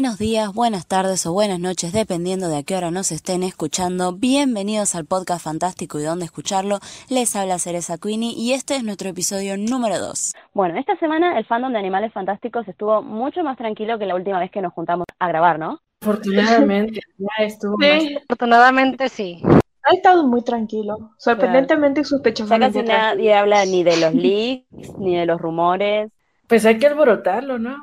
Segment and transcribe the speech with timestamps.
[0.00, 4.12] Buenos días, buenas tardes o buenas noches, dependiendo de a qué hora nos estén escuchando.
[4.12, 6.78] Bienvenidos al podcast fantástico y dónde escucharlo.
[7.08, 10.34] Les habla Cereza Queenie y este es nuestro episodio número 2.
[10.54, 14.38] Bueno, esta semana el fandom de Animales Fantásticos estuvo mucho más tranquilo que la última
[14.38, 15.80] vez que nos juntamos a grabar, ¿no?
[16.00, 18.14] Afortunadamente, ya estuvo Sí.
[18.14, 19.42] más- Afortunadamente sí.
[19.82, 24.96] Ha estado muy tranquilo, sorprendentemente y Ya sospechosamente casi nadie habla ni de los leaks,
[24.96, 26.12] ni de los rumores.
[26.46, 27.76] Pues hay que alborotarlo, ¿no?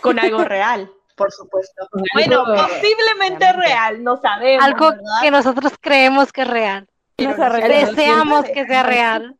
[0.00, 1.86] Con algo real, por supuesto.
[2.14, 5.20] Bueno, posiblemente real, no sabemos, Algo ¿verdad?
[5.20, 6.88] que nosotros creemos que es real.
[7.18, 9.36] Deseamos que sea real.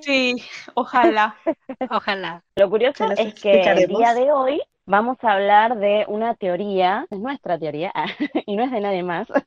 [0.00, 0.42] Sí,
[0.74, 1.36] ojalá.
[1.90, 2.42] Ojalá.
[2.56, 4.60] Lo curioso es que el día de hoy
[4.90, 7.92] vamos a hablar de una teoría, es nuestra teoría,
[8.46, 9.28] y no es de nadie más.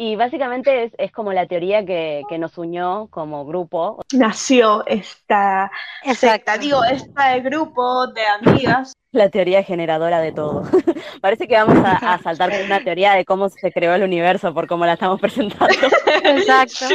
[0.00, 4.00] Y básicamente es, es como la teoría que, que nos unió como grupo.
[4.12, 5.72] Nació esta
[6.04, 6.58] secta, Exacto.
[6.60, 8.92] digo, este grupo de amigas.
[9.10, 10.62] La teoría generadora de todo.
[11.20, 14.54] Parece que vamos a, a saltar con una teoría de cómo se creó el universo
[14.54, 15.74] por cómo la estamos presentando.
[16.22, 16.94] Exacto.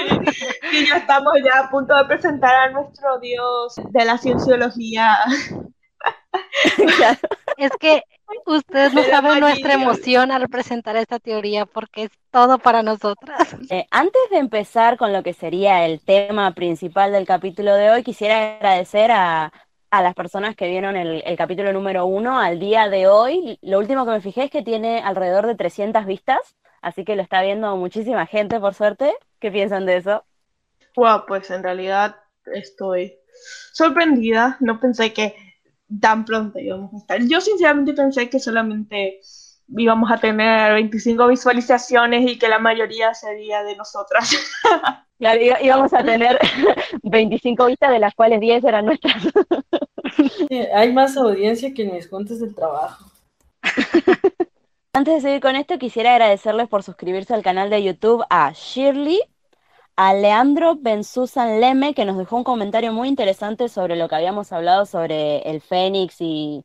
[0.71, 5.17] Y ya estamos ya a punto de presentar a nuestro dios de la cienciología.
[6.97, 7.19] Claro.
[7.57, 8.03] Es que
[8.45, 13.55] ustedes no saben nuestra emoción al presentar esta teoría porque es todo para nosotras.
[13.69, 18.03] Eh, antes de empezar con lo que sería el tema principal del capítulo de hoy,
[18.03, 19.51] quisiera agradecer a,
[19.91, 23.59] a las personas que vieron el, el capítulo número uno al día de hoy.
[23.61, 27.21] Lo último que me fijé es que tiene alrededor de 300 vistas, así que lo
[27.21, 29.13] está viendo muchísima gente, por suerte.
[29.39, 30.23] ¿Qué piensan de eso?
[30.95, 33.17] Wow, pues en realidad estoy
[33.73, 34.57] sorprendida.
[34.59, 35.35] No pensé que
[35.99, 37.21] tan pronto íbamos a estar.
[37.27, 39.19] Yo sinceramente pensé que solamente
[39.67, 44.35] íbamos a tener 25 visualizaciones y que la mayoría sería de nosotras.
[45.19, 46.37] Claro, íbamos a tener
[47.03, 49.23] 25 vistas, de las cuales 10 eran nuestras.
[50.75, 53.09] Hay más audiencia que en mis cuentas del trabajo.
[54.93, 59.21] Antes de seguir con esto, quisiera agradecerles por suscribirse al canal de YouTube a Shirley,
[59.95, 64.51] a Leandro Bensusan Leme, que nos dejó un comentario muy interesante sobre lo que habíamos
[64.51, 66.63] hablado sobre el Fénix y,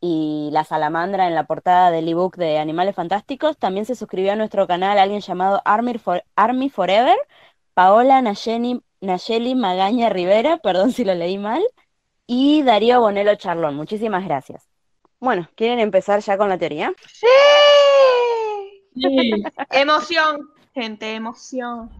[0.00, 3.58] y la salamandra en la portada del ebook de Animales Fantásticos.
[3.58, 7.16] También se suscribió a nuestro canal alguien llamado Army, For- Army Forever,
[7.74, 11.62] Paola Nayeli, Nayeli Magaña Rivera, perdón si lo leí mal,
[12.26, 13.76] y Darío Bonelo Charlón.
[13.76, 14.68] Muchísimas gracias.
[15.20, 16.94] Bueno, ¿quieren empezar ya con la teoría?
[17.12, 17.26] ¡Sí!
[19.70, 21.90] Emoción, gente, emoción.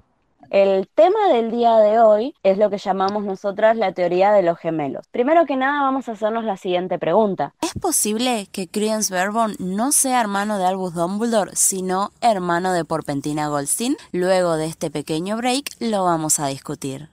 [0.50, 4.58] El tema del día de hoy es lo que llamamos nosotras la teoría de los
[4.58, 5.06] gemelos.
[5.12, 7.54] Primero que nada vamos a hacernos la siguiente pregunta.
[7.62, 13.46] ¿Es posible que Credence Barebone no sea hermano de Albus Dumbledore, sino hermano de Porpentina
[13.46, 13.96] Goldstein?
[14.10, 17.10] Luego de este pequeño break lo vamos a discutir.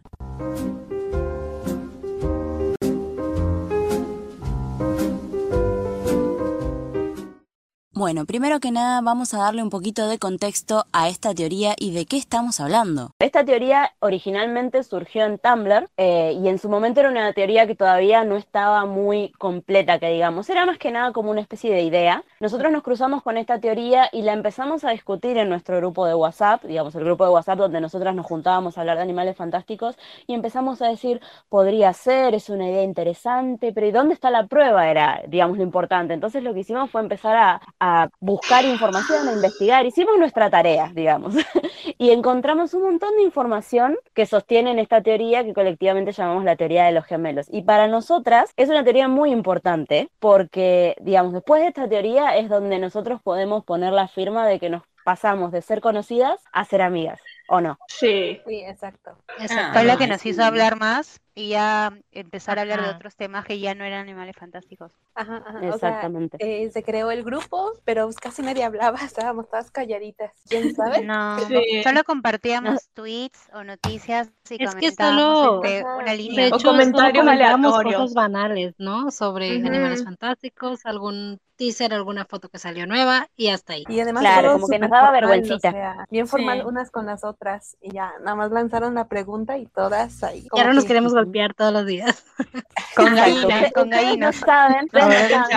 [7.98, 11.96] Bueno, primero que nada vamos a darle un poquito de contexto a esta teoría y
[11.96, 13.10] de qué estamos hablando.
[13.18, 17.74] Esta teoría originalmente surgió en Tumblr eh, y en su momento era una teoría que
[17.74, 21.82] todavía no estaba muy completa, que digamos, era más que nada como una especie de
[21.82, 22.24] idea.
[22.40, 26.14] Nosotros nos cruzamos con esta teoría y la empezamos a discutir en nuestro grupo de
[26.14, 29.98] WhatsApp, digamos, el grupo de WhatsApp donde nosotras nos juntábamos a hablar de animales fantásticos
[30.28, 31.20] y empezamos a decir,
[31.50, 34.88] podría ser, es una idea interesante, pero ¿y dónde está la prueba?
[34.88, 36.14] Era, digamos, lo importante.
[36.14, 37.87] Entonces lo que hicimos fue empezar a, a
[38.20, 41.36] buscar información, a investigar, hicimos nuestra tarea, digamos
[41.98, 46.86] y encontramos un montón de información que sostienen esta teoría que colectivamente llamamos la teoría
[46.86, 47.48] de los gemelos.
[47.52, 52.50] Y para nosotras es una teoría muy importante porque, digamos, después de esta teoría es
[52.50, 56.82] donde nosotros podemos poner la firma de que nos pasamos de ser conocidas a ser
[56.82, 57.78] amigas, ¿o no?
[57.88, 58.42] Sí.
[58.46, 59.12] Sí, exacto.
[59.40, 59.72] Exacto.
[59.74, 60.30] Fue Ah, lo que nos sí.
[60.30, 64.02] hizo hablar más y ya empezar a hablar de otros temas que ya no eran
[64.02, 64.92] animales fantásticos.
[65.14, 65.58] Ajá, ajá.
[65.60, 66.38] O sea, Exactamente.
[66.40, 70.32] eh, se creó el grupo, pero casi nadie hablaba, estábamos todas calladitas.
[70.50, 71.04] ¿Quién sabe?
[71.06, 71.84] No, Sí.
[71.84, 76.42] solo compartíamos tweets o noticias y Es que comentábamos solo- entre una línea.
[76.46, 79.12] De O hecho, solo comentarios cosas banales, ¿no?
[79.12, 83.84] Sobre animales fantásticos, algún teaser, alguna foto que salió nueva y hasta ahí.
[83.90, 85.70] Y además Claro, como que nos daba formal, vergüencita.
[85.70, 86.66] o sea, bien formal Sí.
[86.68, 90.48] unas con las otras y ya, nada más lanzaron la pregunta y todas ahí.
[90.54, 92.24] Y ahora nos que- queremos golpear todos los días.
[92.96, 94.36] Con gallinas, con gallinas.
[94.42, 94.88] no saben,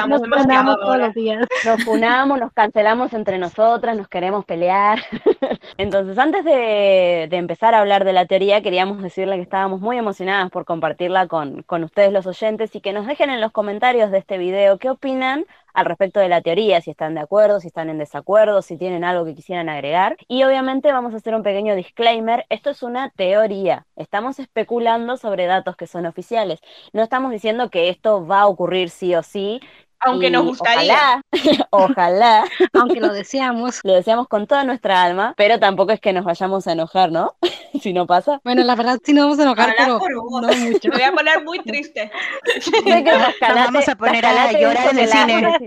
[0.09, 1.47] Nos ponemos todos los días.
[1.65, 4.99] nos funamos, nos cancelamos entre nosotras, nos queremos pelear.
[5.79, 9.97] Entonces, antes de, de empezar a hablar de la teoría, queríamos decirle que estábamos muy
[9.97, 14.11] emocionadas por compartirla con, con ustedes los oyentes y que nos dejen en los comentarios
[14.11, 17.69] de este video qué opinan al respecto de la teoría, si están de acuerdo, si
[17.69, 20.17] están en desacuerdo, si tienen algo que quisieran agregar.
[20.29, 25.47] Y obviamente vamos a hacer un pequeño disclaimer, esto es una teoría, estamos especulando sobre
[25.47, 26.61] datos que son oficiales,
[26.93, 29.61] no estamos diciendo que esto va a ocurrir sí o sí,
[30.01, 31.23] Aunque nos gustaría.
[31.31, 32.45] Ojalá, ojalá,
[32.75, 33.81] Aunque lo deseamos.
[33.85, 37.35] lo deseamos con toda nuestra alma, pero tampoco es que nos vayamos a enojar, ¿no?
[37.83, 38.41] si no pasa.
[38.45, 40.43] Bueno, la verdad sí nos vamos a enojar, pero por vos.
[40.43, 40.89] no mucho.
[40.89, 42.11] Me voy a poner muy triste.
[43.41, 45.59] Vamos a poner a Tascalate llorar en el la- cine.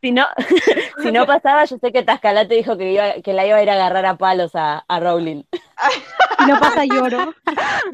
[0.00, 0.26] Si no,
[1.02, 3.70] si no pasaba, yo sé que Tascalate dijo que, iba, que la iba a ir
[3.70, 5.42] a agarrar a palos a, a Rowling.
[6.38, 7.34] Si no pasa, lloro.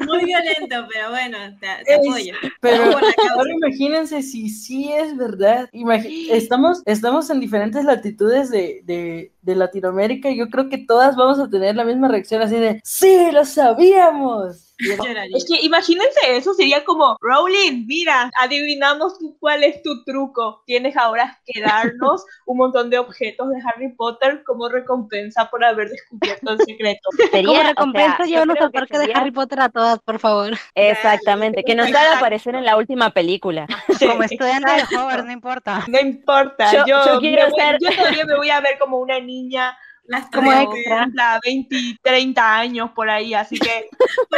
[0.05, 2.33] Muy violento, pero bueno, te, te Es- apoyo.
[2.61, 5.48] Pero la ahora imagínense si sí es verdad.
[6.31, 11.39] Estamos, estamos en diferentes latitudes de, de, de Latinoamérica y yo creo que todas vamos
[11.39, 14.68] a tener la misma reacción así de ¡Sí, lo sabíamos!
[14.89, 15.37] Es- Lloraría.
[15.37, 20.63] Es que imagínense eso, sería como, Rowling, mira, adivinamos tú cuál es tu truco.
[20.65, 25.89] Tienes ahora que darnos un montón de objetos de Harry Potter como recompensa por haber
[25.89, 27.09] descubierto el secreto.
[27.31, 29.69] Sería, Como o sea, recompensa, yo llévanos creo al que parque de Harry Potter a
[29.69, 30.53] todas, por favor.
[30.75, 33.67] Exactamente, que nos haga aparecer en la última película.
[33.97, 34.97] Sí, Como estudiante de.
[34.97, 35.83] Hogwarts, no importa.
[35.87, 38.77] No importa, Yo- yo, yo quiero me voy- ser- yo todavía me voy a ver
[38.79, 39.77] como una niña
[40.09, 41.07] Las Como extra.
[41.19, 43.87] a 20, 30 años por ahí, así que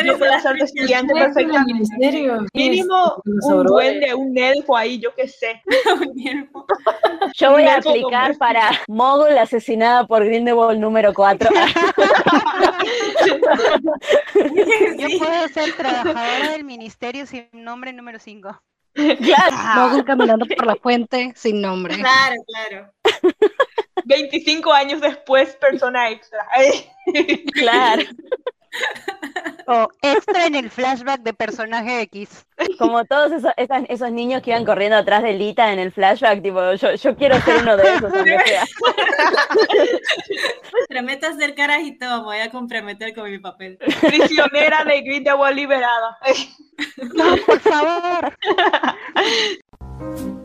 [0.06, 1.74] yo puedo ser tres estudiante perfectamente.
[1.74, 2.46] ministerio.
[2.54, 3.92] Mínimo Los un aurores.
[4.02, 5.62] duende, un elfo ahí, yo qué sé.
[7.38, 8.40] Yo voy a aplicar convertido.
[8.40, 11.50] para Mogul asesinada por Grindelwald número 4.
[14.98, 18.62] Yo puedo ser trabajadora del ministerio sin nombre número 5.
[19.22, 19.56] claro.
[19.76, 21.96] Mogul caminando por la fuente sin nombre.
[21.96, 22.94] Claro, claro.
[24.06, 26.46] 25 años después, persona extra.
[27.54, 28.04] Claro,
[29.68, 32.46] O extra en el flashback de personaje X.
[32.80, 36.74] como todos esos, esos niños que iban corriendo atrás de Lita en el flashback, tipo,
[36.74, 38.66] yo, yo quiero ser uno de esos, aunque sea.
[40.90, 43.78] Prometo hacer caras y todo, me voy a comprometer con mi papel.
[43.78, 46.18] Prisionera de Grindelwald liberada.
[47.14, 48.34] No, por favor.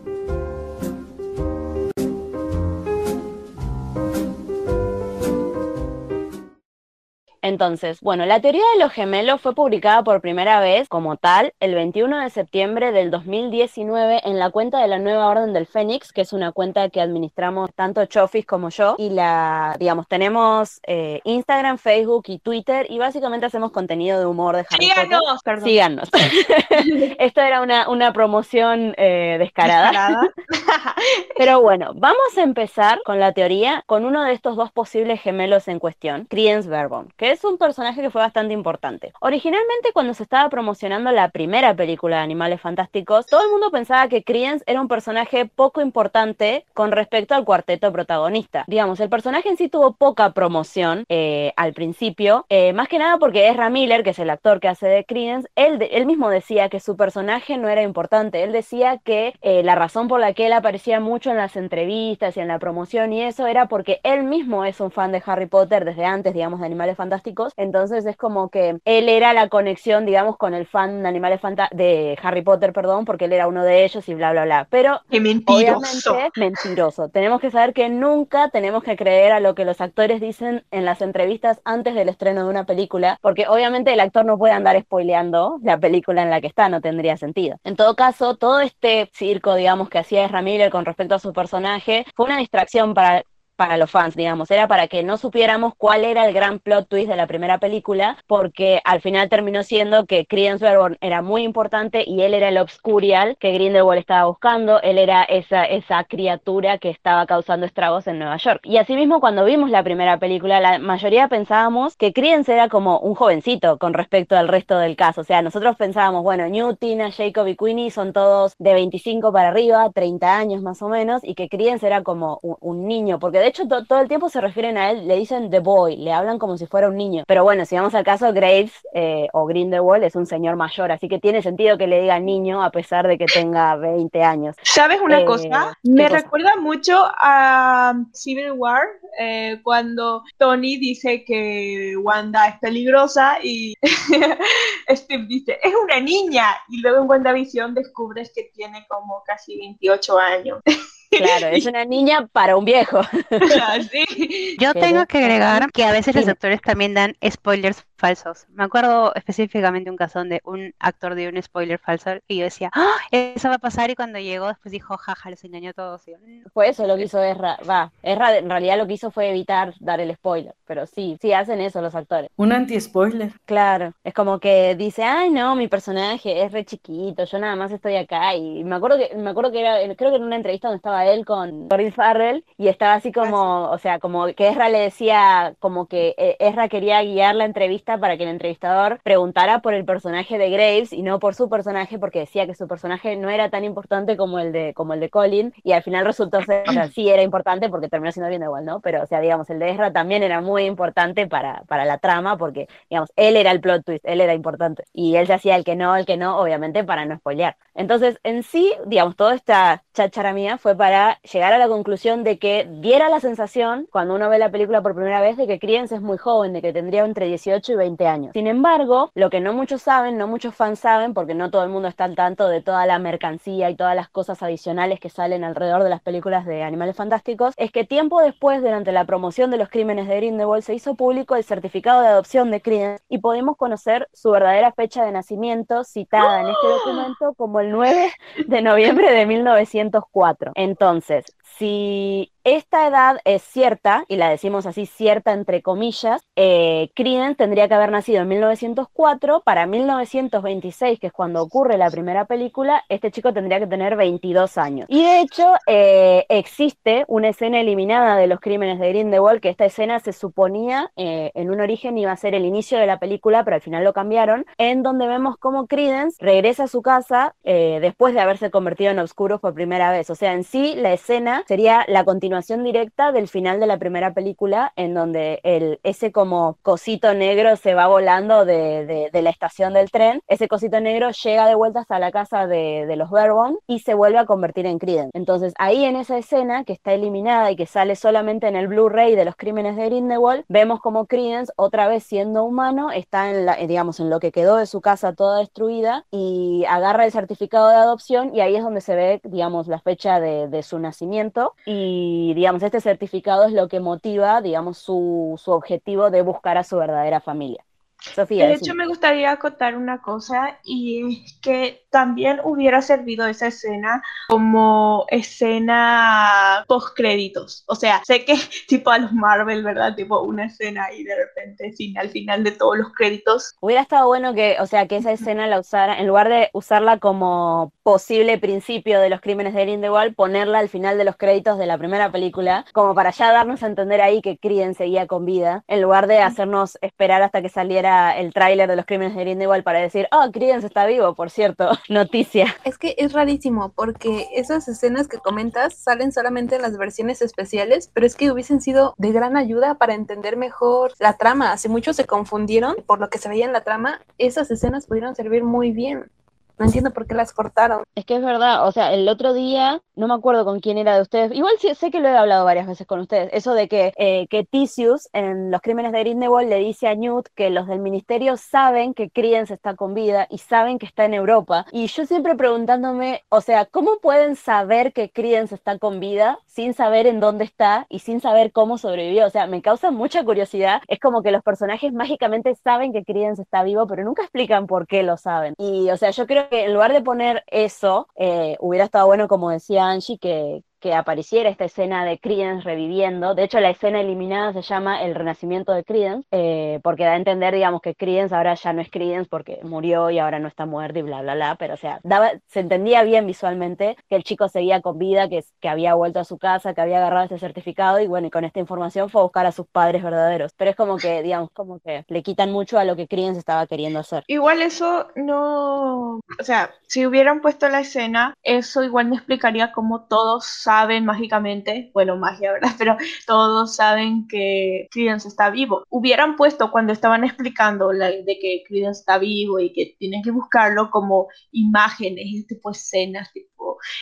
[7.46, 11.76] Entonces, bueno, la teoría de los gemelos fue publicada por primera vez como tal el
[11.76, 16.22] 21 de septiembre del 2019 en la cuenta de la Nueva Orden del Fénix, que
[16.22, 18.96] es una cuenta que administramos tanto Chofis como yo.
[18.98, 24.56] Y la, digamos, tenemos eh, Instagram, Facebook y Twitter y básicamente hacemos contenido de humor
[24.56, 25.04] de Harry Potter.
[25.04, 25.64] Síganos, perdón.
[25.68, 26.08] Síganos.
[27.20, 29.90] Esto era una, una promoción eh, descarada.
[29.92, 30.34] Descarada.
[31.38, 35.68] Pero bueno, vamos a empezar con la teoría con uno de estos dos posibles gemelos
[35.68, 39.12] en cuestión, Credence Verbon, que es un personaje que fue bastante importante.
[39.20, 44.08] Originalmente, cuando se estaba promocionando la primera película de Animales Fantásticos, todo el mundo pensaba
[44.08, 48.64] que Credence era un personaje poco importante con respecto al cuarteto protagonista.
[48.66, 53.18] Digamos, el personaje en sí tuvo poca promoción eh, al principio, eh, más que nada
[53.18, 56.30] porque Ezra Miller, que es el actor que hace de Credence, él, de- él mismo
[56.30, 58.42] decía que su personaje no era importante.
[58.42, 62.36] Él decía que eh, la razón por la que él aparecía mucho en las entrevistas
[62.36, 65.46] y en la promoción y eso era porque él mismo es un fan de Harry
[65.46, 67.25] Potter desde antes, digamos, de Animales Fantásticos.
[67.56, 71.40] Entonces es como que él era la conexión, digamos, con el fan de Animales
[71.72, 74.66] de Harry Potter, perdón, porque él era uno de ellos y bla, bla, bla.
[74.70, 76.12] Pero Qué mentiroso.
[76.12, 77.08] Obviamente, mentiroso.
[77.08, 80.84] Tenemos que saber que nunca tenemos que creer a lo que los actores dicen en
[80.84, 84.80] las entrevistas antes del estreno de una película, porque obviamente el actor no puede andar
[84.80, 87.58] spoileando la película en la que está, no tendría sentido.
[87.64, 92.04] En todo caso, todo este circo, digamos, que hacía Miller con respecto a su personaje,
[92.14, 93.22] fue una distracción para
[93.56, 97.08] para los fans, digamos, era para que no supiéramos cuál era el gran plot twist
[97.08, 102.04] de la primera película, porque al final terminó siendo que Credence Verborn era muy importante
[102.06, 106.90] y él era el Obscurial que Grindelwald estaba buscando, él era esa, esa criatura que
[106.90, 108.60] estaba causando estragos en Nueva York.
[108.64, 113.14] Y asimismo, cuando vimos la primera película, la mayoría pensábamos que Credence era como un
[113.14, 117.56] jovencito con respecto al resto del caso, o sea, nosotros pensábamos, bueno, Tina, Jacob y
[117.56, 121.86] Queenie son todos de 25 para arriba, 30 años más o menos, y que Credence
[121.86, 125.16] era como un, niño, porque hecho to- todo el tiempo se refieren a él, le
[125.16, 127.24] dicen The Boy, le hablan como si fuera un niño.
[127.26, 131.08] Pero bueno, si vamos al caso, Graves eh, o Grindelwald es un señor mayor, así
[131.08, 134.56] que tiene sentido que le digan niño a pesar de que tenga 20 años.
[134.62, 135.76] ¿Sabes una Eh, cosa?
[135.82, 136.16] ¿qué Me cosa?
[136.16, 138.82] recuerda mucho a Civil War,
[139.18, 143.74] eh, cuando Tony dice que Wanda es peligrosa y
[144.90, 146.46] Steve dice, es una niña.
[146.68, 150.60] Y luego en WandaVision descubres que tiene como casi 28 años.
[151.16, 153.00] Claro, es una niña para un viejo.
[153.68, 154.56] Así.
[154.58, 158.46] Yo tengo que agregar que a veces los actores también dan spoilers falsos.
[158.50, 162.70] Me acuerdo específicamente un caso donde un actor dio un spoiler falso y yo decía,
[162.74, 162.96] ¡Ah!
[163.10, 166.06] eso va a pasar y cuando llegó después dijo, jaja, los engañó a todos.
[166.06, 166.18] Y yo.
[166.52, 167.58] Fue eso lo que hizo Ezra.
[167.68, 171.32] Va, Ezra en realidad lo que hizo fue evitar dar el spoiler, pero sí, sí
[171.32, 172.30] hacen eso los actores.
[172.36, 173.32] Un anti-spoiler.
[173.44, 177.72] Claro, es como que dice, ay no, mi personaje es re chiquito, yo nada más
[177.72, 180.68] estoy acá y me acuerdo que me acuerdo que era, creo que en una entrevista
[180.68, 184.68] donde estaba él con Corinne Farrell y estaba así como, o sea, como que Ezra
[184.68, 189.60] le decía, como que eh, Ezra quería guiar la entrevista para que el entrevistador preguntara
[189.60, 193.16] por el personaje de Graves y no por su personaje porque decía que su personaje
[193.16, 196.42] no era tan importante como el de como el de Colin y al final resultó
[196.42, 198.80] ser, o sea, sí era importante porque terminó siendo bien igual, ¿no?
[198.80, 202.36] Pero o sea, digamos, el de Ezra también era muy importante para para la trama
[202.36, 205.64] porque digamos, él era el plot twist, él era importante y él se hacía el
[205.64, 207.56] que no, el que no, obviamente para no spoilear.
[207.74, 212.38] Entonces, en sí, digamos, toda esta cháchara mía fue para llegar a la conclusión de
[212.38, 215.94] que diera la sensación, cuando uno ve la película por primera vez, de que Credence
[215.94, 218.32] es muy joven, de que tendría entre 18 y 20 años.
[218.32, 221.70] Sin embargo, lo que no muchos saben, no muchos fans saben, porque no todo el
[221.70, 225.44] mundo está al tanto de toda la mercancía y todas las cosas adicionales que salen
[225.44, 229.58] alrededor de las películas de Animales Fantásticos, es que tiempo después, durante la promoción de
[229.58, 233.56] los crímenes de Grindelwald, se hizo público el certificado de adopción de Credence y pudimos
[233.56, 238.12] conocer su verdadera fecha de nacimiento, citada en este documento como el 9
[238.46, 240.52] de noviembre de 1904.
[240.54, 241.24] Entonces,
[241.58, 247.66] si esta edad es cierta, y la decimos así cierta entre comillas, eh, Credence tendría
[247.66, 253.10] que haber nacido en 1904, para 1926, que es cuando ocurre la primera película, este
[253.10, 254.86] chico tendría que tener 22 años.
[254.88, 259.64] Y de hecho, eh, existe una escena eliminada de los crímenes de Grindelwald, que esta
[259.64, 263.42] escena se suponía eh, en un origen iba a ser el inicio de la película,
[263.42, 267.78] pero al final lo cambiaron, en donde vemos cómo Credence regresa a su casa eh,
[267.80, 270.10] después de haberse convertido en Obscuros por primera vez.
[270.10, 274.12] O sea, en sí, la escena sería la continuación directa del final de la primera
[274.12, 279.90] película, en donde el, ese como cosito negro se va volando de, la estación del
[279.90, 280.20] tren.
[280.28, 284.18] Ese cosito negro llega de vuelta hasta la casa de, los Verbon y se vuelve
[284.18, 285.10] a convertir en Credence.
[285.12, 289.14] Entonces, ahí en esa escena que está eliminada y que sale solamente en el Blu-ray
[289.14, 293.60] de los crímenes de Grindelwald, vemos como Credence, otra vez siendo humano, está en la,
[293.60, 297.68] eh, digamos, en lo que quedó de su casa toda destruida y agarra el certificado
[297.68, 301.54] de adopción y ahí es donde se ve, digamos, la fecha de, de su nacimiento
[301.66, 306.64] y, digamos, este certificado es lo que motiva, digamos, su, su objetivo de buscar a
[306.64, 307.64] su verdadera familia.
[308.00, 313.48] Sofía, De hecho, me gustaría acotar una cosa y es que también hubiera servido esa
[313.48, 317.64] escena como escena post créditos.
[317.66, 318.36] O sea, sé que
[318.68, 319.94] tipo a los Marvel, ¿verdad?
[319.94, 323.54] Tipo una escena y de repente sin, al final de todos los créditos.
[323.60, 326.98] Hubiera estado bueno que, o sea, que esa escena la usara, en lugar de usarla
[326.98, 331.66] como posible principio de los crímenes de Grindelwald, ponerla al final de los créditos de
[331.66, 335.64] la primera película, como para ya darnos a entender ahí que Criden seguía con vida,
[335.68, 339.64] en lugar de hacernos esperar hasta que saliera el tráiler de los crímenes de Grindelwald
[339.64, 342.54] para decir, oh, Criden está vivo, por cierto, noticia.
[342.64, 347.90] Es que es rarísimo porque esas escenas que comentas salen solamente en las versiones especiales,
[347.92, 351.56] pero es que hubiesen sido de gran ayuda para entender mejor la trama.
[351.56, 355.14] Si muchos se confundieron por lo que se veía en la trama, esas escenas pudieron
[355.14, 356.10] servir muy bien.
[356.58, 357.82] No entiendo por qué las cortaron.
[357.94, 360.96] Es que es verdad, o sea, el otro día, no me acuerdo con quién era
[360.96, 363.68] de ustedes, igual sí, sé que lo he hablado varias veces con ustedes, eso de
[363.68, 367.66] que, eh, que Tisius en los crímenes de Grindelwald le dice a Newt que los
[367.66, 371.86] del ministerio saben que Credence está con vida y saben que está en Europa, y
[371.88, 377.06] yo siempre preguntándome, o sea, ¿cómo pueden saber que Credence está con vida sin saber
[377.06, 379.26] en dónde está y sin saber cómo sobrevivió?
[379.26, 383.42] O sea, me causa mucha curiosidad, es como que los personajes mágicamente saben que Credence
[383.42, 386.64] está vivo, pero nunca explican por qué lo saben, y o sea, yo creo que
[386.64, 391.50] en lugar de poner eso, eh, hubiera estado bueno, como decía Angie, que, que apareciera
[391.50, 393.34] esta escena de Credence reviviendo.
[393.34, 397.16] De hecho, la escena eliminada se llama El renacimiento de Credence, eh, porque da a
[397.16, 400.64] entender, digamos, que Credence ahora ya no es Credence porque murió y ahora no está
[400.64, 401.56] muerto y bla, bla, bla.
[401.58, 405.42] Pero, o sea, daba, se entendía bien visualmente que el chico seguía con vida, que,
[405.58, 408.44] que había vuelto a su casa, que había agarrado ese certificado y bueno, y con
[408.44, 410.52] esta información fue a buscar a sus padres verdaderos.
[410.56, 413.66] Pero es como que, digamos, como que le quitan mucho a lo que Credence estaba
[413.66, 414.22] queriendo hacer.
[414.28, 420.02] Igual eso no, o sea, si hubieran puesto la escena, eso igual me explicaría cómo
[420.02, 422.70] todos saben mágicamente, bueno, magia, ¿verdad?
[422.78, 425.84] Pero todos saben que Credence está vivo.
[425.88, 430.30] Hubieran puesto cuando estaban explicando la, de que Credence está vivo y que tienen que
[430.30, 433.30] buscarlo como imágenes, tipo escenas,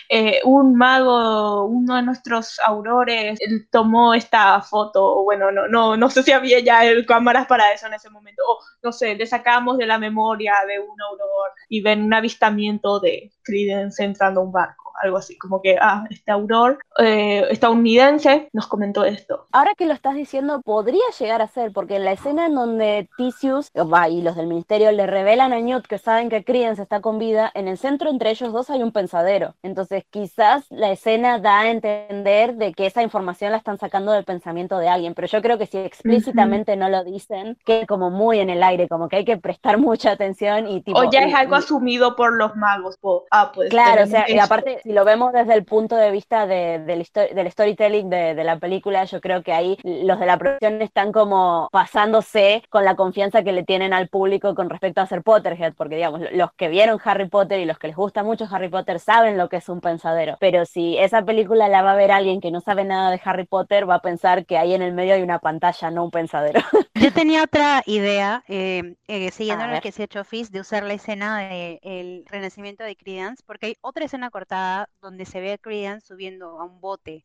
[0.09, 6.11] eh, un mago, uno de nuestros aurores, él tomó esta foto, bueno, no, no, no
[6.11, 8.42] sé si había ya el, cámaras para eso en ese momento,
[8.83, 13.33] no sé, le sacamos de la memoria de un auror y ven un avistamiento de
[13.42, 14.92] Credence entrando a un barco.
[15.02, 19.49] algo así, como que, ah, este autor eh, estadounidense nos comentó esto.
[19.52, 23.09] Ahora que lo estás diciendo, podría llegar a ser, porque en la escena en donde
[23.16, 27.18] Tisius y los del ministerio le revelan a Newt que saben que Credence está con
[27.18, 29.53] vida, en el centro entre ellos dos hay un pensadero.
[29.62, 34.25] Entonces, quizás la escena da a entender de que esa información la están sacando del
[34.25, 38.40] pensamiento de alguien, pero yo creo que si explícitamente no lo dicen, que como muy
[38.40, 40.99] en el aire, como que hay que prestar mucha atención y tipo.
[40.99, 42.96] O ya y- es algo y- asumido por los magos.
[42.99, 43.70] po- ah, pues.
[43.70, 47.00] Claro, o sea, y aparte, si lo vemos desde el punto de vista de- del,
[47.00, 50.82] histo- del storytelling de, de la película, yo creo que ahí los de la producción
[50.82, 55.23] están como pasándose con la confianza que le tienen al público con respecto a ser
[55.23, 58.46] Potterhead, porque digamos, lo- los que vieron Harry Potter y los que les gusta mucho
[58.50, 61.97] Harry Potter saben lo que es un pensadero, pero si esa película la va a
[61.97, 64.83] ver alguien que no sabe nada de Harry Potter, va a pensar que ahí en
[64.83, 66.61] el medio hay una pantalla, no un pensadero.
[66.95, 70.85] Yo tenía otra idea, eh, eh, siguiendo lo que se ha hecho Fizz, de usar
[70.85, 75.59] la escena del renacimiento de Credence, porque hay otra escena cortada donde se ve a
[75.59, 77.25] Credence subiendo a un bote.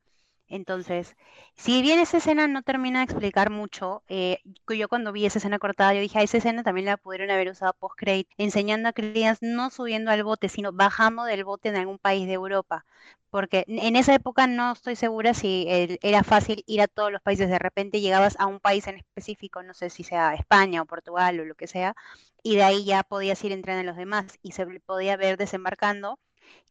[0.50, 1.16] Entonces,
[1.56, 5.60] si bien esa escena no termina de explicar mucho, eh, yo cuando vi esa escena
[5.60, 9.46] cortada, yo dije, a esa escena también la pudieron haber usado post-credit, enseñando a Credence
[9.46, 12.86] no subiendo al bote, sino bajando del bote en algún país de Europa.
[13.30, 15.68] Porque en esa época no estoy segura si
[16.02, 17.48] era fácil ir a todos los países.
[17.50, 21.40] De repente llegabas a un país en específico, no sé si sea España o Portugal
[21.40, 21.96] o lo que sea,
[22.44, 26.20] y de ahí ya podías ir entrando en los demás y se podía ver desembarcando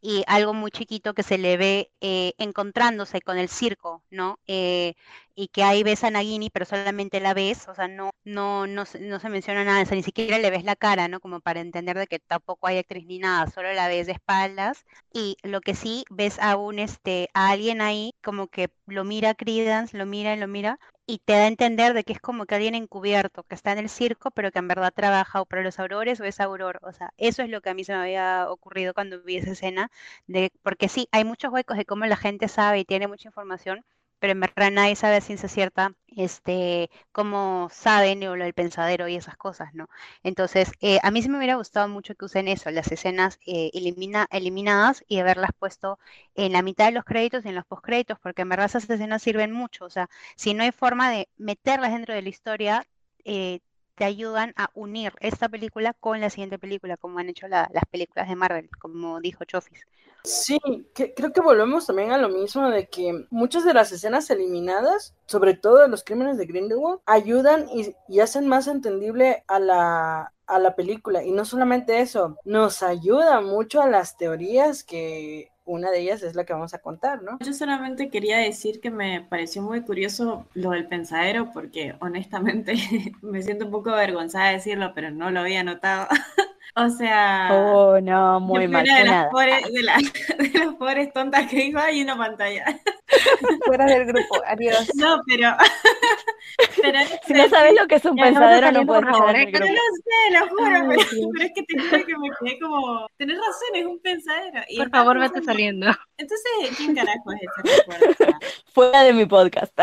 [0.01, 4.39] y algo muy chiquito que se le ve eh, encontrándose con el circo, ¿no?
[4.47, 4.93] Eh,
[5.35, 8.85] y que ahí ves a Nagini, pero solamente la ves, o sea, no, no, no,
[8.85, 11.19] se- menciona nada, o sea, ni siquiera le ves la cara, ¿no?
[11.19, 14.85] Como para entender de que tampoco hay actriz ni nada, solo la ves de espaldas.
[15.13, 19.33] Y lo que sí ves a un, este, a alguien ahí, como que lo mira
[19.35, 22.45] Credence, lo mira y lo mira, y te da a entender de que es como
[22.45, 25.63] que alguien encubierto, que está en el circo, pero que en verdad trabaja o para
[25.63, 26.79] los aurores o es auror.
[26.83, 29.51] O sea, eso es lo que a mí se me había ocurrido cuando vi esa
[29.51, 29.91] escena,
[30.27, 33.83] de, porque sí, hay muchos huecos de cómo la gente sabe y tiene mucha información,
[34.19, 39.07] pero en verdad nadie sabe a ciencia cierta este, cómo saben o lo del pensadero
[39.07, 39.87] y esas cosas, ¿no?
[40.23, 43.71] Entonces, eh, a mí sí me hubiera gustado mucho que usen eso, las escenas eh,
[43.73, 45.99] elimina- eliminadas y haberlas puesto
[46.35, 49.21] en la mitad de los créditos y en los postcréditos, porque en verdad esas escenas
[49.21, 49.85] sirven mucho.
[49.85, 52.87] O sea, si no hay forma de meterlas dentro de la historia,
[53.25, 53.59] eh,
[53.99, 57.85] te ayudan a unir esta película con la siguiente película, como han hecho la- las
[57.91, 59.85] películas de Marvel, como dijo Chofis.
[60.23, 60.59] Sí,
[60.93, 65.53] creo que volvemos también a lo mismo de que muchas de las escenas eliminadas, sobre
[65.55, 70.59] todo de los crímenes de Grindelwald, ayudan y, y hacen más entendible a la, a
[70.59, 71.23] la película.
[71.23, 76.35] Y no solamente eso, nos ayuda mucho a las teorías que una de ellas es
[76.35, 77.37] la que vamos a contar, ¿no?
[77.39, 82.73] Yo solamente quería decir que me pareció muy curioso lo del pensadero, porque honestamente
[83.21, 86.07] me siento un poco avergonzada de decirlo, pero no lo había notado.
[86.81, 88.83] O sea, Oh, no, muy mal.
[88.83, 89.97] una de las, pobres, de, la-
[90.37, 92.65] de las pobres tontas que dijo, hay una pantalla.
[93.65, 94.89] Fuera del grupo, adiós.
[94.95, 95.55] No, pero...
[96.81, 99.41] pero Si no sabes lo que es un pensadero, no puedes por estar favor, en
[99.47, 99.73] el grupo.
[99.73, 103.37] no sé, lo juro, Ay, pero, es que te juro que me quedé como, tenés
[103.37, 104.61] razón, es un pensadero.
[104.69, 105.87] Y Por favor, vete saliendo.
[106.17, 108.39] Entonces, ¿quién carajo es ese recuerdo?
[108.73, 109.73] Fuera de mi podcast.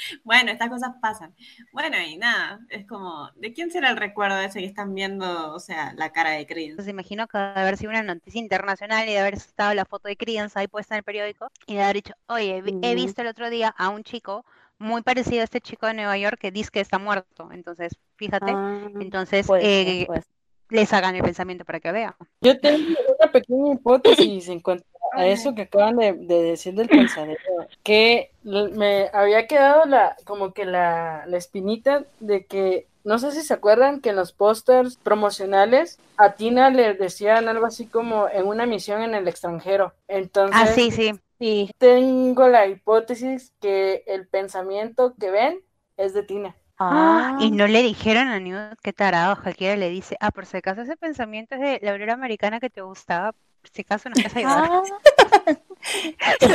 [0.24, 1.34] Bueno, estas cosas pasan.
[1.72, 5.60] Bueno, y nada, es como, ¿de quién será el recuerdo ese que están viendo, o
[5.60, 6.72] sea, la cara de Creedence?
[6.72, 10.08] Entonces imagino que de haber sido una noticia internacional y de haber estado la foto
[10.08, 12.94] de Credence ahí puesta en el periódico y de haber dicho, oye, he Ujú.
[12.94, 14.44] visto el otro día a un chico
[14.78, 17.50] muy parecido a este chico de Nueva York que dice que está muerto.
[17.52, 20.32] Entonces, fíjate, Ah, entonces puede ser, eh, puede ser.
[20.70, 22.14] les hagan el pensamiento para que vean.
[22.40, 22.78] Yo tengo
[23.18, 27.40] una pequeña hipótesis en cuanto a eso que acaban de, de decir del pensadero,
[27.82, 33.42] que me había quedado la, como que la, la espinita de que, no sé si
[33.42, 38.46] se acuerdan que en los pósters promocionales a Tina le decían algo así como en
[38.46, 39.94] una misión en el extranjero.
[40.08, 41.12] Entonces, Ah, sí, sí.
[41.38, 45.60] Sí, tengo la hipótesis que el pensamiento que ven
[45.96, 46.56] es de Tina.
[46.78, 50.46] Ah, Ah, y no le dijeron a Newt qué tarado, cualquiera le dice, ah, por
[50.46, 53.32] si acaso ese pensamiento es de la obrera americana que te gustaba,
[53.72, 54.70] si acaso nos vas a ayudar.
[54.70, 54.82] ah.
[56.40, 56.48] La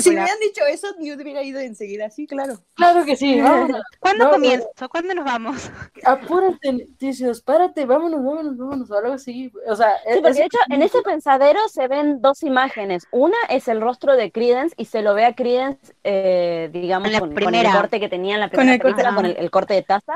[0.00, 2.58] Si me hubieran dicho eso, Newt hubiera ido enseguida, sí, claro.
[2.74, 3.82] Claro que sí, vámonos.
[4.00, 4.66] ¿Cuándo No, comienza?
[4.90, 5.70] ¿Cuándo nos vamos?
[6.04, 9.52] Apúrate, Ticios, párate, vámonos, vámonos, vámonos, o algo así.
[9.68, 13.06] O sea, Sí, es- porque es- de hecho en ese pensadero se ven dos imágenes.
[13.12, 17.34] Una es el rostro de Credence y se lo ve a Credence, eh, digamos, con,
[17.34, 19.50] con el corte que tenía en la Con primera el corte, película, con el, el
[19.50, 20.14] corte de taza.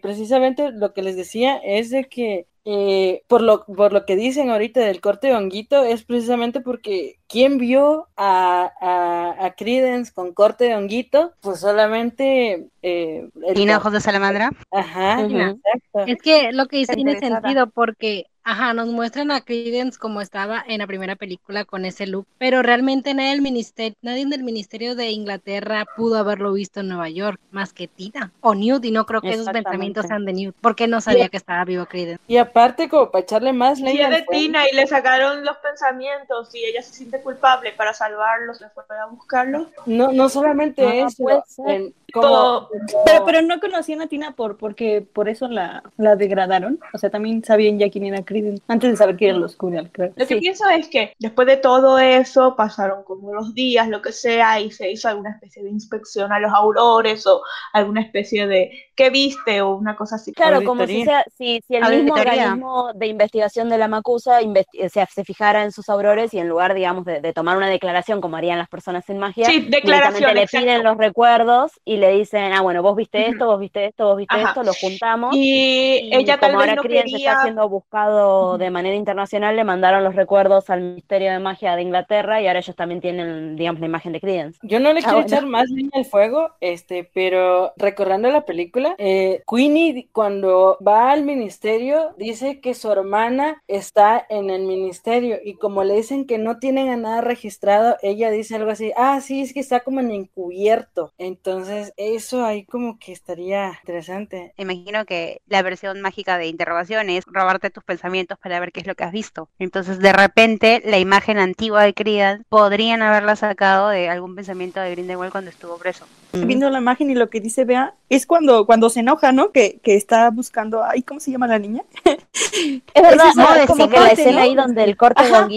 [0.00, 4.50] precisamente lo que les decía es de que eh, por lo por lo que dicen
[4.50, 10.32] ahorita del corte de honguito es precisamente porque ¿quién vio a, a, a Credence con
[10.32, 11.32] corte de honguito?
[11.40, 14.50] Pues solamente eh, el- ¿Tiene ojos de salamandra?
[14.70, 16.00] Ajá, exacto.
[16.04, 20.64] Es que lo que dice tiene sentido porque Ajá, nos muestran a Credence como estaba
[20.66, 24.96] en la primera película con ese look, pero realmente nadie del ministerio, nadie del ministerio
[24.96, 29.06] de Inglaterra pudo haberlo visto en Nueva York, más que Tina o Newt, y no
[29.06, 32.20] creo que esos pensamientos sean de Newt, porque no sabía que estaba vivo Credence.
[32.26, 35.56] Y aparte, como para echarle más Sí, leña es de Tina y le sacaron los
[35.58, 39.68] pensamientos y ella se siente culpable para salvarlos, se fue a buscarlos.
[39.86, 41.68] no, no solamente Ah, eso, ser.
[41.70, 42.68] en- como,
[43.04, 46.78] Pero, pero no conocían a Tina por, porque por eso la, la degradaron.
[46.92, 49.90] O sea, también sabían ya quién era Credence antes de saber quién era los Curial,
[49.92, 50.12] creo.
[50.16, 50.40] Lo que Sí.
[50.40, 54.70] pienso es que después de todo eso pasaron como los días, lo que sea, y
[54.70, 59.60] se hizo alguna especie de inspección a los aurores o alguna especie de ¿qué viste?
[59.62, 60.32] o una cosa así.
[60.32, 64.88] Claro, como si, sea, si, si el mismo organismo de investigación de la Macusa investi-
[64.88, 68.20] se, se fijara en sus aurores y en lugar, digamos, de, de tomar una declaración
[68.20, 72.52] como harían las personas en magia, Sí, declaración, le piden los recuerdos y le dicen,
[72.52, 74.44] ah, bueno, vos viste esto, vos viste esto, vos viste Ajá.
[74.44, 75.38] esto, lo juntamos.
[75.38, 79.64] Y, Y ella tal como vez ahora Credence está siendo buscado de manera internacional, le
[79.64, 83.80] mandaron los recuerdos al Ministerio de Magia de Inglaterra y ahora ellos también tienen, digamos,
[83.80, 84.58] la imagen de Credence.
[84.62, 85.26] Yo no le Ah, quiero bueno.
[85.26, 91.22] echar más leña al fuego, este, pero recordando la película, eh, Queenie cuando va al
[91.24, 96.58] ministerio dice que su hermana está en el ministerio y como le dicen que no
[96.58, 100.10] tienen a nada registrado, ella dice algo así, ah, sí, es que está como en
[100.10, 101.12] encubierto.
[101.18, 104.52] Entonces, eso ahí como que estaría interesante.
[104.56, 108.86] Imagino que la versión mágica de interrogación es robarte tus pensamientos para ver qué es
[108.86, 109.48] lo que has visto.
[109.58, 114.90] Entonces, de repente, la imagen antigua de Creedence podrían haberla sacado de algún pensamiento de
[114.92, 116.04] Grindelwald cuando estuvo preso.
[116.32, 119.52] Viendo la imagen y lo que dice Bea, es cuando, cuando se enoja, ¿no?
[119.52, 121.82] Que, que está buscando, ay, ¿cómo se llama la niña?
[122.94, 124.42] Es verdad, esa no, como como que la escena ¿no?
[124.42, 125.48] ahí donde el corte Ajá,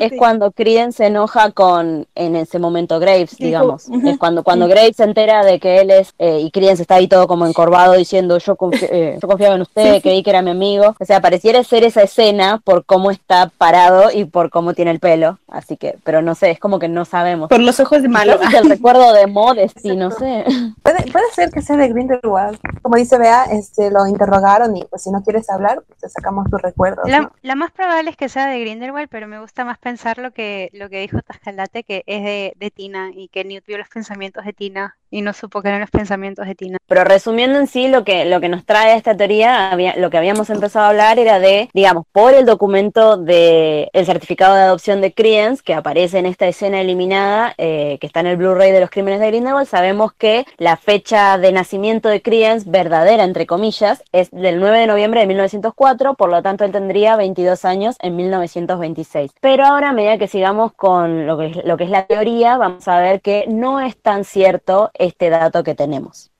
[0.00, 3.88] es cuando Credence se enoja con, en ese momento, Graves, digamos.
[3.88, 4.08] ujú.
[4.08, 5.75] Es cuando, cuando Graves se entera de que
[6.18, 9.62] eh, y Credence está ahí todo como encorvado diciendo, yo, confi- eh, yo confiaba en
[9.62, 10.00] usted, Sí, sí.
[10.02, 10.94] creí que era mi amigo.
[10.98, 15.00] O sea, pareciera ser esa escena por cómo está parado y por cómo tiene el
[15.00, 15.38] pelo.
[15.48, 17.48] Así que, pero no sé, es como que no sabemos.
[17.48, 18.40] Por los ojos de malo.
[18.42, 20.44] Es el recuerdo de Modesty, no sé.
[20.82, 22.58] Puede, puede ser que sea de Grindelwald.
[22.82, 26.48] Como dice Bea, este, lo interrogaron y pues si no quieres hablar, pues te sacamos
[26.50, 27.08] tus recuerdos.
[27.08, 27.32] La, ¿no?
[27.42, 30.70] la más probable es que sea de Grindelwald, pero me gusta más pensar lo que,
[30.72, 34.44] lo que dijo Tascalate, que es de, de Tina y que Newt vio los pensamientos
[34.44, 36.78] de Tina y no supo que eran los pensamientos de Tina.
[36.86, 40.50] Pero resumiendo en sí, lo que, lo que nos trae esta teoría, lo que habíamos
[40.50, 45.12] empezado a hablar era de, digamos, por el documento de el certificado de adopción de
[45.12, 48.90] Credence, que aparece en esta escena eliminada, eh, que está en el Blu-ray de los
[48.90, 54.30] crímenes de Grindelwald, sabemos que la fecha de nacimiento de Credence, verdadera, entre comillas, es
[54.30, 59.32] del 9 de noviembre de 1904, por lo tanto él tendría 22 años en 1926.
[59.40, 62.86] Pero ahora, a medida que sigamos con lo que lo que es la teoría, vamos
[62.88, 66.30] a ver que no es tan cierto este dato que tenemos.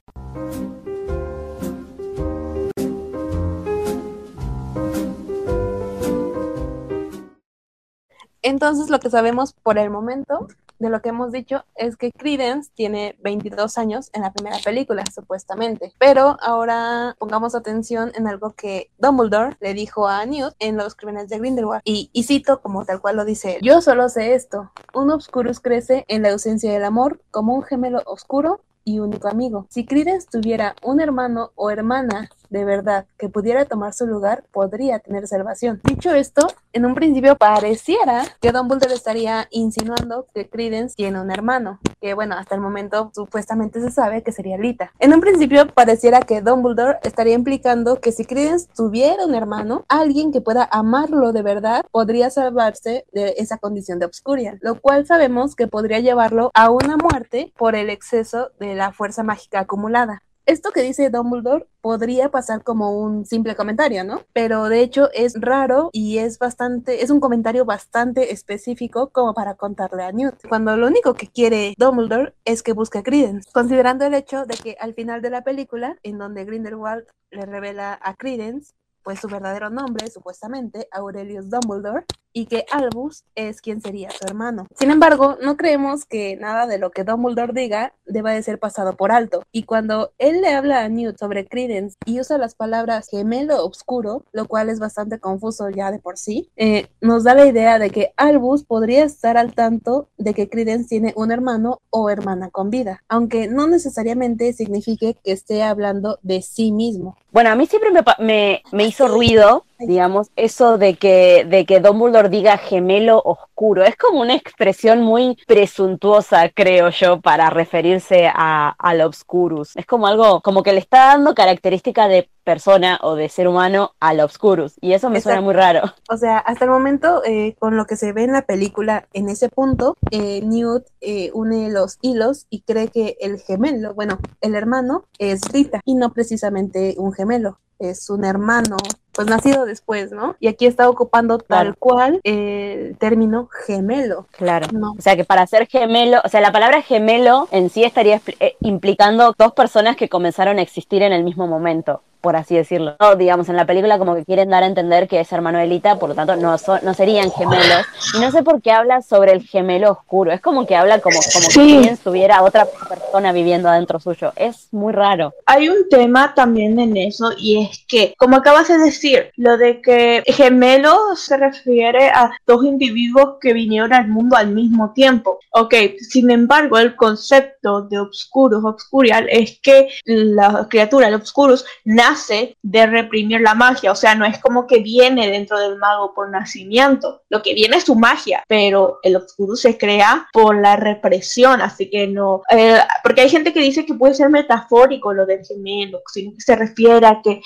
[8.42, 10.46] Entonces, lo que sabemos por el momento
[10.78, 15.04] de lo que hemos dicho es que Credence tiene 22 años en la primera película,
[15.12, 15.92] supuestamente.
[15.98, 21.28] Pero ahora pongamos atención en algo que Dumbledore le dijo a Newt en los crímenes
[21.28, 21.82] de Grindelwald.
[21.84, 23.62] Y, y cito como tal cual lo dice él.
[23.62, 24.70] Yo solo sé esto.
[24.94, 29.66] Un Obscurus crece en la ausencia del amor como un gemelo oscuro y único amigo.
[29.68, 34.98] Si Credence tuviera un hermano o hermana de verdad que pudiera tomar su lugar, podría
[34.98, 35.80] tener salvación.
[35.84, 41.80] Dicho esto, en un principio pareciera que Dumbledore estaría insinuando que Credence tiene un hermano,
[42.00, 44.92] que bueno, hasta el momento supuestamente se sabe que sería Lita.
[44.98, 50.32] En un principio pareciera que Dumbledore estaría implicando que si Credence tuviera un hermano, alguien
[50.32, 55.54] que pueda amarlo de verdad podría salvarse de esa condición de obscuridad, lo cual sabemos
[55.54, 60.22] que podría llevarlo a una muerte por el exceso de la fuerza mágica acumulada.
[60.46, 64.22] Esto que dice Dumbledore podría pasar como un simple comentario, ¿no?
[64.32, 69.56] Pero de hecho es raro y es bastante, es un comentario bastante específico como para
[69.56, 70.46] contarle a Newt.
[70.48, 74.54] Cuando lo único que quiere Dumbledore es que busque a Credence, considerando el hecho de
[74.56, 79.26] que al final de la película, en donde Grindelwald le revela a Credence, pues su
[79.26, 82.04] verdadero nombre, supuestamente, Aurelius Dumbledore,
[82.36, 84.66] y que Albus es quien sería su hermano.
[84.78, 88.92] Sin embargo, no creemos que nada de lo que Dumbledore diga deba de ser pasado
[88.94, 89.42] por alto.
[89.52, 94.22] Y cuando él le habla a Newt sobre Credence y usa las palabras gemelo oscuro,
[94.32, 97.88] lo cual es bastante confuso ya de por sí, eh, nos da la idea de
[97.88, 102.68] que Albus podría estar al tanto de que Credence tiene un hermano o hermana con
[102.68, 107.16] vida, aunque no necesariamente signifique que esté hablando de sí mismo.
[107.32, 111.80] Bueno, a mí siempre me, me- me hizo ruido digamos, eso de que, de que
[111.80, 113.84] Dumbledore diga gemelo oscuro.
[113.84, 119.76] Es como una expresión muy presuntuosa, creo yo, para referirse a, al obscurus.
[119.76, 123.92] Es como algo, como que le está dando característica de persona o de ser humano
[123.98, 124.74] al obscurus.
[124.80, 125.82] Y eso me suena muy raro.
[126.08, 129.28] O sea, hasta el momento, eh, con lo que se ve en la película, en
[129.28, 134.54] ese punto, eh, Newt eh, une los hilos y cree que el gemelo, bueno, el
[134.54, 138.76] hermano es Rita y no precisamente un gemelo, es un hermano,
[139.16, 140.36] pues nacido después, ¿no?
[140.40, 144.26] Y aquí está ocupando tal cual el término gemelo.
[144.32, 144.66] Claro.
[144.72, 144.92] No.
[144.92, 148.56] O sea que para ser gemelo, o sea, la palabra gemelo en sí estaría eh,
[148.60, 152.96] implicando dos personas que comenzaron a existir en el mismo momento, por así decirlo.
[152.98, 155.68] No, digamos, en la película como que quieren dar a entender que es hermano de
[155.68, 157.86] Lita, por lo tanto no, son, no serían gemelos.
[158.16, 160.32] Y no sé por qué habla sobre el gemelo oscuro.
[160.32, 161.76] Es como que habla como, como Sí.
[161.76, 164.32] que quien tuviera otra persona viviendo adentro suyo.
[164.34, 165.34] Es muy raro.
[165.46, 169.80] Hay un tema también en eso y es que, como acabas de decir, lo de
[169.80, 175.38] que gemelo se refiere a dos individuos que vinieron al mundo al mismo tiempo.
[175.52, 182.15] Ok, sin embargo, el concepto de obscurus, obscurial, es que la criatura, el obscurus, nace
[182.62, 183.92] de reprimir la magia.
[183.92, 187.22] O sea, no es como que viene dentro del mago por nacimiento.
[187.28, 191.90] Lo que viene es su magia, pero el obscurus se crea por la represión, así
[191.90, 192.42] que no.
[192.50, 196.40] eh, porque hay gente que dice que puede ser metafórico lo del gemelo, sino que
[196.40, 197.40] se refiere a que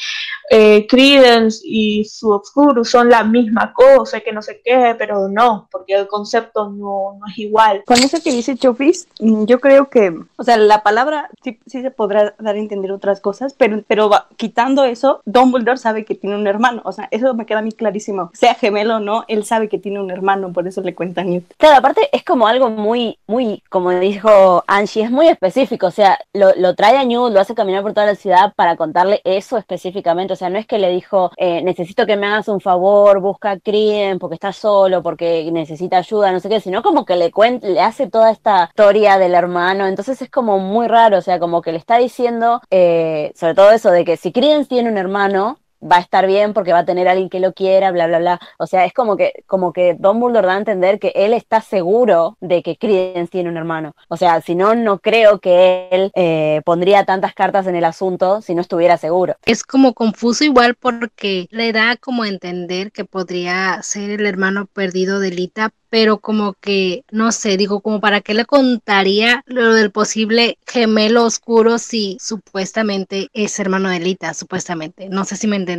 [0.50, 5.68] eh, Credence y su Obscurus son la misma cosa, que no sé qué, pero no,
[5.70, 7.82] porque el concepto no, no es igual.
[7.86, 11.90] Con eso que dice Chofis, yo creo que, o sea, la palabra sí, sí se
[11.90, 16.34] podrá dar a entender otras cosas, pero, pero va- quitando eso, Dumbledore sabe que tiene
[16.34, 18.32] un hermano, o sea, eso me queda a mí clarísimo.
[18.34, 21.24] Sea gemelo o no, él sabe que tiene un hermano, por eso le cuenta a
[21.24, 21.44] Newt.
[21.56, 26.18] Claro, aparte es como algo muy, muy, como dijo Angie, es muy específico, o sea,
[26.32, 30.32] lo, trae a Newt, lo hace caminar por toda la ciudad para contarle eso específicamente,
[30.32, 33.52] o sea, no es que le dijo, eh, necesito que me hagas un favor, busca
[33.52, 37.30] a Criden porque está solo, porque necesita ayuda, no sé qué, sino como que le
[37.30, 41.38] cuenta, le hace toda esta historia del hermano, entonces es como muy raro, o sea,
[41.38, 44.96] como que le está diciendo, eh, sobre todo eso de que si Criden tiene un
[44.96, 48.06] hermano, va a estar bien porque va a tener a alguien que lo quiera, bla,
[48.06, 48.40] bla, bla.
[48.58, 52.36] O sea, es como que, como que Dumbledore da a entender que él está seguro
[52.40, 53.94] de que Credence tiene un hermano.
[54.08, 58.42] O sea, si no, no creo que él eh, pondría tantas cartas en el asunto
[58.42, 59.36] si no estuviera seguro.
[59.44, 64.66] Es como confuso igual porque le da como a entender que podría ser el hermano
[64.66, 69.74] perdido de Lita, pero como que, no sé, digo, como para qué le contaría lo
[69.74, 75.08] del posible gemelo oscuro si supuestamente es hermano de Lita, supuestamente.
[75.08, 75.69] No sé si me entendí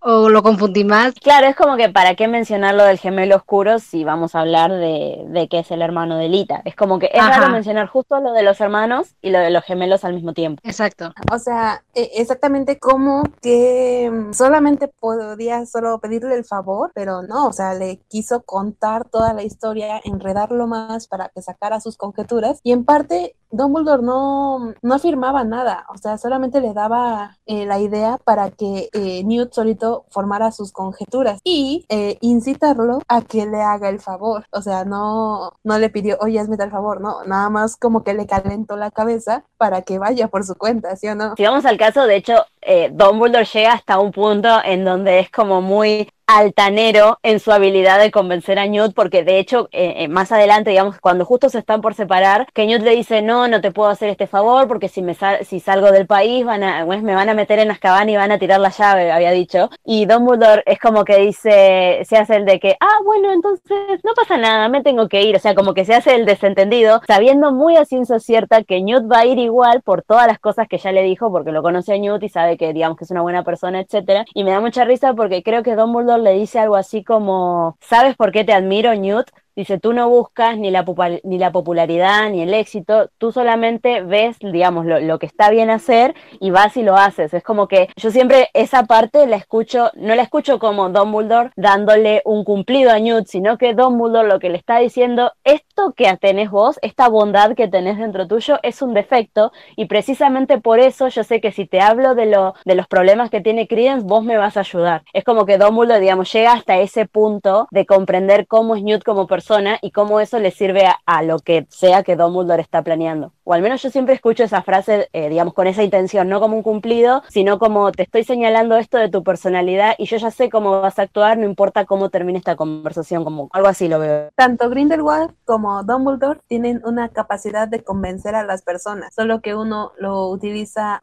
[0.00, 1.14] o lo confundí más.
[1.14, 4.70] Claro, es como que para qué mencionar lo del gemelo oscuro si vamos a hablar
[4.70, 6.62] de, de que es el hermano de Lita.
[6.64, 7.40] Es como que es Ajá.
[7.40, 10.60] raro mencionar justo lo de los hermanos y lo de los gemelos al mismo tiempo.
[10.64, 11.12] Exacto.
[11.32, 17.48] O sea, e- exactamente como que mm, solamente podía solo pedirle el favor, pero no,
[17.48, 22.60] o sea, le quiso contar toda la historia, enredarlo más para que sacara sus conjeturas
[22.62, 27.78] y en parte Dumbledore no, no afirmaba nada, o sea, solamente le daba eh, la
[27.78, 33.62] idea para que eh, Newt solito formara sus conjeturas y eh, incitarlo a que le
[33.62, 37.48] haga el favor, o sea, no, no le pidió, oye, hazme tal favor, no, nada
[37.50, 41.14] más como que le calentó la cabeza para que vaya por su cuenta, ¿sí o
[41.14, 41.34] no?
[41.36, 45.30] Si vamos al caso, de hecho, eh, Dumbledore llega hasta un punto en donde es
[45.30, 50.08] como muy altanero en su habilidad de convencer a Newt, porque de hecho, eh, eh,
[50.08, 53.62] más adelante, digamos, cuando justo se están por separar, que Newt le dice, no, no
[53.62, 56.44] te puedo hacer este favor, porque si me salgo del país,
[56.84, 59.70] pues, me van a meter en Azkaban y van a tirar la llave, había dicho.
[59.84, 64.12] Y Dumbledore es como que dice, se hace el de que, ah, bueno, entonces no
[64.14, 67.52] pasa nada, me tengo que ir, o sea, como que se hace el desentendido, sabiendo
[67.52, 70.76] muy a ciencia cierta que Newt va a ir igual por todas las cosas que
[70.76, 73.22] ya le dijo, porque lo conoce a Newt y sabe que, digamos, que es una
[73.22, 74.26] buena persona, etcétera.
[74.34, 78.16] Y me da mucha risa porque creo que Dumbledore le dice algo así como, ¿sabes
[78.16, 79.30] por qué te admiro, Newt?
[79.58, 80.84] Dice, tú no buscas ni la,
[81.24, 85.68] ni la popularidad ni el éxito, tú solamente ves, digamos, lo, lo que está bien
[85.68, 87.34] hacer y vas y lo haces.
[87.34, 92.22] Es como que yo siempre esa parte la escucho, no la escucho como Dumbledore dándole
[92.24, 96.52] un cumplido a Newt, sino que Dumbledore lo que le está diciendo, esto que tenés
[96.52, 101.24] vos, esta bondad que tenés dentro tuyo es un defecto y precisamente por eso yo
[101.24, 104.38] sé que si te hablo de, lo, de los problemas que tiene Credence, vos me
[104.38, 105.02] vas a ayudar.
[105.12, 109.26] Es como que Dumbledore, digamos, llega hasta ese punto de comprender cómo es Newt como
[109.26, 109.47] persona
[109.82, 113.32] y cómo eso le sirve a, lo que sea que Dumbledore está planeando.
[113.44, 116.56] O al menos yo siempre escucho esa frase, eh, digamos, con esa intención, no como
[116.56, 120.50] un cumplido, sino como te estoy señalando esto de tu personalidad y yo ya sé
[120.50, 124.28] cómo vas a actuar, no importa cómo termine esta conversación, como algo así lo veo.
[124.34, 129.92] Tanto Grindelwald como Dumbledore tienen una capacidad de convencer a las personas, solo que uno
[129.98, 131.02] lo utiliza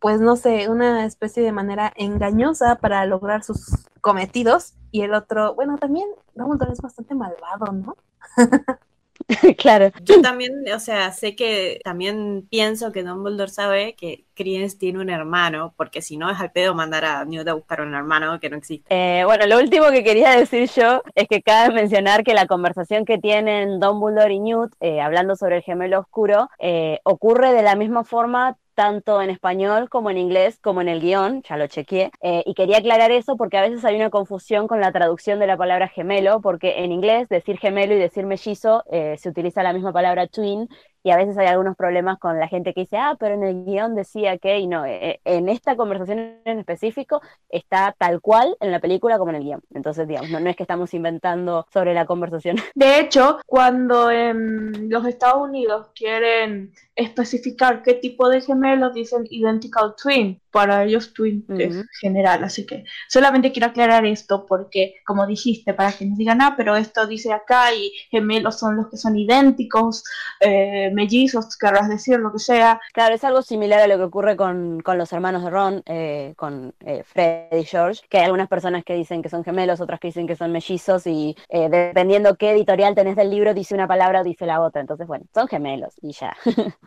[0.00, 5.54] pues no sé, una especie de manera engañosa para lograr sus cometidos y el otro,
[5.54, 7.96] bueno, también Dumbledore es bastante malvado, ¿no?
[9.58, 9.90] claro.
[10.02, 15.10] Yo también, o sea, sé que también pienso que Dumbledore sabe que Credence tiene un
[15.10, 18.50] hermano, porque si no es al pedo mandar a Newt a buscar un hermano que
[18.50, 18.86] no existe.
[18.90, 23.04] Eh, bueno, lo último que quería decir yo es que cabe mencionar que la conversación
[23.04, 27.76] que tienen Dumbledore y Newt, eh, hablando sobre el gemelo oscuro, eh, ocurre de la
[27.76, 32.10] misma forma tanto en español como en inglés, como en el guion, ya lo chequeé,
[32.20, 35.46] eh, y quería aclarar eso porque a veces hay una confusión con la traducción de
[35.46, 39.72] la palabra gemelo, porque en inglés decir gemelo y decir mellizo eh, se utiliza la
[39.72, 40.68] misma palabra twin,
[41.06, 43.64] y a veces hay algunos problemas con la gente que dice, ah, pero en el
[43.66, 48.72] guion decía que, y no, eh, en esta conversación en específico está tal cual en
[48.72, 49.62] la película como en el guion.
[49.74, 52.56] Entonces, digamos, no, no es que estamos inventando sobre la conversación.
[52.74, 59.94] De hecho, cuando en los Estados Unidos quieren especificar qué tipo de gemelos, dicen identical
[60.00, 60.40] twin.
[60.50, 61.84] Para ellos twin es Ujú.
[62.00, 66.54] general, así que solamente quiero aclarar esto porque, como dijiste, para que nos digan, ah,
[66.56, 70.04] pero esto dice acá y gemelos son los que son idénticos,
[70.40, 72.80] eh, mellizos, querrás decir, lo que sea.
[72.92, 76.34] Claro, es algo similar a lo que ocurre con, con los hermanos de Ron, eh,
[76.36, 79.98] con eh, Fred y George, que hay algunas personas que dicen que son gemelos, otras
[79.98, 83.88] que dicen que son mellizos, y eh, dependiendo qué editorial tenés del libro, dice una
[83.88, 84.80] palabra o dice la otra.
[84.80, 86.36] Entonces, bueno, son gemelos y ya.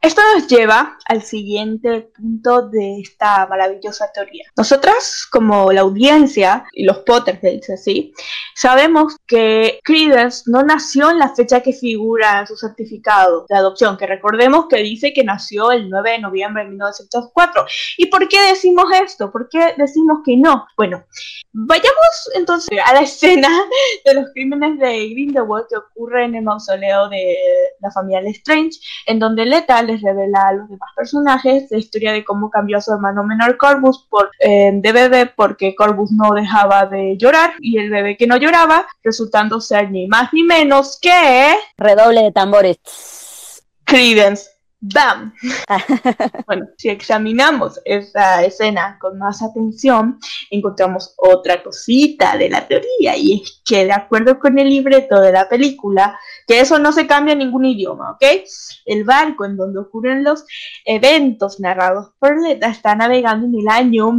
[0.00, 4.44] Esto nos lleva al siguiente punto de esta maravillosa teoría.
[4.56, 8.12] Nosotras, como la audiencia y los Potterheads así,
[8.54, 13.96] sabemos que Credence no nació en la fecha que figura en su certificado de adopción,
[13.96, 17.66] que recordemos que dice que nació el 9 de noviembre de 1904.
[17.98, 19.30] ¿Y por qué decimos esto?
[19.30, 20.66] ¿Por qué decimos que no?
[20.76, 21.04] Bueno,
[21.52, 23.48] vayamos entonces a la escena
[24.04, 27.36] de los crímenes de Grindelwald que ocurre en el mausoleo de
[27.80, 32.24] la familia Lestrange, en donde Leta les revela a los demás personajes la historia de
[32.24, 36.86] cómo cambió a su hermano menor Corbus por, eh, de bebé porque Corbus no dejaba
[36.86, 41.54] de llorar y el bebé que no lloraba resultando ser ni más ni menos que
[41.76, 42.78] Redoble de tambores.
[43.84, 44.53] Credence.
[44.86, 45.32] ¡Bam!
[46.46, 50.18] bueno, si examinamos esa escena con más atención,
[50.50, 55.32] encontramos otra cosita de la teoría, y es que de acuerdo con el libreto de
[55.32, 58.24] la película, que eso no se cambia en ningún idioma, ¿ok?
[58.84, 60.44] El barco en donde ocurren los
[60.84, 64.12] eventos narrados por Leta está navegando en el año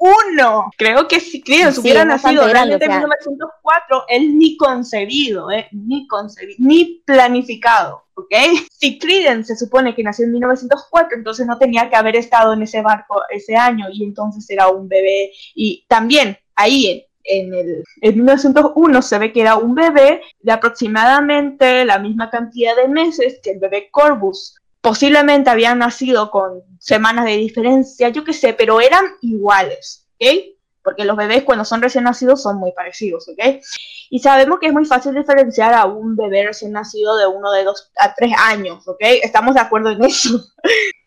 [0.00, 0.70] 1901.
[0.76, 3.00] Creo que si Sí, hubiera es nacido realmente en o sea.
[3.00, 5.68] 1904, él ni concebido, ¿eh?
[5.72, 8.04] Ni concebido, ni planificado.
[8.14, 8.34] ¿ok?
[8.70, 12.62] Si Credence se supone que nació en 1904, entonces no tenía que haber estado en
[12.62, 15.32] ese barco ese año y entonces era un bebé.
[15.54, 20.52] Y también ahí en, en el en 1901 se ve que era un bebé de
[20.52, 24.59] aproximadamente la misma cantidad de meses que el bebé Corbus.
[24.80, 30.26] Posiblemente habían nacido con semanas de diferencia, yo qué sé, pero eran iguales, ¿ok?
[30.82, 33.60] Porque los bebés cuando son recién nacidos son muy parecidos, ¿ok?
[34.08, 37.64] Y sabemos que es muy fácil diferenciar a un bebé recién nacido de uno de
[37.64, 38.98] dos a tres años, ¿ok?
[39.22, 40.40] Estamos de acuerdo en eso.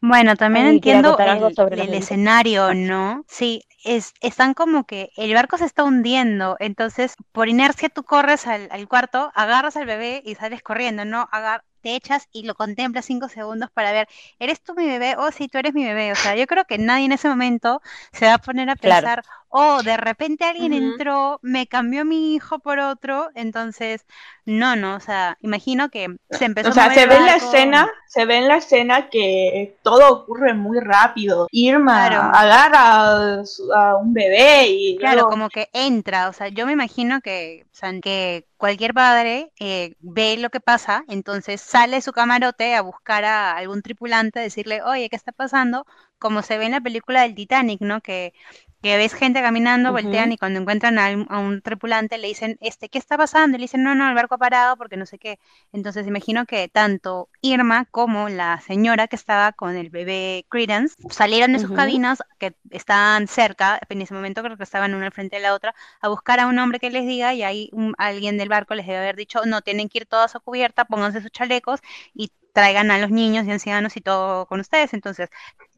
[0.02, 3.24] Bueno, también ¿Alguien quiere entiendo el, sobre el escenario, ¿no?
[3.28, 8.46] Sí, es, están como que el barco se está hundiendo, entonces por inercia tú corres
[8.48, 11.28] al, al cuarto, agarras al bebé y sales corriendo, ¿no?
[11.32, 14.08] Agar- te echas y lo contemplas cinco segundos para ver,
[14.40, 15.16] ¿eres tú mi bebé?
[15.20, 16.12] Oh, sí, tú eres mi bebé.
[16.14, 17.82] O sea, yo creo que nadie en ese momento
[18.14, 19.10] se va a poner a Claro.
[19.56, 24.04] Oh, de repente alguien entró, me cambió mi hijo por otro, entonces,
[24.46, 27.36] no, no, o sea, imagino que se empezó O a sea, se ve en la
[27.36, 31.48] escena, se ve en la escena que todo ocurre muy rápido.
[31.52, 32.36] Irma Claro.
[32.36, 33.42] agarra
[33.76, 37.68] a, un bebé y Claro, luego- como que entra, o sea, yo me imagino que,
[37.72, 42.74] o sea, que cualquier padre eh, ve lo que pasa, entonces sale de su camarote
[42.74, 45.86] a buscar a algún tripulante, decirle, oye, ¿qué está pasando?
[46.24, 48.02] Como se ve en la película del Titanic, ¿no?
[48.02, 48.34] Que,
[48.82, 52.58] que ves gente caminando, voltean y cuando encuentran a, un- a un tripulante le dicen,
[52.62, 53.56] este, ¿qué está pasando?
[53.56, 55.40] Y le dicen, no, no, el barco ha parado porque no sé qué.
[55.72, 61.54] Entonces imagino que tanto Irma como la señora que estaba con el bebé Credence salieron
[61.54, 65.38] de sus cabinas que estaban cerca, en ese momento creo que estaban una al frente
[65.38, 68.38] de la otra, a buscar a un hombre que les diga y ahí un- alguien
[68.38, 71.32] del barco les debe haber dicho, no, tienen que ir todos a cubierta, pónganse sus
[71.32, 71.80] chalecos
[72.14, 74.94] y traigan a los niños y ancianos y todo con ustedes.
[74.94, 75.30] Entonces,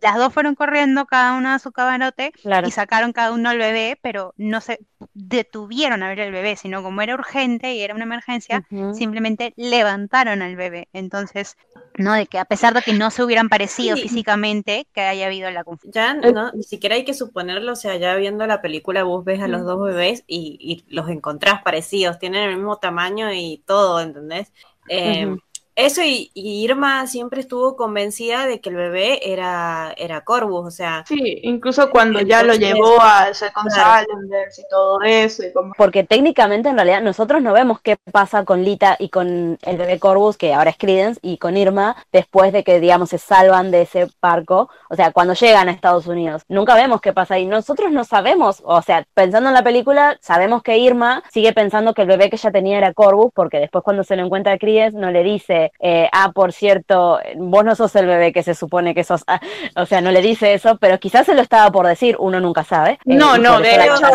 [0.01, 2.67] las dos fueron corriendo, cada una a su camarote, Claro.
[2.67, 4.79] y sacaron cada uno al bebé, pero no se
[5.13, 10.41] detuvieron a ver el bebé, sino como era urgente y era una emergencia, simplemente levantaron
[10.41, 10.89] al bebé.
[10.93, 11.57] Entonces,
[11.97, 14.01] no de que a pesar de que no se hubieran parecido Sí.
[14.03, 15.93] físicamente, que haya habido la confusión.
[15.93, 19.41] Ya no, ni siquiera hay que suponerlo, o sea, ya viendo la película vos ves
[19.41, 24.01] a los dos bebés y, y los encontrás parecidos, tienen el mismo tamaño y todo,
[24.01, 24.51] ¿entendés?
[24.87, 25.35] Eh.
[25.75, 30.71] Eso y, y Irma siempre estuvo convencida de que el bebé era, era Corvus, o
[30.71, 34.05] sea, Sí, incluso cuando ya lo llevó a ser con claro.
[34.07, 38.45] Salamanders y todo eso, y como Porque técnicamente en realidad nosotros no vemos qué pasa
[38.45, 42.53] con Lita y con el bebé Corvus, que ahora es Credence, y con Irma, después
[42.53, 46.43] de que, digamos, se salvan de ese barco, o sea, cuando llegan a Estados Unidos.
[46.47, 47.45] Nunca vemos qué pasa ahí.
[47.45, 52.03] Nosotros no sabemos, o sea, pensando en la película, sabemos que Irma sigue pensando que
[52.03, 54.97] el bebé que ella tenía era Corvus, porque después cuando se lo encuentra a Credence
[54.97, 58.93] no le dice, eh, ah, por cierto, vos no sos el bebé que se supone
[58.93, 59.39] que sos, Ah,
[59.75, 62.63] o sea, no le dice eso, pero quizás se lo estaba por decir, uno nunca
[62.63, 62.91] sabe.
[62.93, 64.07] Eh, No, y no, de hecho, no,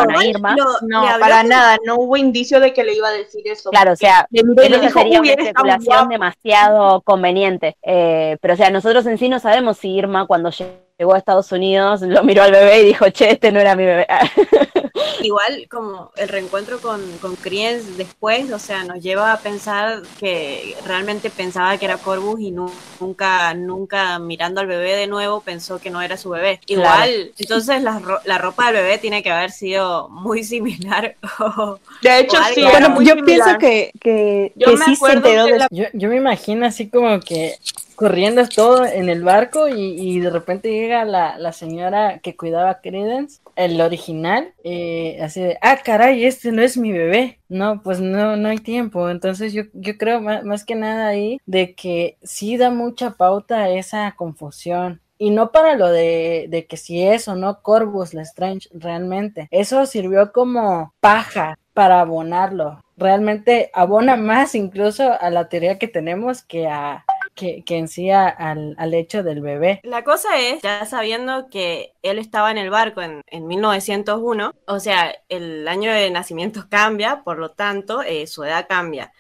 [1.07, 3.70] habló para nada, no hubo indicio de que le iba a decir eso.
[3.70, 4.44] Claro, o sea, Eso
[4.80, 6.09] dijo, sería "Uy, una especulación guapo".
[6.11, 7.76] demasiado conveniente.
[7.82, 10.51] Eh, pero, o sea, nosotros en sí no sabemos si Irma, cuando
[10.98, 13.84] llegó a Estados Unidos, lo miró al bebé y dijo, che, este no era mi
[13.84, 14.07] bebé.
[15.22, 20.76] Igual como el reencuentro con, con Credence después, o sea, nos lleva a pensar que
[20.86, 22.70] realmente pensaba que era Corvus y nu-
[23.01, 26.61] nunca, nunca mirando al bebé de nuevo pensó que no era su bebé.
[26.66, 31.16] Igual, entonces la, ro- la ropa del bebé tiene que haber sido muy similar.
[31.40, 33.24] o- De hecho, o sí, Bueno, yo similar.
[33.24, 36.09] pienso que, que, Yo que me sí se acuerdo enteró que de la- Yo, yo
[36.09, 37.57] me imagino así como que
[37.94, 42.70] corriendo todo en el barco y, y de repente llega la, la señora que cuidaba
[42.70, 47.40] a Credence, el original, eh, así de, ah, caray, este no es mi bebé.
[47.48, 49.11] No, pues no, no hay tiempo.
[49.11, 53.58] Entonces yo, yo creo más, más que nada ahí de que sí da mucha pauta
[53.58, 55.00] a esa confusión.
[55.18, 59.48] Y no para lo de, de que si es o no Corvus Lestrange realmente.
[59.50, 62.80] Eso sirvió como paja para abonarlo.
[62.96, 67.04] Realmente abona más incluso a la teoría que tenemos que a
[67.41, 69.80] que, que en sí al, al hecho del bebé.
[69.82, 74.80] La cosa es, ya sabiendo que él estaba en el barco en, en 1901, o
[74.80, 79.12] sea, el año de nacimiento cambia, por lo tanto, eh, su edad cambia.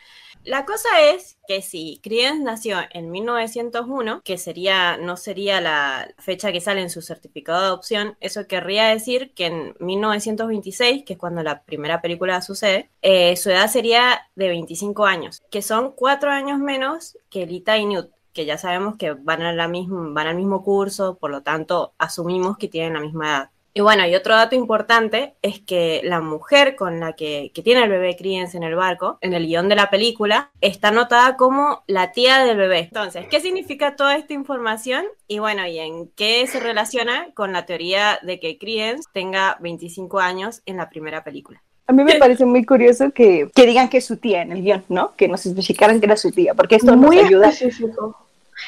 [0.44, 6.50] La cosa es que si Credence nació en 1901, que sería, no sería la fecha
[6.50, 11.18] que sale en su certificado de adopción, eso querría decir que en 1926, que es
[11.18, 16.30] cuando la primera película sucede, eh, su edad sería de 25 años, que son cuatro
[16.30, 20.26] años menos que Lita y Newt, que ya sabemos que van, a la misma, van
[20.26, 23.50] al mismo curso, por lo tanto asumimos que tienen la misma edad.
[23.72, 27.84] Y bueno, y otro dato importante es que la mujer con la que, que tiene
[27.84, 31.84] el bebé Credence en el barco, en el guion de la película, está anotada como
[31.86, 32.80] la tía del bebé.
[32.80, 35.04] Entonces, ¿qué significa toda esta información?
[35.28, 40.18] Y bueno, ¿y en qué se relaciona con la teoría de que Credence tenga 25
[40.18, 41.62] años en la primera película?
[41.86, 44.62] A mí me parece muy curioso que, que digan que es su tía en el
[44.62, 45.14] guion, ¿no?
[45.16, 47.48] Que nos especificaran que era su tía, porque esto muy nos ayuda.
[47.48, 48.16] específico.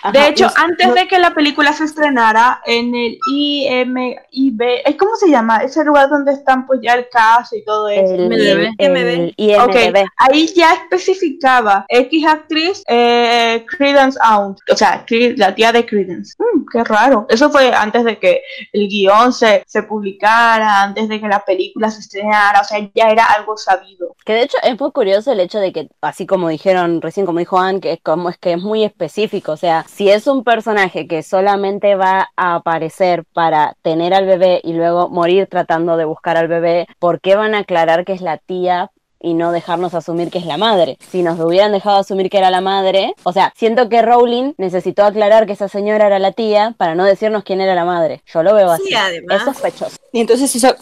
[0.03, 5.17] Ajá, de hecho, antes de que la película se estrenara, en el IMIB, ¿eh, ¿cómo
[5.17, 5.59] se llama?
[5.59, 8.15] Ese lugar donde están pues ya el caso y todo eso.
[8.15, 8.75] El, MDB.
[8.79, 9.63] el IMDb.
[9.63, 15.05] Ok, ahí ya especificaba X actriz, eh, Credence Aunt, o sea,
[15.37, 16.35] la tía de Credence.
[16.39, 17.27] Mm, qué raro.
[17.29, 21.91] Eso fue antes de que el guion se, se publicara, antes de que la película
[21.91, 24.17] se estrenara, o sea, ya era algo sabido.
[24.25, 27.39] Que de hecho es muy curioso el hecho de que, así como dijeron recién, como
[27.39, 29.53] dijo Anne, que es como es que es muy específico.
[29.53, 34.61] O sea, si es un personaje que solamente va a aparecer para tener al bebé
[34.65, 38.21] y luego morir tratando de buscar al bebé, ¿por qué van a aclarar que es
[38.21, 38.91] la tía?
[39.23, 40.99] Y no dejarnos asumir que es la madre.
[41.11, 45.05] Si nos hubieran dejado asumir que era la madre, o sea, siento que Rowling necesitó
[45.05, 48.23] aclarar que esa señora era la tía para no decirnos quién era la madre.
[48.27, 48.89] Yo lo veo así.
[48.89, 49.39] Sí, además.
[49.39, 49.97] Es sospechoso.
[50.13, 50.75] Y entonces eso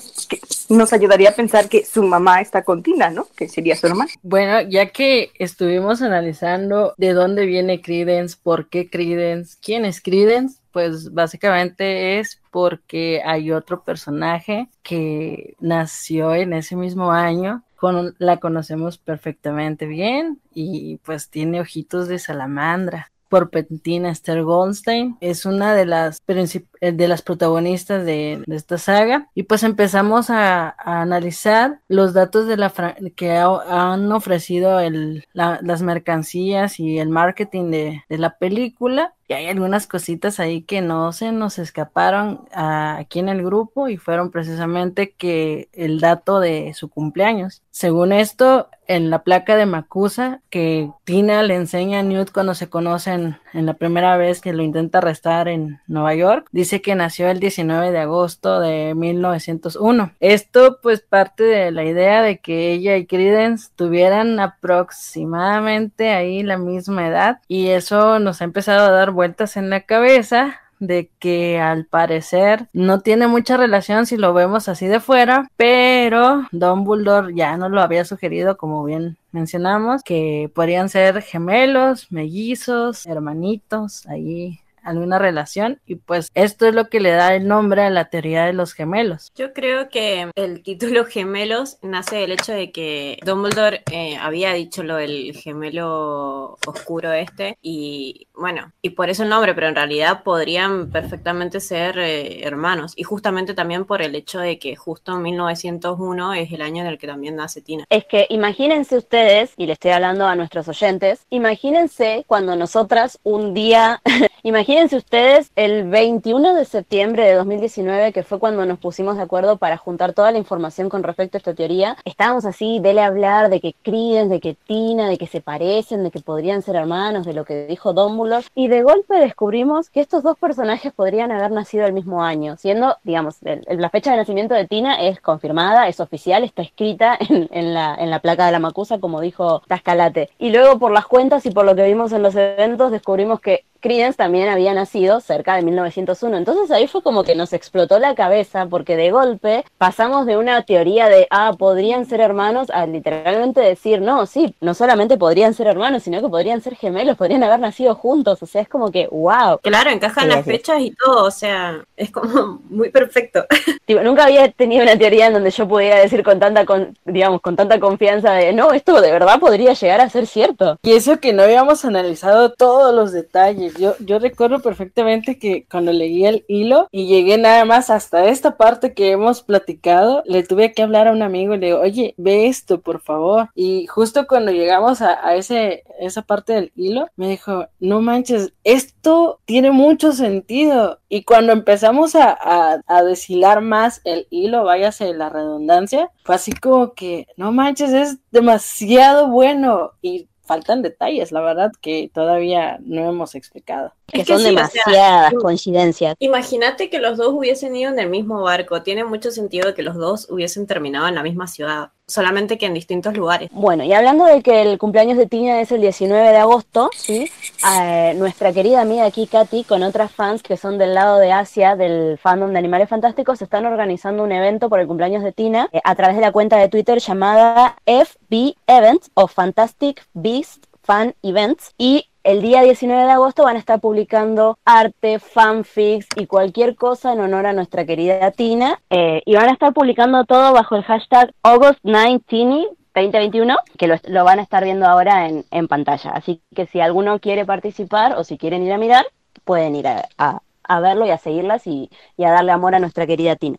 [0.69, 3.27] nos ayudaría a pensar que su mamá está con Tina, ¿no?
[3.37, 4.11] Que sería su hermana.
[4.23, 10.61] Bueno, ya que estuvimos analizando de dónde viene Credence, por qué Credence, quién es Credence,
[10.73, 18.37] pues básicamente es porque hay otro personaje que nació en ese mismo año, con, la
[18.37, 23.11] conocemos perfectamente bien y pues tiene ojitos de salamandra.
[23.31, 28.79] Porpentina Esther Goldstein es una de las princip- eh, de las protagonistas de, de esta
[28.79, 32.73] saga y pues empezamos a, a analizar los datos de la
[33.17, 39.15] que ha- han ofrecido el, la- las mercancías y el marketing de, de la película
[39.29, 43.89] y hay algunas cositas ahí que no se nos escaparon a- aquí en el grupo
[43.89, 47.63] y fueron precisamente que el dato de su cumpleaños.
[47.71, 52.69] Según esto, en la placa de Macusa que Tina le enseña a Newt cuando se
[52.69, 57.29] conocen en la primera vez que lo intenta arrestar en Nueva York, dice que nació
[57.29, 60.13] el 19 de agosto de 1901.
[60.21, 66.57] Esto pues parte de la idea de que ella y Credence tuvieran aproximadamente ahí la
[66.57, 71.61] misma edad y eso nos ha empezado a dar vueltas en la cabeza de que
[71.61, 77.57] al parecer no tiene mucha relación si lo vemos así de fuera, pero Dumbledore ya
[77.57, 85.19] no lo había sugerido como bien mencionamos, que podrían ser gemelos, mellizos, hermanitos, ahí alguna
[85.19, 88.53] relación y pues esto es lo que le da el nombre a la teoría de
[88.53, 89.33] los gemelos.
[89.35, 94.83] Yo creo que el título gemelos nace del hecho de que Dumbledore eh, había dicho
[94.83, 100.23] lo del gemelo oscuro este y bueno, y por eso el nombre, pero en realidad
[100.23, 105.23] podrían perfectamente ser eh, hermanos y justamente también por el hecho de que justo en
[105.23, 107.85] 1901 es el año en el que también nace Tina.
[107.91, 113.55] Es que imagínense ustedes, y le estoy hablando a nuestros oyentes, imagínense cuando nosotras un
[113.55, 114.01] día,
[114.43, 119.57] imagínense ustedes el 21 de septiembre de 2019, que fue cuando nos pusimos de acuerdo
[119.57, 123.61] para juntar toda la información con respecto a esta teoría, estábamos así, dele hablar de
[123.61, 127.33] que Credence, de que Tina, de que se parecen, de que podrían ser hermanos, de
[127.35, 131.85] lo que dijo Dumbledore, y de golpe descubrimos que estos dos personajes podrían haber nacido
[131.87, 135.89] el mismo año, siendo, digamos, el- el- la fecha de nacimiento de Tina es confirmada,
[135.89, 139.63] es oficial, está escrita en, en la, en la placa de la Macusa, como dijo
[139.67, 140.31] Tascalate.
[140.39, 143.65] Y luego por las cuentas y por lo que vimos en los eventos, descubrimos que
[143.81, 146.37] Credence también había nacido cerca de 1901.
[146.37, 150.63] Entonces ahí fue como que nos explotó la cabeza porque de golpe pasamos de una
[150.63, 155.67] teoría de, ah, podrían ser hermanos a literalmente decir, no, sí, no solamente podrían ser
[155.67, 158.43] hermanos, sino que podrían ser gemelos, podrían haber nacido juntos.
[158.43, 159.59] O sea, es como que, wow.
[159.63, 163.47] Claro, encajan Sí, las fechas y todo, o sea, es como muy perfecto.
[163.87, 167.41] Tipo, nunca había tenido una teoría en donde yo pudiera decir con tanta, con, digamos,
[167.41, 170.79] con tanta confianza de, no, esto de verdad podría llegar a ser cierto.
[170.83, 173.70] Y eso que no habíamos analizado todos los detalles.
[173.79, 178.57] Yo, yo recuerdo perfectamente que cuando leí el hilo y llegué nada más hasta esta
[178.57, 182.15] parte que hemos platicado, le tuve que hablar a un amigo y le digo, oye,
[182.17, 183.51] ve esto, por favor.
[183.55, 188.53] Y justo cuando llegamos a, a ese, esa parte del hilo, me dijo, no manches,
[188.65, 190.99] esto tiene mucho sentido.
[191.09, 196.53] Y cuando empezamos a, a, a deshilar más el hilo, váyase la redundancia, fue así
[196.53, 199.93] como que, no manches, es demasiado bueno.
[200.03, 203.95] Y faltan detalles, la verdad, que todavía no hemos explicado.
[204.09, 206.17] Que Es que son sí, o sea, demasiadas coincidencias.
[206.19, 208.83] Imagínate que los dos hubiesen ido en el mismo barco.
[208.83, 212.75] Tiene mucho sentido que los dos hubiesen terminado en la misma ciudad, solamente que en
[212.75, 213.49] distintos lugares.
[213.53, 217.31] Bueno, y hablando de que el cumpleaños de Tina es el 19 de agosto, ¿sí?
[217.79, 221.77] Eh, nuestra querida amiga aquí, Katy, con otras fans que son del lado de Asia,
[221.77, 225.81] del fandom de Animales Fantásticos, están organizando un evento por el cumpleaños de Tina eh,
[225.85, 231.75] a través de la cuenta de Twitter llamada FB Events o Fantastic Beast Fan Events.
[231.79, 237.13] Y el día 19 de agosto van a estar publicando arte, fanfics y cualquier cosa
[237.13, 238.81] en honor a nuestra querida Tina.
[238.91, 244.41] Eh, y van a estar publicando todo bajo el hashtag August9Tini 2021, que lo, van
[244.41, 246.11] a estar viendo ahora en, pantalla.
[246.11, 249.07] Así que si alguno quiere participar o si quieren ir a mirar,
[249.45, 250.43] pueden ir a,
[250.81, 253.59] verlo y a seguirlas y a darle amor a nuestra querida Tina.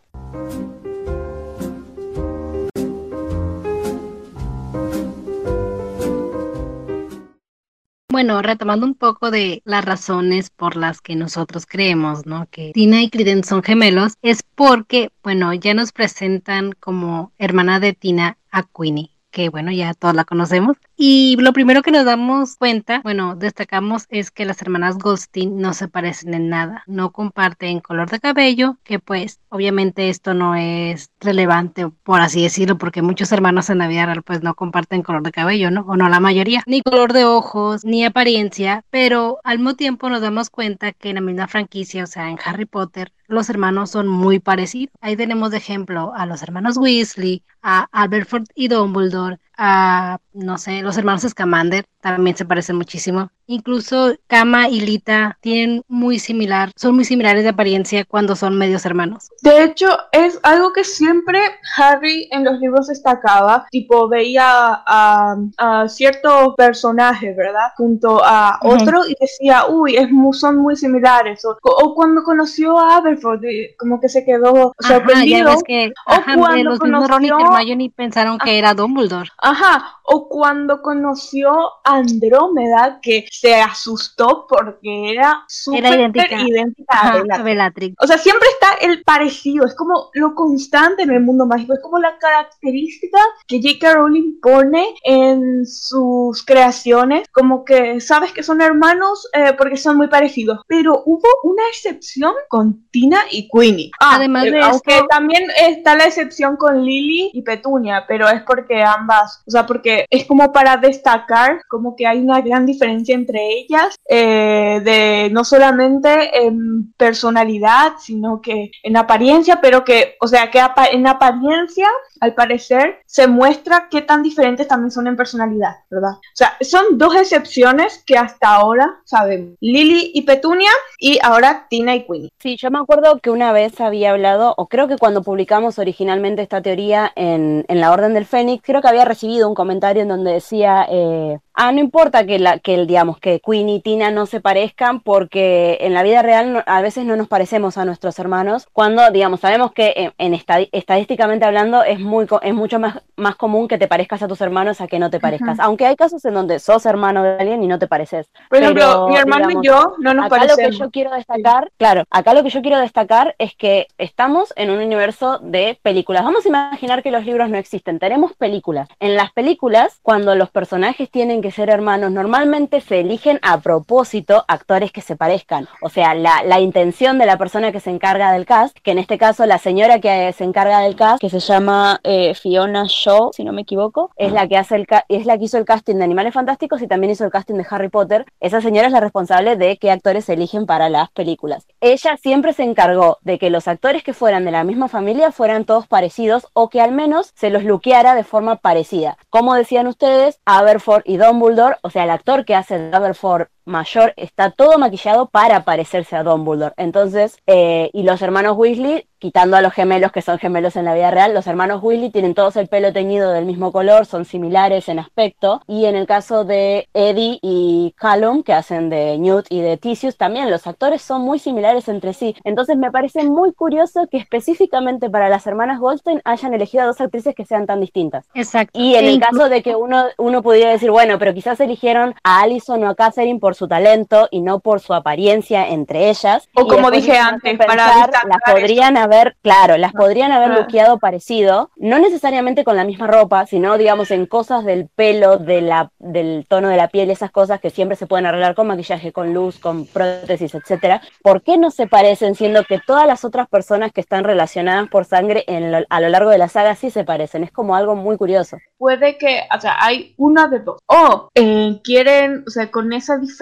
[8.22, 12.47] Bueno, retomando un poco de las razones por las que nosotros creemos, ¿no?
[12.51, 17.93] Que Tina y Credence son gemelos, es porque, bueno, ya nos presentan como hermana de
[17.93, 20.77] Tina a Queenie, que bueno, ya todos la conocemos.
[20.95, 25.73] Y lo primero que nos damos cuenta, bueno, destacamos es que las hermanas Goldstein no
[25.73, 31.11] se parecen en nada, no comparten color de cabello, que pues obviamente esto no es
[31.19, 35.23] relevante, por así decirlo, porque muchos hermanos en la vida real pues no comparten color
[35.23, 35.82] de cabello, ¿no?
[35.88, 40.21] O no la mayoría, ni color de ojos, ni apariencia, pero al mismo tiempo nos
[40.21, 44.07] damos cuenta que en la misma franquicia, o sea, en Harry Potter, los hermanos son
[44.07, 44.93] muy parecidos.
[45.01, 50.82] Ahí tenemos de ejemplo a los hermanos Weasley, a Alberford y Dumbledore, a, no sé,
[50.82, 53.30] los hermanos Scamander también se parecen muchísimo.
[53.45, 58.86] Incluso Kama y Lita tienen muy similar, son muy similares de apariencia cuando son medios
[58.88, 59.28] hermanos.
[59.43, 61.39] De hecho, es algo que siempre
[61.78, 67.72] Harry en los libros destacaba, tipo veía a, a cierto personaje, ¿verdad?
[67.78, 71.45] Junto a otro y decía, uy, es son muy similares.
[71.45, 75.49] O, o cuando conoció a Aberforth, eh, como que se quedó Ajá, ya sorprendido.
[75.51, 79.30] ves que o ajá, cuando los mismos Ron y conoció- Hermione pensaron que era Dumbledore.
[79.51, 81.51] Ajá, o cuando conoció
[81.83, 86.41] a Andrómeda, que se asustó porque era súper idéntica.
[86.41, 87.39] idéntica a Ajá, Bellatrix.
[87.39, 87.95] a Bellatrix.
[88.01, 91.81] O sea, siempre está el parecido, es como lo constante en el mundo mágico, es
[91.81, 93.93] como la característica que J.K.
[93.95, 100.07] Rowling pone en sus creaciones, como que sabes que son hermanos eh, porque son muy
[100.07, 103.91] parecidos, pero hubo una excepción con Tina y Queenie.
[103.99, 108.27] Ah, Además eh, de aunque esto- también está la excepción con Lily y Petunia, pero
[108.29, 112.65] es porque ambas O sea, porque es como para destacar como que hay una gran
[112.65, 120.15] diferencia entre ellas, eh, de no solamente en personalidad, sino que en apariencia, pero que,
[120.19, 120.61] o sea, que
[120.91, 121.87] en apariencia,
[122.19, 126.11] al parecer, se muestra qué tan diferentes también son en personalidad, ¿verdad?
[126.11, 129.55] O sea, son dos excepciones que hasta ahora sabemos.
[129.59, 132.31] Lily y Petunia y ahora Tina y Queenie.
[132.39, 136.41] Sí, yo me acuerdo que una vez había hablado, o creo que cuando publicamos originalmente
[136.41, 140.07] esta teoría en, en la Orden del Fénix, creo que había recibido un comentario en
[140.07, 144.26] donde decía, eh, ah, no importa que, la, que digamos, que Queenie y Tina no
[144.26, 148.67] se parezcan porque en la vida real a veces no nos parecemos a nuestros hermanos,
[148.74, 150.34] cuando, digamos, sabemos que en,
[150.72, 154.82] estadísticamente hablando es, muy, es mucho más, más común que te parezcas a tus hermanos
[154.82, 157.67] a que no te parezcas, aunque hay casos en donde sos hermano de alguien y
[157.67, 158.30] no te pareces.
[158.49, 160.63] Por ejemplo, mi hermano y yo no nos acá parecemos.
[160.63, 164.53] lo que yo quiero destacar, claro, acá lo que yo quiero destacar es que estamos
[164.55, 166.24] en un universo de películas.
[166.24, 168.88] Vamos a imaginar que los libros no existen, tenemos películas.
[168.99, 174.45] En las películas, cuando los personajes tienen que ser hermanos, normalmente se eligen a propósito
[174.47, 175.68] actores que se parezcan.
[175.82, 178.99] O sea, la, la intención de la persona que se encarga del cast, que en
[178.99, 183.32] este caso la señora que se encarga del cast, que se llama eh, Fiona Shaw,
[183.34, 185.95] si no me equivoco, es la que hace el es la que hizo el casting
[185.95, 188.26] de Animales Fantásticos y también hizo el casting de Harry Potter.
[188.39, 191.66] Esa señora es la responsable de qué actores se eligen para las películas.
[191.80, 195.66] Ella siempre se encargó de que los actores que fueran de la misma familia fueran
[195.66, 199.00] todos parecidos o que al menos se los luqueara de forma parecida.
[199.29, 204.51] Como decían ustedes, Aberford y Dumbledore, o sea, el actor que hace Aberford mayor está
[204.51, 206.74] todo maquillado para parecerse a Dumbledore.
[206.78, 210.95] Entonces, eh, y los hermanos Weasley, quitando a los gemelos que son gemelos en la
[210.95, 214.89] vida real, los hermanos Weasley tienen todos el pelo teñido del mismo color, son similares
[214.89, 215.62] en aspecto.
[215.68, 220.18] Y en el caso de Eddie y Callum, que hacen de Newt y de Tisius,
[220.18, 222.36] también los actores son muy similares entre sí.
[222.43, 227.01] Entonces me parece muy curioso que específicamente para las hermanas Goldstein hayan elegido a dos
[227.01, 228.26] actrices que sean tan distintas.
[228.34, 228.80] Exacto.
[228.80, 232.41] Y en el caso de que uno, uno pudiera decir, bueno, pero quizás eligieron a
[232.41, 236.47] Allison o a Catherine por su talento y no por su apariencia entre ellas.
[236.55, 238.09] O como dije antes, para las
[238.45, 243.77] podrían haber, claro, las podrían haber luqueado parecido, no necesariamente con la misma ropa, sino
[243.77, 247.69] digamos en cosas del pelo, de la, del tono de la piel, esas cosas que
[247.69, 251.01] siempre se pueden arreglar con maquillaje, con luz, con prótesis, etcétera.
[251.21, 255.05] ¿Por qué no se parecen siendo que todas las otras personas que están relacionadas por
[255.05, 257.43] sangre en a lo largo de la saga sí se parecen?
[257.43, 258.57] Es como algo muy curioso.
[258.77, 260.79] Puede que, o sea, hay una de dos.
[260.87, 263.40] O eh, quieren, o sea, con esa diferencia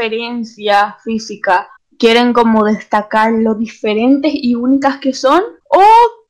[1.03, 5.83] física quieren como destacar lo diferentes y únicas que son o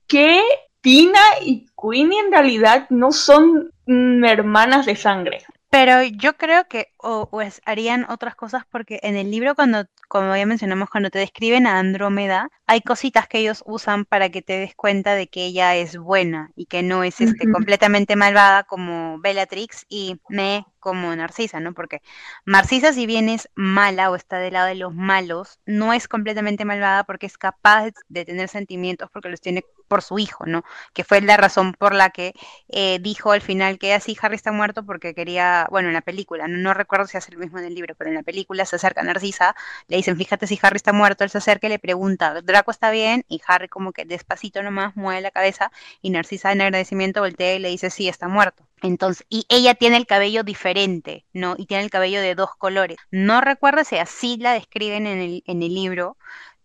[0.07, 0.41] que
[0.81, 5.43] Tina y Queenie en realidad no son mm, hermanas de sangre.
[5.69, 10.35] Pero yo creo que o, pues harían otras cosas porque en el libro cuando, como
[10.35, 14.59] ya mencionamos, cuando te describen a Andrómeda, hay cositas que ellos usan para que te
[14.59, 19.19] des cuenta de que ella es buena y que no es este, completamente malvada como
[19.19, 21.73] Bellatrix y Me como Narcisa, ¿no?
[21.73, 22.01] Porque
[22.45, 26.65] Narcisa si bien es mala o está del lado de los malos, no es completamente
[26.65, 30.63] malvada porque es capaz de tener sentimientos porque los tiene por su hijo, ¿no?
[30.93, 32.33] Que fue la razón por la que
[32.69, 36.47] eh, dijo al final que así Harry está muerto porque quería, bueno, en la película,
[36.47, 38.75] no, no recuerdo si hace lo mismo en el libro, pero en la película se
[38.75, 39.55] acerca a Narcisa,
[39.87, 42.91] le dicen, fíjate si Harry está muerto, él se acerca y le pregunta, ¿Draco está
[42.91, 43.25] bien?
[43.27, 45.71] Y Harry como que despacito nomás mueve la cabeza
[46.01, 48.67] y Narcisa en agradecimiento voltea y le dice, sí, está muerto.
[48.81, 51.55] Entonces, y ella tiene el cabello diferente, ¿no?
[51.57, 52.97] Y tiene el cabello de dos colores.
[53.11, 56.17] No recuerdo si así la describen en el, en el libro,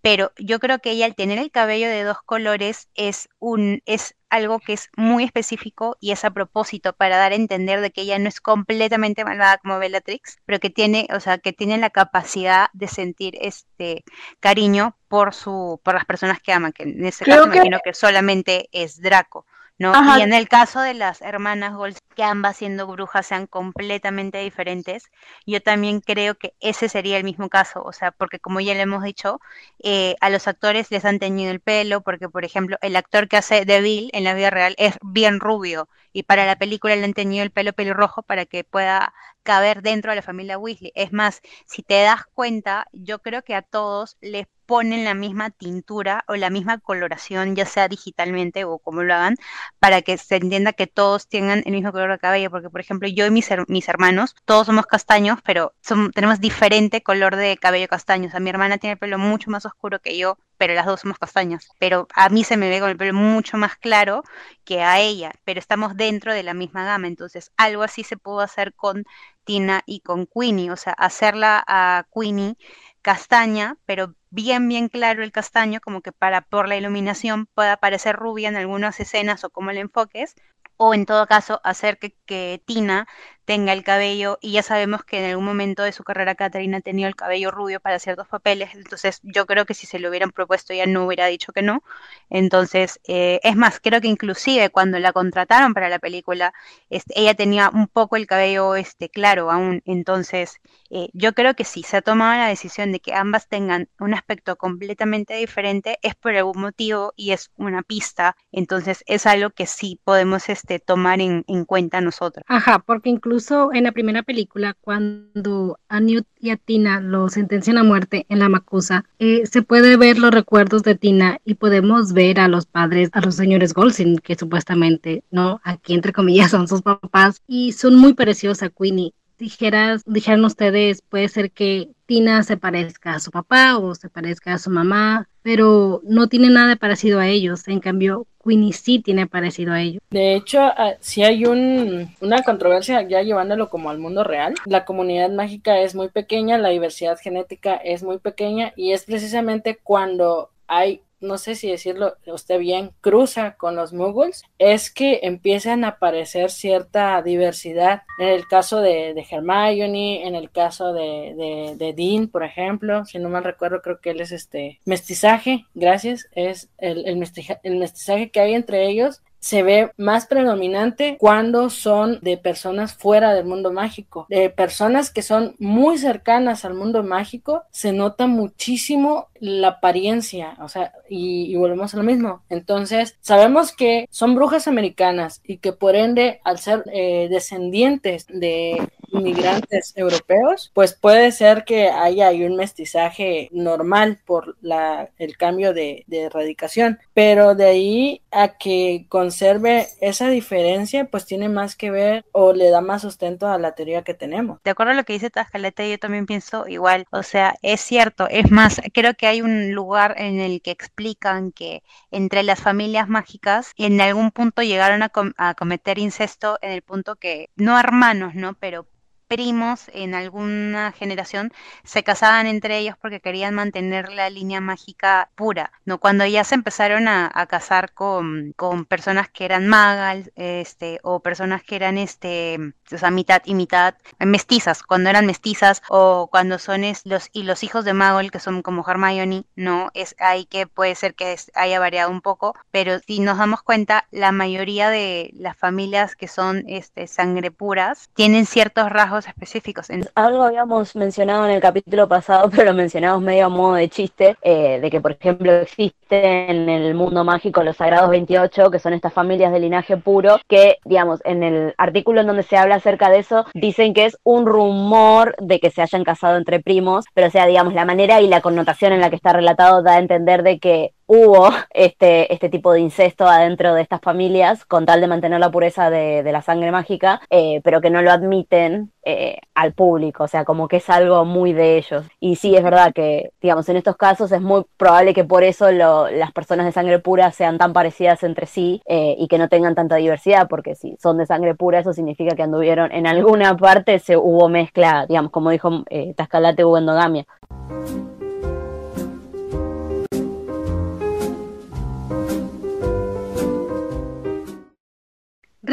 [0.04, 4.14] pero yo creo que ella al tener el cabello de dos colores es un es
[4.28, 8.02] algo que es muy específico y es a propósito para dar a entender de que
[8.02, 11.88] ella no es completamente malvada como Bellatrix, pero que tiene, o sea, que tiene la
[11.88, 14.04] capacidad de sentir este
[14.40, 18.68] cariño por su por las personas que aman, que en este caso imagino que solamente
[18.72, 19.46] es Draco.
[19.78, 19.92] ¿No?
[20.18, 25.10] Y en el caso de las hermanas Gold, que ambas siendo brujas sean completamente diferentes,
[25.46, 28.82] yo también creo que ese sería el mismo caso, o sea, porque como ya le
[28.82, 29.40] hemos dicho,
[29.82, 33.36] eh, a los actores les han teñido el pelo, porque por ejemplo, el actor que
[33.36, 37.04] hace de Bill en la vida real es bien rubio, y para la película le
[37.04, 39.12] han teñido el pelo pelirrojo para que pueda
[39.42, 40.92] caber dentro de la familia Weasley.
[40.94, 45.50] Es más, si te das cuenta, yo creo que a todos les ponen la misma
[45.50, 49.36] tintura o la misma coloración, ya sea digitalmente o como lo hagan,
[49.78, 53.08] para que se entienda que todos tengan el mismo color de cabello, porque por ejemplo
[53.08, 53.50] yo y mis,
[53.88, 55.74] hermanos, todos somos castaños, pero
[56.14, 59.66] tenemos diferente color de cabello castaño, o sea, mi hermana tiene el pelo mucho más
[59.66, 62.90] oscuro que yo, pero las dos somos castañas, pero a mí se me ve con
[62.90, 64.22] el pelo mucho más claro
[64.64, 68.40] que a ella, pero estamos dentro de la misma gama, entonces algo así se pudo
[68.40, 69.04] hacer con
[69.44, 72.56] Tina y con Queenie, o sea, hacerla a Queenie
[73.02, 78.16] castaña, pero bien, bien claro el castaño, como que para por la iluminación pueda parecer
[78.16, 80.34] rubia en algunas escenas o como le enfoques,
[80.76, 83.06] o en todo caso hacer que, Tina
[83.44, 86.80] tenga el cabello, y ya sabemos que en algún momento de su carrera Caterina ha
[86.80, 90.30] tenido el cabello rubio para ciertos papeles, entonces yo creo que si se lo hubieran
[90.30, 91.82] propuesto ya no hubiera dicho que no.
[92.30, 96.54] Entonces, eh, es más, creo que inclusive cuando la contrataron para la película,
[96.88, 100.60] este, ella tenía un poco el cabello este, claro aún, entonces
[100.90, 104.14] eh, yo creo que si se ha tomado la decisión de que ambas tengan un
[104.24, 109.66] aspecto completamente diferente, es por algún motivo y es una pista, entonces es algo que
[109.66, 112.44] sí podemos este, tomar en, en cuenta nosotros.
[112.48, 117.28] Ajá, porque incluso incluso en la primera película, cuando a Newt y a Tina lo
[117.28, 121.54] sentencian a muerte en la Macusa, eh, se puede ver los recuerdos de Tina y
[121.54, 125.60] podemos ver a los padres, a los señores Golsin, que supuestamente, ¿no?
[125.64, 131.02] Aquí entre comillas son sus papás, y son muy parecidos a Queenie dijeras, dijeran ustedes,
[131.02, 135.28] puede ser que Tina se parezca a su papá o se parezca a su mamá,
[135.42, 137.66] pero no tiene nada parecido a ellos.
[137.68, 140.02] En cambio, Queenie sí tiene parecido a ellos.
[140.10, 144.54] De hecho, ah, si hay un, una controversia ya llevándolo como al mundo real.
[144.66, 149.78] La comunidad mágica es muy pequeña, la diversidad genética es muy pequeña y es precisamente
[149.82, 155.84] cuando hay no sé si decirlo usted bien, cruza con los muggles, es que empiezan
[155.84, 158.02] a aparecer cierta diversidad.
[158.18, 163.18] En el caso de, de Hermione, en el caso de, de, Dean, por ejemplo, si
[163.18, 167.24] no mal recuerdo, creo que él es este mestizaje, gracias, es el, el,
[167.62, 173.34] el mestizaje que hay entre ellos se ve más predominante cuando son de personas fuera
[173.34, 179.28] del mundo mágico, de personas que son muy cercanas al mundo mágico, se nota muchísimo
[179.44, 182.42] la apariencia, o sea, y, volvemos a lo mismo.
[182.48, 188.88] Entonces, sabemos que son brujas americanas y que por ende, al ser eh, descendientes de
[189.12, 196.04] inmigrantes europeos, pues puede ser que haya un mestizaje normal por la, el cambio de,
[196.06, 202.24] de erradicación, pero de ahí a que conserve esa diferencia, pues tiene más que ver
[202.32, 204.58] o le da más sustento a la teoría que tenemos.
[204.64, 208.26] De acuerdo a lo que dice Tascaleta, yo también pienso igual, o sea, es cierto,
[208.28, 213.08] es más, creo que hay un lugar en el que explican que entre las familias
[213.08, 218.34] mágicas en algún punto llegaron a, a cometer incesto en el punto que, no hermanos,
[218.34, 218.54] ¿no?
[218.54, 218.86] Pero
[219.34, 221.50] primos en alguna generación
[221.82, 225.98] se casaban entre ellos porque querían mantener la línea mágica pura, ¿no?
[225.98, 231.64] Cuando ya se empezaron a, casar con, con, personas que eran magas, este, o personas
[231.64, 232.58] que eran, este,
[232.92, 237.64] o sea, mitad y mitad, mestizas, cuando eran mestizas, o cuando son los, y los
[237.64, 239.90] hijos de Magol, que son como Hermione, ¿no?
[239.94, 244.06] Es ahí que puede ser que haya variado un poco, pero si nos damos cuenta,
[244.12, 249.88] la mayoría de las familias que son, este, sangre puras, tienen ciertos rasgos específicos.
[250.14, 254.36] Algo habíamos mencionado en el capítulo pasado, pero lo mencionamos medio a modo de chiste,
[254.42, 258.92] eh, de que por ejemplo existen en el mundo mágico los Sagrados 28, que son
[258.92, 263.10] estas familias de linaje puro, que digamos, en el artículo en donde se habla acerca
[263.10, 267.28] de eso, dicen que es un rumor de que se hayan casado entre primos, pero
[267.28, 269.98] o sea, digamos, la manera y la connotación en la que está relatado da a
[269.98, 275.00] entender de que hubo este, este tipo de incesto adentro de estas familias con tal
[275.00, 279.38] de mantener la pureza de, la sangre mágica, eh, pero que no lo admiten eh,
[279.54, 282.06] al público, o sea, como que es algo muy de ellos.
[282.18, 285.70] Y sí, es verdad que, digamos, en estos casos es muy probable que por eso
[285.70, 289.74] las personas de sangre pura sean tan parecidas entre sí eh, y que no tengan
[289.74, 293.98] tanta diversidad, porque si son de sangre pura, eso significa que anduvieron en alguna parte,
[293.98, 295.84] se hubo mezcla, digamos, como dijo
[296.16, 297.26] Tascalate, hubo endogamia.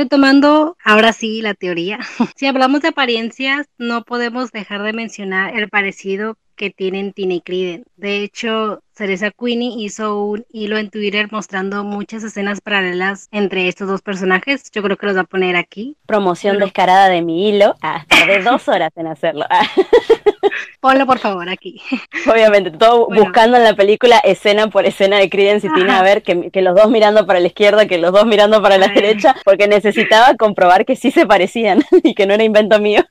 [0.02, 1.99] Retomando ahora sí la teoría,
[2.36, 7.86] si hablamos de apariencias, no podemos dejar de mencionar el parecido que tienen Tina Criden.
[7.97, 13.87] De hecho, Teresa Queenie hizo un hilo en Twitter mostrando muchas escenas paralelas entre estos
[13.87, 14.69] dos personajes.
[14.71, 15.97] Yo creo que los va a poner aquí.
[16.05, 17.75] Promoción descarada de mi hilo.
[17.83, 19.45] Ah, tardé dos horas en hacerlo.
[19.49, 19.67] Ah.
[20.79, 21.79] Ponlo por favor aquí.
[22.31, 26.23] Obviamente, todo buscando en la película escena por escena de Creedence y Tina a ver
[26.23, 29.67] que, los dos mirando para la izquierda, que los dos mirando para la derecha, porque
[29.67, 33.03] necesitaba comprobar que sí se parecían y que no era invento mío.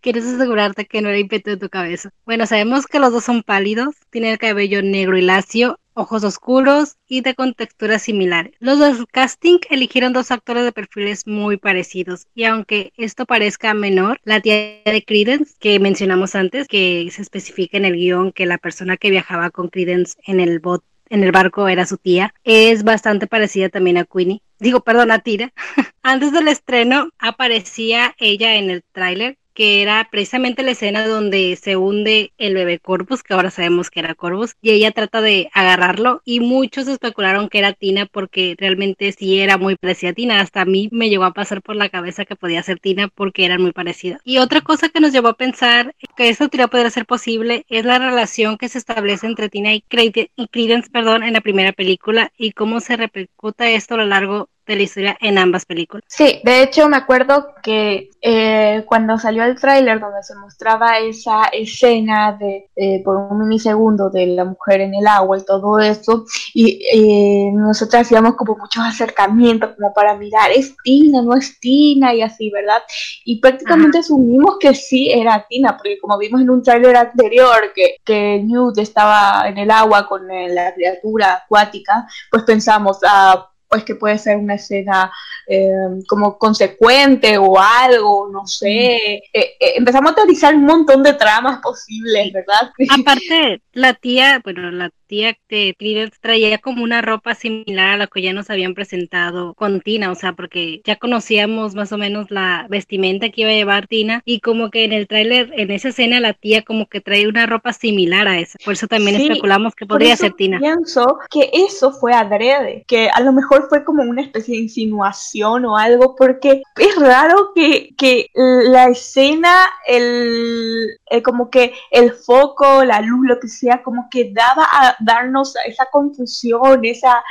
[0.00, 2.10] Quieres asegurarte que no era invento de tu cabeza.
[2.24, 6.96] Bueno, sabemos que los dos son pálidos, tienen el cabello negro y lacio, ojos oscuros
[7.06, 8.54] y de contexturas similares.
[8.60, 14.20] Los dos casting eligieron dos actores de perfiles muy parecidos y aunque esto parezca menor,
[14.24, 18.58] la tía de Credence que mencionamos antes, que se especifica en el guion que la
[18.58, 22.84] persona que viajaba con Credence en el bot en el barco era su tía, es
[22.84, 24.40] bastante parecida también a Queenie.
[24.58, 25.52] Digo, perdón, a Tira.
[26.02, 31.76] Antes del estreno aparecía ella en el tráiler que era precisamente la escena donde se
[31.76, 36.22] hunde el bebé Corvus, que ahora sabemos que era Corvus, y ella trata de agarrarlo
[36.24, 40.62] y muchos especularon que era Tina porque realmente sí era muy parecida a Tina, hasta
[40.62, 43.60] a mí me llegó a pasar por la cabeza que podía ser Tina porque eran
[43.60, 44.20] muy parecidas.
[44.24, 47.98] Y otra cosa que nos llevó a pensar que esta podría ser posible es la
[47.98, 52.80] relación que se establece entre Tina y Credence, perdón, en la primera película y cómo
[52.80, 56.04] se repercuta esto a lo largo de la historia en ambas películas.
[56.08, 61.44] Sí, de hecho me acuerdo que eh, cuando salió el tráiler donde se mostraba esa
[61.46, 66.24] escena de eh, por un minisegundo de la mujer en el agua y todo eso,
[66.54, 72.14] y eh, nosotros hacíamos como muchos acercamientos como para mirar, es Tina, no es Tina
[72.14, 72.82] y así, ¿verdad?
[73.24, 77.96] Y prácticamente asumimos que sí era Tina, porque como vimos en un tráiler anterior que,
[78.04, 83.94] que Newt estaba en el agua con la criatura acuática, pues pensamos, ah, pues que
[83.94, 85.10] puede ser una escena
[85.46, 85.72] eh,
[86.06, 88.96] como consecuente o algo, no sé.
[88.96, 92.70] Eh, eh, empezamos a teorizar un montón de tramas posibles, ¿verdad?
[93.00, 98.22] Aparte, la tía, bueno, la de Credence traía como una ropa similar a la que
[98.22, 102.66] ya nos habían presentado con Tina, o sea, porque ya conocíamos más o menos la
[102.68, 106.20] vestimenta que iba a llevar Tina y como que en el tráiler, en esa escena,
[106.20, 108.58] la tía como que trae una ropa similar a esa.
[108.64, 110.58] Por eso también especulamos que podría ser Tina.
[110.58, 115.64] Pienso que eso fue adrede, que a lo mejor fue como una especie de insinuación
[115.66, 122.84] o algo, porque es raro que, que la escena, el, el, como que el foco,
[122.84, 127.22] la luz, lo que sea, como que daba a darnos esa confusión, esa,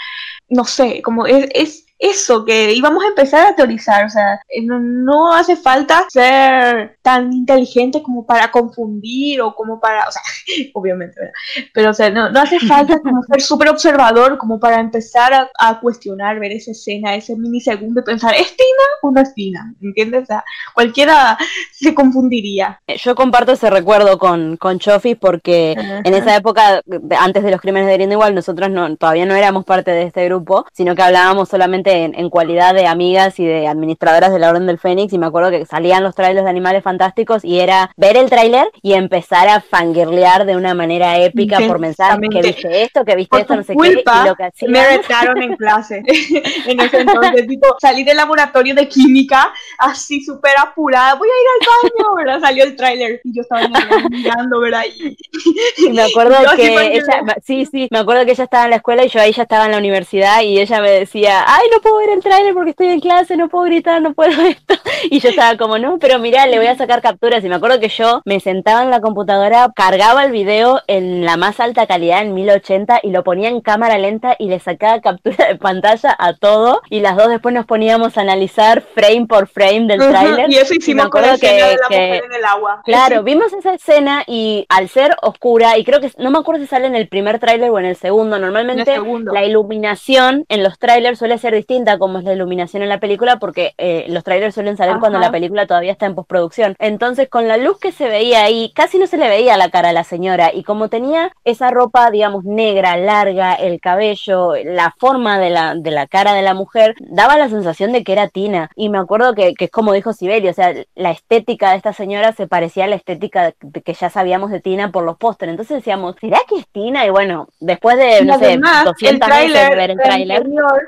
[0.50, 4.62] no sé, como es, es eso, que íbamos a empezar a teorizar, o sea, eh,
[4.64, 10.22] no, hace falta ser tan inteligente como para confundir o como para, o sea,
[10.74, 11.70] obviamente, ¿verdad?
[11.74, 16.40] pero o sea, no, hace falta como ser súper observador como para empezar a, cuestionar,
[16.40, 19.74] ver esa escena, ese minisegundo y pensar, ¿es Tina o no es Tina?
[19.82, 20.24] ¿Entiendes?
[20.24, 20.44] O sea,
[20.74, 21.38] cualquiera
[21.72, 22.82] se confundiría.
[22.88, 26.82] Eh, yo comparto ese recuerdo con, con Chofi porque en esa época,
[27.20, 30.66] antes de los crímenes de Grindelwald, nosotros no, todavía no éramos parte de este grupo,
[30.74, 34.78] sino que hablábamos solamente en, cualidad de amigas y de administradoras de la Orden del
[34.78, 38.30] Fénix y me acuerdo que salían los trailers de Animales Fantásticos y era ver el
[38.30, 43.16] tráiler y empezar a fangirlear de una manera épica por mensajes que viste esto, que
[43.16, 44.72] viste esto, no sé qué, y lo que hacían...
[44.72, 46.04] Me retaron en clase
[46.68, 51.48] en ese entonces, tipo, salí del laboratorio de química así súper apurada, voy a ir
[51.50, 52.40] al baño, ¿verdad?
[52.40, 53.68] Salió el tráiler y yo estaba
[54.10, 54.84] mirando, ¿verdad?
[54.98, 59.06] Y, me acuerdo que ella, sí, sí, me acuerdo que ella estaba en la escuela
[59.06, 61.98] y yo ahí ya estaba en la universidad y ella me decía, ay, no puedo
[61.98, 64.76] ver el tráiler porque estoy en clase, no puedo gritar, no puedo esto.
[65.10, 67.44] Y yo estaba como, no, pero mira, le voy a sacar capturas.
[67.44, 71.38] Y me acuerdo que yo me sentaba en la computadora, cargaba el video en la
[71.38, 75.48] más alta calidad, en 1080, y lo ponía en cámara lenta y le sacaba captura
[75.48, 76.82] de pantalla a todo.
[76.90, 80.50] Y las dos después nos poníamos a analizar frame por frame del tráiler.
[80.50, 82.82] Y eso hicimos con la escena de la mujer en el agua.
[82.86, 86.68] Claro, vimos esa escena y al ser oscura, y creo que no me acuerdo si
[86.68, 89.00] sale en el primer tráiler o en el segundo, normalmente
[89.32, 93.40] la iluminación en los trailers suele ser distinta como es la iluminación en la película,
[93.40, 96.76] porque eh, los trailers suelen salir cuando la película todavía está en postproducción.
[96.80, 99.90] Entonces, con la luz que se veía ahí, casi no se le veía la cara
[99.90, 100.52] a la señora.
[100.54, 105.92] Y como tenía esa ropa, digamos, negra, larga, el cabello, la forma de la, de
[105.92, 108.70] la cara de la mujer, daba la sensación de que era Tina.
[108.76, 111.94] Y me acuerdo que, que es como dijo Sibeli, o sea, la estética de esta
[111.94, 113.54] señora se parecía a la estética
[113.84, 115.54] que ya sabíamos de Tina por los pósteres.
[115.54, 117.06] Entonces decíamos, ¿será que es Tina?
[117.06, 120.44] Y bueno, después de, no sé, 200 meses de ver el tráiler.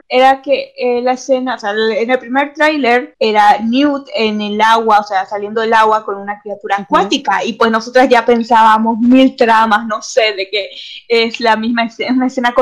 [0.09, 4.61] Era que eh, la escena, o sea, en el primer tráiler era Newt en el
[4.61, 8.99] agua, o sea, saliendo del agua con una criatura acuática, y pues nosotras ya pensábamos
[8.99, 10.69] mil tramas, no sé, de que
[11.07, 12.53] es la misma escena, una escena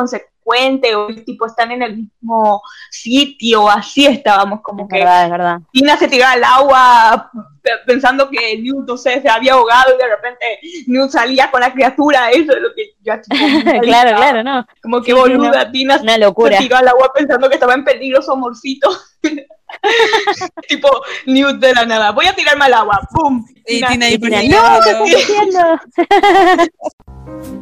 [0.41, 5.31] consecuente, o el tipo están en el mismo sitio, así estábamos como que verdad, es
[5.31, 5.59] verdad.
[5.71, 7.31] Tina se tiraba al agua
[7.85, 11.71] pensando que Newt, no sé, se había ahogado y de repente Newt salía con la
[11.71, 13.13] criatura, eso es lo que yo
[13.81, 14.65] Claro, claro, no.
[14.81, 16.57] Como que boluda, Tina una locura.
[16.57, 18.89] se tiró al agua pensando que estaba en peligro su amorcito.
[20.67, 20.89] tipo
[21.27, 23.45] Newt de la nada, voy a tirarme al agua, ¡pum!
[23.67, 26.69] Y Tina, y Tina, no, ¿qué estás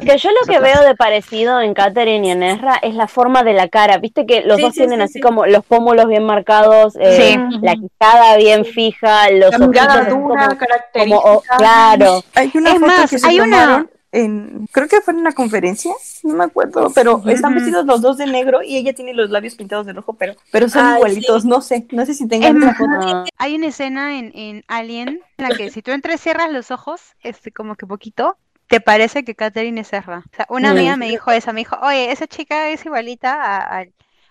[0.00, 3.42] Que yo lo que veo de parecido en Catherine y en Ezra es la forma
[3.42, 3.98] de la cara.
[3.98, 8.64] Viste que los dos tienen así como los pómulos bien marcados, eh, la quijada bien
[8.64, 10.58] fija, los la mirada dura,
[10.92, 12.22] como, claro.
[12.34, 15.92] Hay una foto que se tomaron En, creo que fue en una conferencia,
[16.22, 19.54] no me acuerdo, pero están vestidos los dos de negro y ella tiene los labios
[19.54, 23.24] pintados de rojo, pero, pero son igualitos, no sé, no sé si tengan esa foto.
[23.36, 27.52] Hay una escena en, en Alien en la que si tú entrecierras los ojos, este
[27.52, 28.38] como que poquito,
[28.68, 30.24] te parece que Katherine es Ezra.
[30.32, 33.84] O sea, una amiga me dijo eso, me dijo, oye, esa chica es igualita a-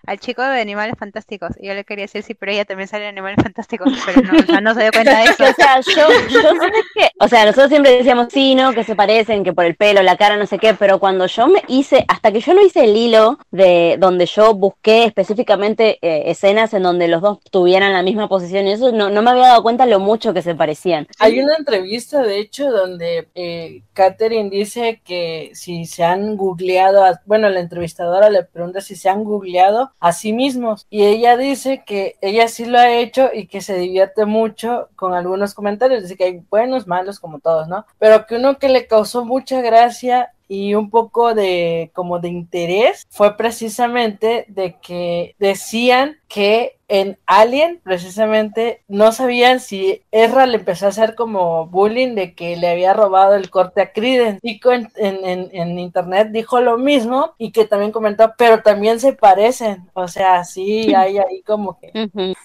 [0.08, 1.50] al chico de Animales Fantásticos.
[1.60, 4.38] Y yo le quería decir, sí, pero ella también sale en Animales Fantásticos, pero no,
[4.38, 5.44] o sea, no se dio cuenta de eso.
[5.44, 8.72] O sea, yo, yo sé que, o sea, nosotros siempre decíamos sí, ¿no?
[8.72, 11.46] Que se parecen, que por el pelo, la cara, no sé qué, pero cuando yo
[11.48, 16.30] me hice, hasta que yo no hice el hilo de donde yo busqué específicamente eh,
[16.30, 19.48] escenas en donde los dos tuvieran la misma posición y eso, no, no me había
[19.48, 21.06] dado cuenta lo mucho que se parecían.
[21.18, 27.20] Hay una entrevista, de hecho, donde eh, Catherine dice que si se han googleado, a-
[27.26, 31.82] bueno, la entrevistadora le pregunta si se han googleado a sí mismos y ella dice
[31.84, 36.16] que ella sí lo ha hecho y que se divierte mucho con algunos comentarios, dice
[36.16, 37.84] que hay buenos, malos, como todos, ¿no?
[37.98, 43.06] Pero que uno que le causó mucha gracia y un poco de como de interés
[43.10, 50.86] fue precisamente de que decían que en Alien precisamente no sabían si Ezra le empezó
[50.86, 54.40] a hacer como bullying de que le había robado el corte a Credence.
[54.40, 59.00] Chico en, en, en, en internet dijo lo mismo y que también comentó, pero también
[59.00, 59.88] se parecen.
[59.92, 61.92] O sea, sí hay ahí como que...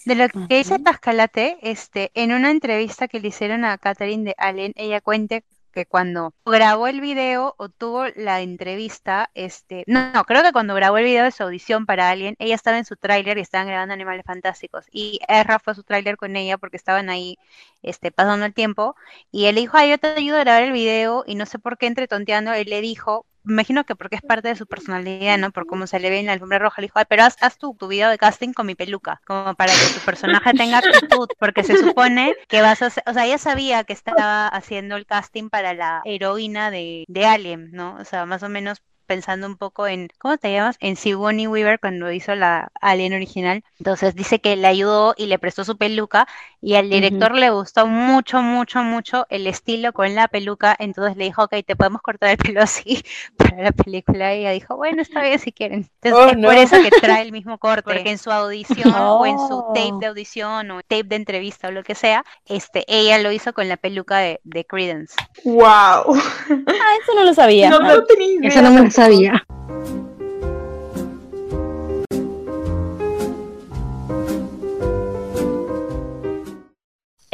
[0.06, 4.36] De lo que dice Tascalate, este, en una entrevista que le hicieron a Catherine de
[4.38, 5.40] Allen, ella cuenta
[5.74, 10.76] que cuando grabó el video o tuvo la entrevista, este, no, no, creo que cuando
[10.76, 13.68] grabó el video de su audición para Alien, ella estaba en su tráiler y estaban
[13.68, 14.86] grabando Animales Fantásticos.
[14.92, 17.38] Y Erra fue a su tráiler con ella porque estaban ahí,
[17.82, 18.96] este, pasando el tiempo.
[19.32, 21.78] Y él dijo, ay, yo te ayudo a grabar el video y no sé por
[21.78, 25.52] qué entre tonteando, él le dijo, imagino que porque es parte de su personalidad, ¿no?
[25.52, 27.58] Por cómo se le ve en la alfombra roja, le dijo, ay, pero haz, haz
[27.58, 31.28] tu, tu video de casting con mi peluca, como para que tu personaje tenga actitud,
[31.40, 35.06] porque se supone que vas a hacer, o sea, ella sabía que estaba haciendo el
[35.06, 37.96] casting para la heroína de, de Alien, ¿no?
[37.96, 40.78] O sea, más o menos pensando un poco en, ¿cómo te llamas?
[40.80, 43.64] En Sigourney Weaver cuando hizo la Alien original.
[43.80, 46.28] Entonces dice que le ayudó y le prestó su peluca
[46.62, 50.76] y al director le gustó mucho, mucho, mucho el estilo con la peluca.
[50.80, 53.04] Entonces le dijo, ok, te podemos cortar el pelo así
[53.38, 54.34] para la película.
[54.36, 55.90] Y ella dijo, bueno, está bien si quieren.
[56.02, 56.48] Entonces Oh, es no.
[56.48, 59.94] por eso que trae el mismo corte, porque en su audición o en su tape
[60.00, 63.68] de audición o tape de entrevista o lo que sea, este, ella lo hizo con
[63.68, 65.16] la peluca de, de Credence.
[65.44, 65.66] ¡Wow!
[65.68, 67.70] Ah, eso no lo sabía.
[67.70, 67.96] No, Ah.
[67.96, 68.50] no tenía idea.
[68.50, 69.46] Eso no me sabía.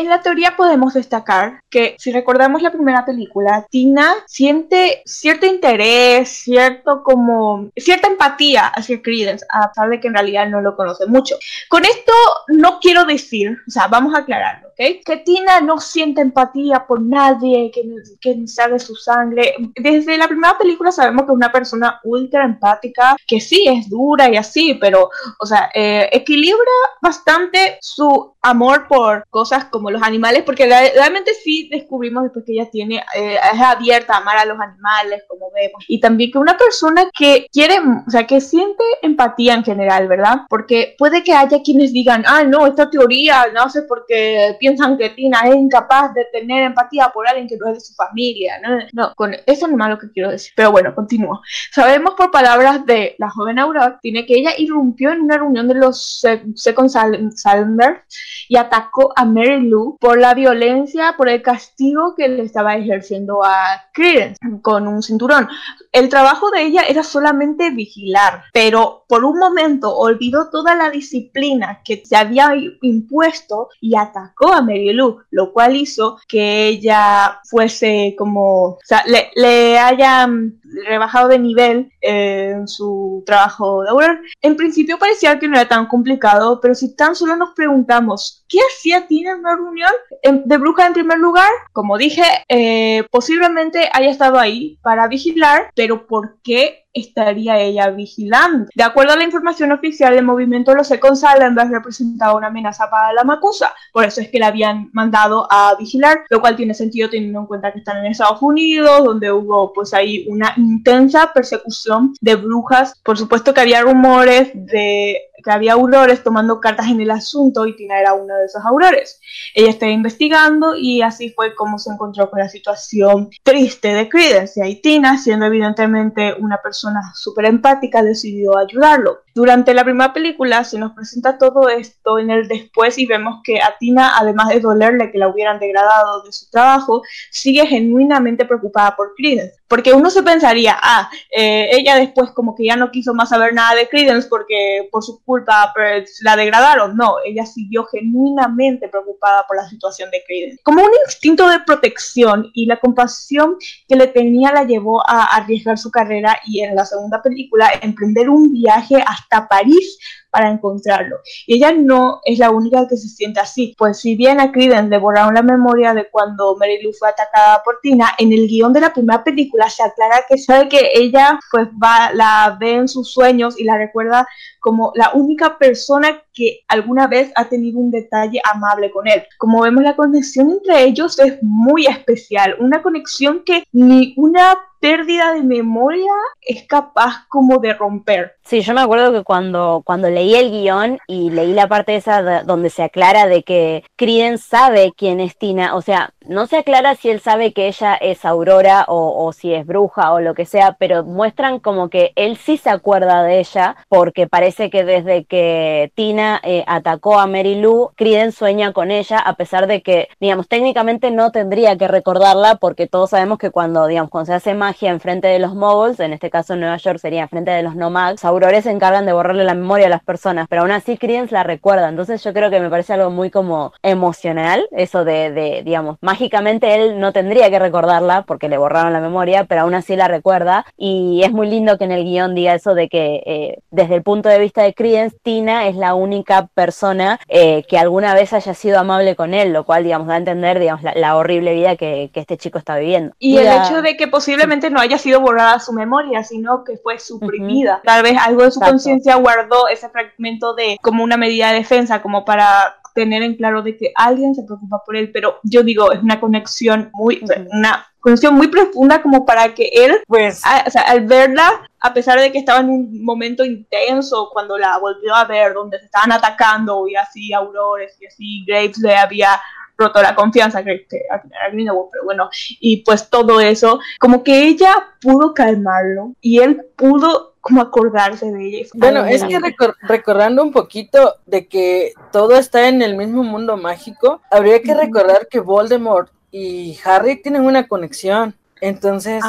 [0.10, 7.04] La teoría podemos destacar que si recordamos la primera película, Tina siente cierto interés, cierto
[7.04, 11.36] como cierta empatía hacia Credence, a pesar de que en realidad no lo conoce mucho.
[11.70, 12.12] Con esto
[12.48, 15.04] no quiero decir, o sea, vamos a aclararlo, ¿ok?
[15.06, 17.84] Que Tina no siente empatía por nadie, que,
[18.20, 19.56] que sabe su sangre.
[19.76, 24.30] Desde la primera película sabemos que es una persona ultra empática, que sí es dura
[24.30, 30.44] y así, pero, o sea, eh, equilibra bastante su amor por cosas como los animales,
[30.44, 34.46] porque re- realmente sí descubrimos después que ella tiene, eh, es abierta a amar a
[34.46, 38.84] los animales, como vemos, y también que una persona que quiere, o sea, que siente
[39.02, 40.42] empatía en general, ¿verdad?
[40.50, 45.42] Porque puede que haya quienes digan, ah, no, esta teoría nace porque piensan que Tina
[45.46, 48.78] es incapaz de tener empatía por alguien que no es de su familia, ¿no?
[48.94, 51.42] No, con eso no es lo que quiero decir, pero bueno, continúo.
[51.72, 55.76] Sabemos por palabras de la joven Aurora, tiene que ella irrumpió en una reunión de
[55.76, 58.00] los Se- Second Sal- Salmers
[58.48, 63.44] y atacó a Mary Lou por la violencia, por el castigo que le estaba ejerciendo
[63.44, 65.48] a Credence con un cinturón.
[65.92, 71.82] El trabajo de ella era solamente vigilar, pero por un momento olvidó toda la disciplina
[71.84, 78.16] que se había impuesto y atacó a Mary Lou, lo cual hizo que ella fuese
[78.18, 83.90] como, o sea, le, le haya mm, rebajado de nivel eh, en su trabajo de
[83.90, 84.22] Aurora.
[84.42, 88.60] En principio parecía que no era tan complicado, pero si tan solo nos preguntamos, ¿qué
[88.60, 89.79] hacía Tina en una reunión
[90.22, 91.50] en- de bruja en primer lugar?
[91.74, 98.68] Como dije, eh, posiblemente haya estado ahí para vigilar, pero ¿por qué estaría ella vigilando?
[98.76, 103.14] De acuerdo a la información oficial, el movimiento los Second Silenders representaba una amenaza para
[103.14, 107.10] la Macusa, por eso es que la habían mandado a vigilar, lo cual tiene sentido
[107.10, 112.14] teniendo en cuenta que están en Estados Unidos, donde hubo pues ahí una intensa persecución
[112.22, 113.00] de brujas.
[113.04, 117.76] Por supuesto que había rumores de que había aurores tomando cartas en el asunto y
[117.76, 119.20] Tina era uno de esos aurores.
[119.54, 124.68] Ella estaba investigando y así fue como se encontró con la situación triste de Credence.
[124.68, 129.20] Y Tina, siendo evidentemente una persona súper empática, decidió ayudarlo.
[129.40, 133.62] Durante la primera película se nos presenta todo esto en el después y vemos que
[133.62, 133.74] a
[134.18, 139.56] además de dolerle que la hubieran degradado de su trabajo, sigue genuinamente preocupada por Credence.
[139.70, 143.54] Porque uno se pensaría, ah, eh, ella después como que ya no quiso más saber
[143.54, 146.98] nada de Credence porque por su culpa pues, la degradaron.
[146.98, 150.60] No, ella siguió genuinamente preocupada por la situación de Credence.
[150.64, 155.78] Como un instinto de protección y la compasión que le tenía la llevó a arriesgar
[155.78, 159.98] su carrera y en la segunda película emprender un viaje hasta París
[160.32, 161.18] para encontrarlo.
[161.48, 164.90] Y ella no es la única que se siente así, pues si bien a Credence
[164.90, 168.82] le borraron la memoria de cuando Mary fue atacada por Tina, en el guion de
[168.82, 173.12] la primera película se aclara que sabe que ella pues va, la ve en sus
[173.12, 174.28] sueños y la recuerda
[174.60, 179.24] como la única persona que alguna vez ha tenido un detalle amable con él.
[179.38, 185.34] Como vemos, la conexión entre ellos es muy especial, una conexión que ni una pérdida
[185.34, 186.12] de memoria
[186.42, 188.36] es capaz como de romper.
[188.44, 192.44] Sí, yo me acuerdo que cuando, cuando leí el guion y leí la parte esa
[192.44, 196.96] donde se aclara de que Criden sabe quién es Tina, o sea, no se aclara
[196.96, 200.76] si él sabe que ella es Aurora o, si es bruja o lo que sea,
[200.78, 205.92] pero muestran como que él sí se acuerda de ella porque parece que desde que
[205.96, 210.50] Tina eh, atacó a Mary Lou, Criden sueña con ella a pesar de que, digamos,
[210.50, 214.92] técnicamente no tendría que recordarla porque todos sabemos que cuando, digamos, cuando se hace magia
[214.92, 217.64] en frente de los moguls, en este caso en Nueva York sería en frente de
[217.64, 220.98] los nomads, aurores se encargan de borrarle la memoria a las personas, pero aún así
[220.98, 225.30] Credence la recuerda, entonces yo creo que me parece algo muy como emocional, eso de,
[225.30, 229.76] de digamos, mágicamente él no tendría que recordarla porque le borraron la memoria, pero aún
[229.76, 230.66] así la recuerda.
[230.78, 234.04] Y es muy lindo que en el guion diga eso de que eh, desde el
[234.04, 238.54] punto de vista de Credence, Tina es la única persona eh, que alguna vez haya
[238.54, 242.10] sido amable con él, lo cual, digamos, da a entender, digamos, la, horrible vida que,
[242.14, 243.14] este chico está viviendo.
[243.20, 247.00] Y, el hecho de que posiblemente no haya sido borrada su memoria, sino que fue
[247.00, 247.82] suprimida.
[247.84, 252.02] Tal vez algo de su conciencia guardó ese fragmento de como una medida de defensa,
[252.02, 255.92] como para tener en claro de que alguien se preocupa por él, pero yo digo,
[255.92, 257.22] es una conexión muy,
[257.52, 262.20] una conexión muy profunda como para que él, pues, o sea, al verla, a pesar
[262.20, 266.12] de que estaba en un momento intenso cuando la volvió a ver, donde se estaban
[266.12, 269.40] atacando y así Aurores y así Graves le había
[269.78, 271.00] roto la confianza que, que
[271.32, 272.30] pero bueno,
[272.60, 278.46] y pues todo eso, como que ella pudo calmarlo y él pudo como acordarse de
[278.46, 278.68] ella.
[278.76, 279.40] Bueno, es que
[279.82, 285.28] recordando un poquito de que todo está en el mismo mundo mágico, habría que recordar
[285.28, 288.36] que Voldemort y Harry tienen una conexión.
[288.62, 289.24] Entonces,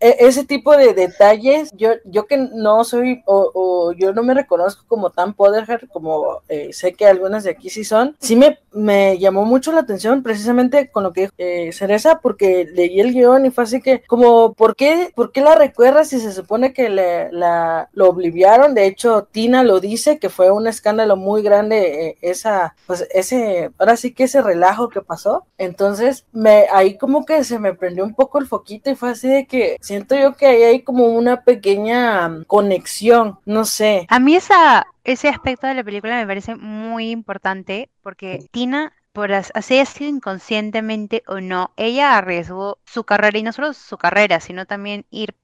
[0.00, 4.84] e, ese tipo de detalles, yo, yo que no soy, o, yo no me reconozco
[4.86, 9.18] como tan Potterhead, como eh, sé que algunas de aquí sí son, sí me, me
[9.18, 13.46] llamó mucho la atención precisamente con lo que dijo eh, Cereza, porque leí el guion
[13.46, 16.88] y fue así que, como, ¿por qué, por qué la recuerdas si se supone que
[16.88, 18.74] le, la, lo obliviaron?
[18.74, 23.70] De hecho, Tina lo dice, que fue un escándalo muy grande eh, esa, pues ese,
[23.78, 25.46] ahora sí que ese relajo que pasó.
[25.58, 29.28] Entonces, me, ahí como que se me prendió un poco el foquito y fue así
[29.28, 34.06] de que siento yo que ahí hay como una pequeña conexión, no sé.
[34.08, 39.32] A mí esa, ese aspecto de la película me parece muy importante porque Tina por
[39.32, 44.66] así sido inconscientemente o no, ella arriesgó su carrera y no solo su carrera, sino
[44.66, 45.36] también ir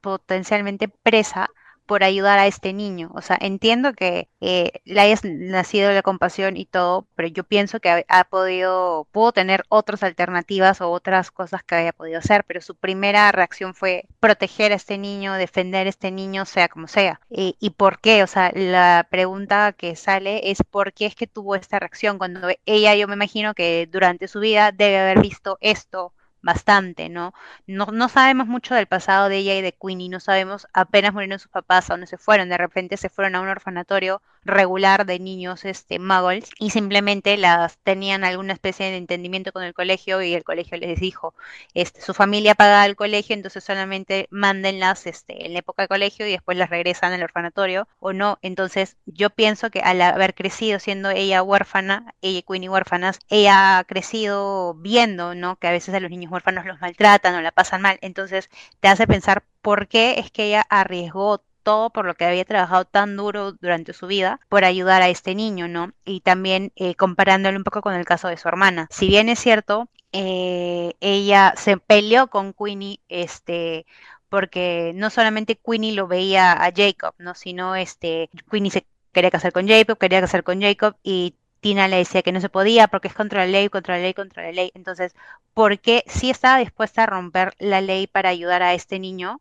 [0.00, 1.50] potencialmente presa
[1.92, 3.10] por ayudar a este niño.
[3.14, 8.06] O sea, entiendo que eh, le nacido la compasión y todo, pero yo pienso que
[8.08, 12.76] ha, podido, pudo tener otras alternativas o otras cosas que haya podido hacer, pero su
[12.76, 17.20] primera reacción fue proteger a este niño, defender a este niño, sea como sea.
[17.28, 18.22] Eh, ¿Y por qué?
[18.22, 22.48] O sea, la pregunta que sale es por qué es que tuvo esta reacción cuando
[22.64, 27.32] ella, yo me imagino que durante su vida debe haber visto esto bastante, ¿no?
[27.66, 27.86] ¿no?
[27.86, 31.50] No sabemos mucho del pasado de ella y de Queenie, no sabemos apenas murieron sus
[31.50, 35.64] papás a dónde se fueron, de repente se fueron a un orfanatorio regular de niños
[35.64, 40.44] este, muggles y simplemente las tenían alguna especie de entendimiento con el colegio y el
[40.44, 41.34] colegio les dijo,
[41.74, 46.26] este, su familia paga el colegio, entonces solamente mándenlas este, en la época de colegio
[46.26, 48.38] y después las regresan al orfanatorio o no.
[48.42, 53.84] Entonces yo pienso que al haber crecido siendo ella huérfana, ella Queenie huérfanas, ella ha
[53.84, 55.56] crecido viendo, ¿no?
[55.56, 57.98] Que a veces a los niños huérfanos los maltratan o la pasan mal.
[58.02, 62.44] Entonces te hace pensar por qué es que ella arriesgó todo por lo que había
[62.44, 65.92] trabajado tan duro durante su vida por ayudar a este niño, ¿no?
[66.04, 68.88] Y también eh, comparándolo un poco con el caso de su hermana.
[68.90, 73.86] Si bien es cierto, eh, ella se peleó con Queenie, este,
[74.28, 77.34] porque no solamente Queenie lo veía a Jacob, ¿no?
[77.34, 81.98] Sino este, Queenie se quería casar con Jacob, quería casar con Jacob y Tina le
[81.98, 84.52] decía que no se podía porque es contra la ley, contra la ley, contra la
[84.52, 84.72] ley.
[84.74, 85.14] Entonces,
[85.54, 89.40] ¿por qué sí estaba dispuesta a romper la ley para ayudar a este niño?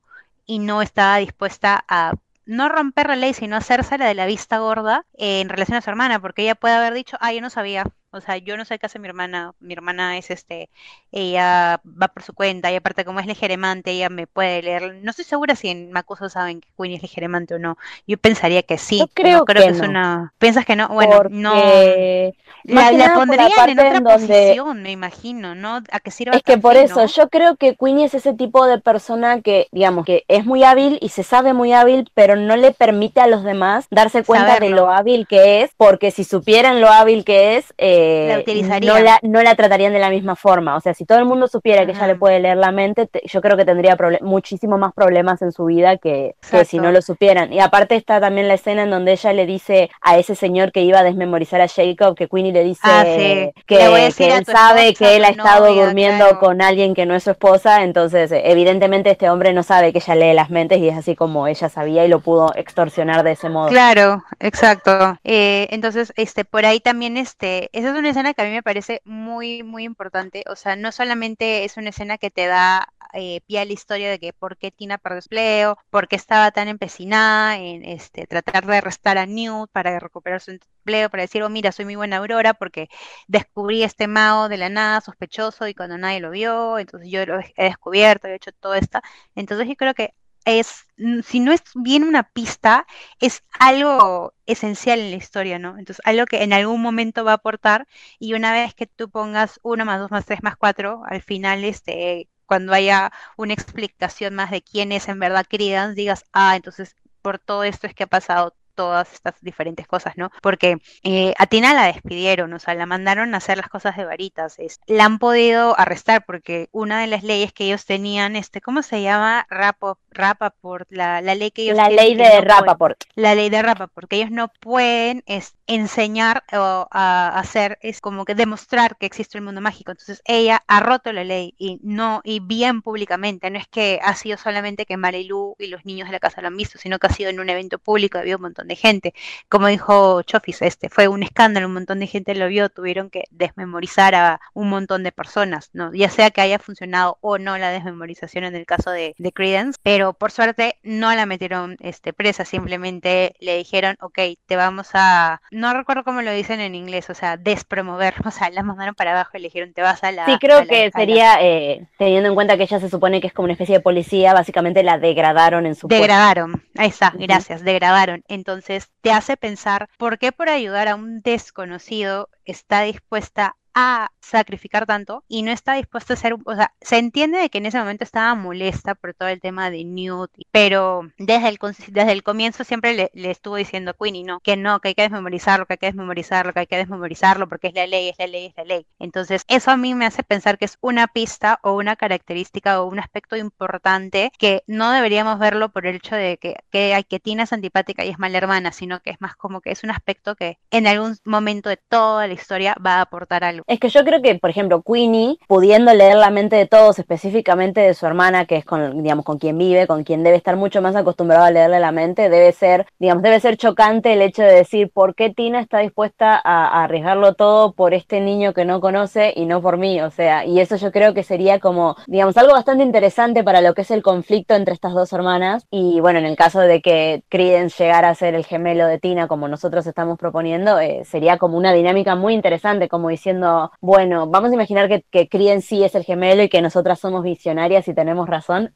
[0.52, 2.16] Y no estaba dispuesta a
[2.46, 5.90] no romper la ley, sino hacerse la de la vista gorda en relación a su
[5.90, 8.78] hermana, porque ella puede haber dicho, ah, yo no sabía, o sea, yo no sé
[8.80, 9.54] qué hace mi hermana.
[9.60, 10.70] Mi hermana es este,
[11.12, 14.96] ella va por su cuenta y aparte como es ligeremante, ella me puede leer.
[15.02, 17.78] No estoy segura si en Macuso saben que Queenie es ligeremante o no.
[18.08, 19.00] Yo pensaría que sí.
[19.00, 19.90] Yo creo creo que es no.
[19.90, 20.34] una.
[20.38, 20.90] ¿Piensas que no?
[20.90, 21.54] Bueno, no.
[21.54, 25.82] Porque La, la por la pondrían en otra en donde- posición, me imagino, ¿no?
[25.92, 27.06] A que sirva Es que por eso, ¿no?
[27.08, 30.98] yo creo que Queenie es ese tipo de persona que, digamos, que es muy hábil
[31.02, 34.70] y se sabe muy hábil, pero no le permite a los demás darse cuenta de
[34.70, 39.04] lo hábil que es, porque si supieran lo hábil que es, eh, La no, utilizarían.
[39.04, 40.76] la, no la tratarían de la misma forma.
[40.76, 43.22] O sea, si todo el mundo supiera que ella le puede leer la mente, te-
[43.26, 47.02] yo creo que tendría muchísimo más problemas en su vida que, que si no lo
[47.02, 47.52] supieran.
[47.54, 50.82] Y aparte está también la escena en donde ella le dice a ese señor que
[50.82, 53.52] iba a desmemorizar a Jacob, que Queenie le dice Ah, sí.
[53.66, 55.86] que, Le voy a decir que a él sabe esposa, que él ha estado novia,
[55.86, 56.40] durmiendo claro.
[56.40, 60.00] con alguien que no es su esposa, entonces eh, evidentemente este hombre no sabe que
[60.00, 63.32] ella lee las mentes y es así como ella sabía y lo pudo extorsionar de
[63.34, 63.70] ese modo.
[63.70, 65.18] Claro, exacto.
[65.24, 69.02] Eh, entonces, este, por ahí también, este, es una escena que a mí me parece
[69.06, 70.44] muy, muy importante.
[70.50, 74.10] O sea, no solamente es una escena que te da eh, pie a la historia
[74.10, 78.66] de que por qué Tina perdió empleo, por qué estaba tan empecinada en este, tratar
[78.66, 82.18] de arrestar a Newt para recuperar su empleo, para decir, oh, mira, soy muy buena
[82.18, 82.90] Aurora porque
[83.28, 87.40] descubrí este mago de la nada sospechoso y cuando nadie lo vio, entonces yo lo
[87.40, 89.00] he descubierto, he hecho todo esto.
[89.36, 90.14] Entonces yo creo que
[90.46, 90.86] es,
[91.24, 92.86] si no es bien una pista,
[93.20, 95.78] es algo esencial en la historia, ¿no?
[95.78, 97.88] Entonces, algo que en algún momento va a aportar
[98.20, 101.64] y una vez que tú pongas 1 más 2 más 3 más 4, al final,
[101.64, 106.96] este, cuando haya una explicación más de quién es en verdad Credence, digas, ah, entonces
[107.22, 110.32] por todo esto es que ha pasado todas estas diferentes cosas, ¿no?
[110.42, 114.06] Porque eh, a Tina la despidieron, o sea, la mandaron a hacer las cosas de
[114.06, 118.62] varitas, es- la han podido arrestar porque una de las leyes que ellos tenían, este,
[118.62, 119.46] ¿cómo se llama?
[119.50, 123.04] Rapo, Rapaport, la, la ley que ellos La ley que de no pueden- Rappaport.
[123.16, 128.26] la ley de Rapa, porque ellos no pueden es, enseñar o a hacer, es como
[128.26, 129.92] que demostrar que existe el mundo mágico.
[129.92, 133.50] Entonces ella ha roto la ley y no, y bien públicamente.
[133.50, 136.48] No es que ha sido solamente que Marilu y los niños de la casa lo
[136.48, 139.14] han visto, sino que ha sido en un evento público, había un montón de gente.
[139.50, 143.24] Como dijo Chofis, este fue un escándalo, un montón de gente lo vio, tuvieron que
[143.32, 145.94] desmemorizar a un montón de personas, ¿no?
[145.94, 149.80] Ya sea que haya funcionado o no la desmemorización en el caso de, de Credence,
[149.84, 155.42] pero por suerte no la metieron este, presa, simplemente le dijeron, ok, te vamos a,
[155.62, 159.12] no recuerdo cómo lo dicen en inglés, o sea, despromover, o sea, la mandaron para
[159.12, 160.26] abajo y le dijeron, te vas a la...
[160.26, 163.28] Sí, creo la- que la- sería, eh, teniendo en cuenta que ella se supone que
[163.28, 166.02] es como una especie de policía, básicamente la degradaron en su puesto.
[166.02, 168.24] Degradaron, ahí está, gracias, degradaron.
[168.28, 174.86] Entonces te hace pensar por qué por ayudar a un desconocido está dispuesta a sacrificar
[174.86, 177.80] tanto y no está dispuesta a un- o sea, se entiende de que en ese
[177.80, 181.58] momento estaba molesta por todo el tema de Newt, pero desde el,
[181.88, 184.40] desde el comienzo siempre le, le estuvo diciendo a Queenie, ¿no?
[184.42, 187.68] Que no, que hay que desmemorizarlo, que hay que desmemorizarlo, que hay que desmemorizarlo porque
[187.68, 188.86] es la ley, es la ley, es la ley.
[189.00, 192.88] Entonces, eso a mí me hace pensar que es una pista o una característica o
[192.88, 197.44] un aspecto importante que no deberíamos verlo por el hecho de que, que, que Tina
[197.44, 200.36] es antipática y es mala hermana, sino que es más como que es un aspecto
[200.36, 203.61] que en algún momento de toda la historia va a aportar algo.
[203.68, 207.82] Es que yo creo que, por ejemplo, Queenie, pudiendo leer la mente de todos, específicamente
[207.82, 210.82] de su hermana, que es con, digamos, con quien vive, con quien debe estar mucho
[210.82, 214.54] más acostumbrado a leerle la mente, debe ser, digamos, debe ser chocante el hecho de
[214.54, 219.34] decir por qué Tina está dispuesta a, arriesgarlo todo por este niño que no conoce
[219.36, 220.02] y no por mí.
[220.02, 223.74] O sea, y eso yo creo que sería como, digamos, algo bastante interesante para lo
[223.74, 225.66] que es el conflicto entre estas dos hermanas.
[225.72, 229.28] Y bueno, en el caso de que Credence llegara a ser el gemelo de Tina,
[229.28, 234.52] como nosotros estamos proponiendo, eh, sería como una dinámica muy interesante, como diciendo, bueno, vamos
[234.52, 237.94] a imaginar que, que Credence sí es el gemelo y que nosotras somos visionarias y
[237.94, 238.72] tenemos razón.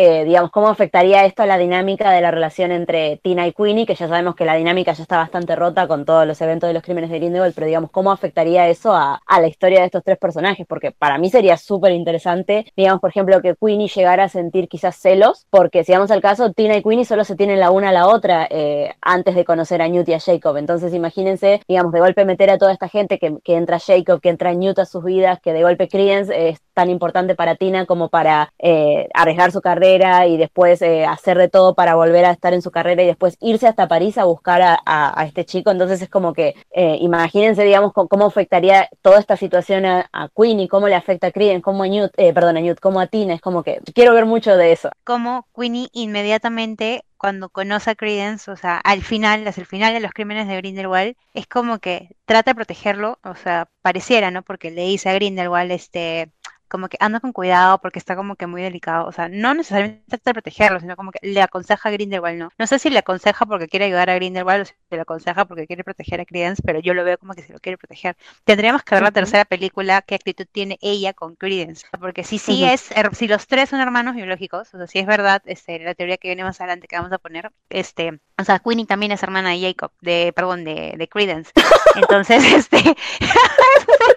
[0.00, 3.84] Eh, digamos, ¿cómo afectaría esto a la dinámica de la relación entre Tina y Queenie?
[3.84, 6.74] Que ya sabemos que la dinámica ya está bastante rota con todos los eventos de
[6.74, 10.04] los crímenes de Grindelwald, pero digamos, ¿cómo afectaría eso a, a la historia de estos
[10.04, 10.66] tres personajes?
[10.68, 14.96] Porque para mí sería súper interesante, digamos, por ejemplo, que Queenie llegara a sentir quizás
[14.96, 17.92] celos, porque si vamos al caso, Tina y Queenie solo se tienen la una a
[17.92, 20.56] la otra eh, antes de conocer a Newt y a Jacob.
[20.58, 24.28] Entonces, imagínense, digamos, de golpe meter a toda esta gente que, que entra Jacob, que
[24.28, 28.08] entra Newt a sus vidas, que de golpe Credence es tan importante para Tina como
[28.08, 32.54] para eh, arriesgar su carrera y después eh, hacer de todo para volver a estar
[32.54, 35.70] en su carrera y después irse hasta París a buscar a, este chico.
[35.72, 40.28] Entonces es como que, eh, imagínense, digamos, cómo afectaría toda esta situación a, a
[40.68, 43.34] cómo le afecta a Credence, cómo a Newt, perdón, a Newt, cómo a Tina.
[43.34, 44.90] Es como que quiero ver mucho de eso.
[45.04, 50.00] Como Queenie inmediatamente cuando conoce a Credence, o sea, al final, hacia el final de
[50.00, 54.42] los crímenes de Grindelwald, es como que trata de protegerlo, o sea, pareciera, ¿no?
[54.42, 56.32] Porque le dice a Grindelwald, este,
[56.68, 59.06] como que anda con cuidado porque está como que muy delicado.
[59.06, 62.50] O sea, no necesariamente trata de protegerlo, sino como que le aconseja a Grindelwald, ¿no?
[62.58, 65.66] No sé si le aconseja porque quiere ayudar a Grindelwald o si le aconseja porque
[65.66, 68.16] quiere proteger a Credence, pero yo lo veo como que se lo quiere proteger.
[68.44, 71.86] Tendríamos que ver la tercera película, qué actitud tiene ella con Credence.
[72.00, 75.42] Porque si sí es, si los tres son hermanos biológicos, o sea, si es verdad,
[75.46, 78.86] este, la teoría que viene más adelante que vamos a poner, este, o sea, Queenie
[78.86, 81.52] también es hermana de Jacob, de, perdón, de, de Credence.
[81.96, 82.78] Entonces, este,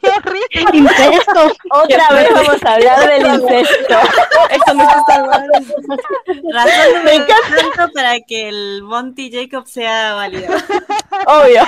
[0.73, 1.53] Incesto.
[1.71, 3.95] Otra vez vamos a hablar del incesto.
[4.49, 5.49] Eso no está mal.
[6.53, 10.53] Razón número tanto para que el Monty Jacob sea válido.
[11.27, 11.63] Obvio.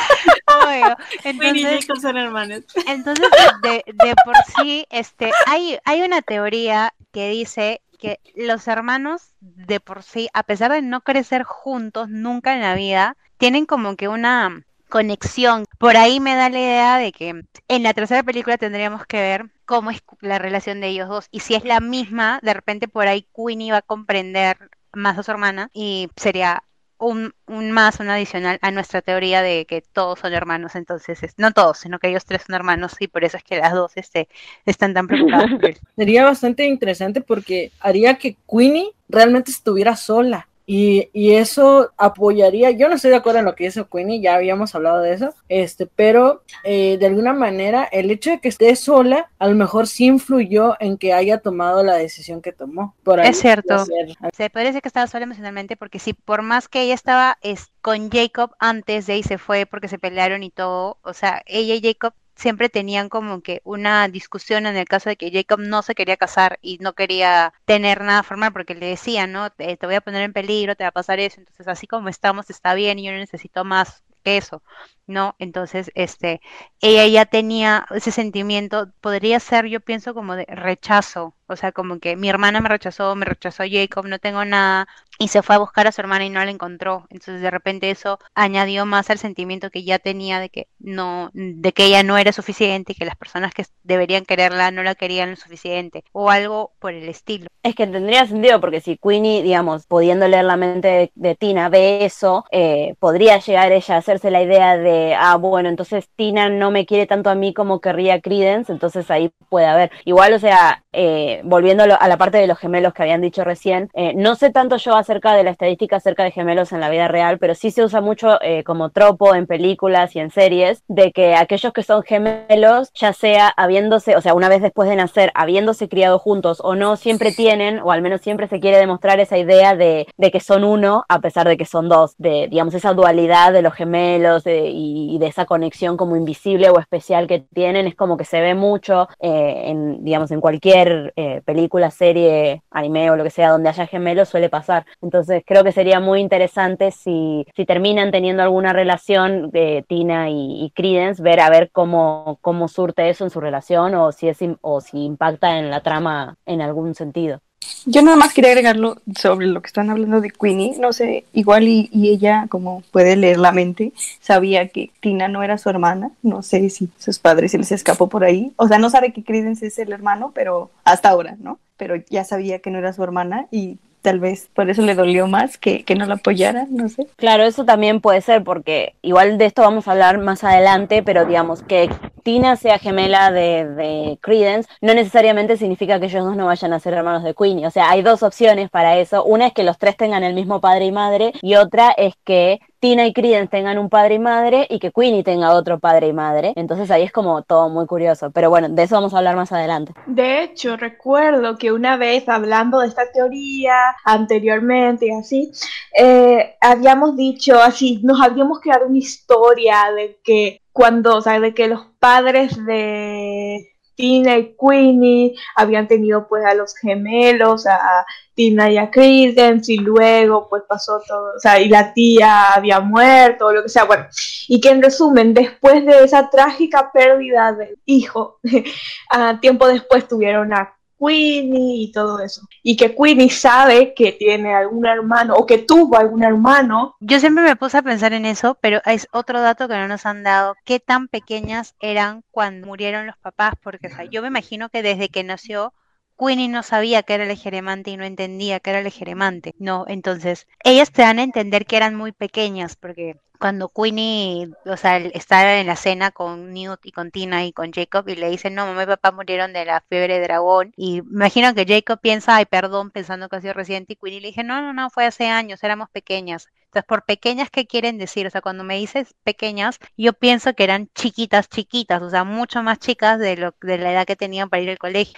[0.47, 0.97] Obvio.
[1.23, 2.63] Entonces, Jacob son hermanos.
[2.87, 3.29] entonces
[3.61, 9.79] de, de por sí, este, hay, hay una teoría que dice que los hermanos de
[9.79, 14.07] por sí, a pesar de no crecer juntos nunca en la vida, tienen como que
[14.07, 14.63] una
[14.93, 15.65] conexión.
[15.79, 17.29] Por ahí me da la idea de que
[17.67, 21.29] en la tercera película tendríamos que ver cómo es la relación de ellos dos.
[21.31, 25.23] Y si es la misma, de repente por ahí Queenie va a comprender más a
[25.23, 26.63] su hermana y sería
[26.99, 30.75] un, más, un adicional a nuestra teoría de que todos son hermanos.
[30.75, 33.57] Entonces, es- no todos, sino que ellos tres son hermanos y por eso es que
[33.57, 34.29] las dos este,
[34.67, 35.49] están tan preocupadas.
[35.95, 40.47] Sería bastante interesante porque haría que Queenie realmente estuviera sola.
[40.65, 44.35] Y, y eso apoyaría, yo no estoy de acuerdo en lo que dice Queenie, ya
[44.35, 48.75] habíamos hablado de eso, este, pero eh, de alguna manera el hecho de que esté
[48.75, 52.95] sola a lo mejor sí influyó en que haya tomado la decisión que tomó.
[53.03, 53.85] Por ahí Es cierto.
[53.85, 54.15] ser.
[54.35, 57.67] Se puede decir que estaba sola emocionalmente porque si por más que ella estaba es,
[57.81, 61.75] con Jacob antes de ahí se fue porque se pelearon y todo, o sea, ella
[61.75, 65.81] y Jacob siempre tenían como que una discusión en el caso de que Jacob no
[65.83, 69.49] se quería casar y no quería tener nada formal porque le decían, ¿no?
[69.51, 72.09] Te, te voy a poner en peligro, te va a pasar eso, entonces así como
[72.09, 74.63] estamos está bien y yo no necesito más que eso,
[75.07, 75.35] ¿no?
[75.39, 76.41] Entonces, este,
[76.81, 81.99] ella ya tenía ese sentimiento, podría ser, yo pienso, como de rechazo, o sea, como
[81.99, 84.87] que mi hermana me rechazó, me rechazó Jacob, no tengo nada,
[85.19, 87.05] y se fue a buscar a su hermana y no la encontró.
[87.09, 91.71] Entonces, de repente eso añadió más al sentimiento que ya tenía de que no, de
[91.71, 95.31] que ella no era suficiente y que las personas que deberían quererla no la querían
[95.31, 97.47] lo suficiente, o algo por el estilo.
[97.61, 102.05] Es que tendría sentido porque si Queenie, digamos, pudiendo leer la mente de, Tina, ve
[102.05, 106.71] eso, eh, podría llegar ella a hacerse la idea de, ah, bueno, entonces Tina no
[106.71, 109.91] me quiere tanto a mí como querría Credence, entonces ahí puede haber.
[110.05, 113.89] Igual, o sea, eh, volviendo a, la parte de los gemelos que habían dicho recién,
[113.93, 117.07] eh, no sé tanto yo acerca de la estadística acerca de gemelos en la vida
[117.07, 121.11] real, pero sí se usa mucho eh, como tropo en películas y en series de
[121.11, 125.31] que aquellos que son gemelos, ya sea habiéndose, o sea, una vez después de nacer,
[125.35, 129.37] habiéndose criado juntos o no, siempre tienen, o al menos siempre se quiere demostrar esa
[129.37, 132.93] idea de, de que son uno, a pesar de que son dos, de, digamos, esa
[132.93, 137.39] dualidad de los gemelos de- y, y de esa conexión como invisible o especial que
[137.53, 140.82] tienen, es como que se ve mucho eh, en, digamos, en cualquier
[141.15, 144.85] eh, película, serie, anime o lo que sea, donde haya gemelos suele pasar.
[145.01, 150.65] Entonces creo que sería muy interesante si, si terminan teniendo alguna relación de Tina y,
[150.65, 154.37] y Credence, ver a ver cómo, cómo surte eso en su relación o si es
[154.61, 157.39] o si impacta en la trama en algún sentido.
[157.85, 160.75] Yo nada más quería agregarlo sobre lo que están hablando de Queenie.
[160.79, 165.43] No sé, igual y, y ella, como puede leer la mente, sabía que Tina no
[165.43, 166.11] era su hermana.
[166.21, 168.53] No sé si sus padres se les escapó por ahí.
[168.55, 171.59] O sea, no sabe que Credence es el hermano, pero hasta ahora, ¿no?
[171.77, 175.25] Pero ya sabía que no era su hermana y tal vez por eso le dolió
[175.27, 177.07] más que, que no la apoyara, no sé.
[177.15, 181.25] Claro, eso también puede ser porque igual de esto vamos a hablar más adelante, pero
[181.25, 181.89] digamos que
[182.21, 186.79] Tina sea gemela de, de Credence no necesariamente significa que ellos dos no vayan a
[186.79, 187.65] ser hermanos de Queenie.
[187.65, 189.23] O sea, hay dos opciones para eso.
[189.23, 192.59] Una es que los tres tengan el mismo padre y madre y otra es que
[192.83, 196.11] Tina y Credence tengan un padre y madre y que Queenie tenga otro padre y
[196.11, 196.51] madre.
[196.57, 198.29] Entonces ahí es como todo muy curioso.
[198.31, 199.93] Pero bueno, de eso vamos a hablar más adelante.
[200.05, 203.73] De hecho, recuerdo que una vez hablando de esta teoría
[204.03, 205.51] anteriormente y así,
[205.97, 211.53] eh, habíamos dicho así, nos habíamos creado una historia de que cuando, o sea, de
[211.53, 218.05] que los padres de Tina y Queenie habían tenido pues a los gemelos, a
[218.35, 222.79] Tina y a Credence, y luego pues pasó todo, o sea, y la tía había
[222.79, 224.05] muerto, o lo que sea, bueno,
[224.47, 228.39] y que en resumen, después de esa trágica pérdida del hijo,
[229.11, 230.75] ah, tiempo después tuvieron a
[231.05, 232.41] Queenie y todo eso.
[232.61, 236.95] Y que Queenie sabe que tiene algún hermano o que tuvo algún hermano.
[236.99, 240.05] Yo siempre me puse a pensar en eso, pero es otro dato que no nos
[240.05, 240.55] han dado.
[240.65, 243.53] ¿Qué tan pequeñas eran cuando murieron los papás?
[243.61, 245.73] Porque o sea, yo me imagino que desde que nació
[246.17, 249.53] Queenie no sabía que era el ejeremante y no entendía que era el ejeremante.
[249.59, 254.77] No, entonces ellas te dan a entender que eran muy pequeñas porque cuando Queenie, o
[254.77, 258.29] sea, está en la cena con Newt y con Tina y con Jacob y le
[258.29, 260.73] dicen, no, mamá y papá murieron de la fiebre de dragón.
[260.77, 263.93] Y imagino que Jacob piensa, ay, perdón, pensando que ha sido reciente.
[263.93, 266.47] Y Queenie le dije, no, no, no, fue hace años, éramos pequeñas.
[266.73, 268.25] Entonces, por pequeñas, ¿qué quieren decir?
[268.25, 272.63] O sea, cuando me dices pequeñas, yo pienso que eran chiquitas, chiquitas, o sea, mucho
[272.63, 275.13] más chicas de, lo, de la edad que tenían para ir al colegio.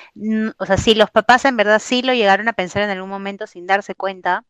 [0.58, 3.48] O sea, sí, los papás en verdad sí lo llegaron a pensar en algún momento
[3.48, 4.44] sin darse cuenta,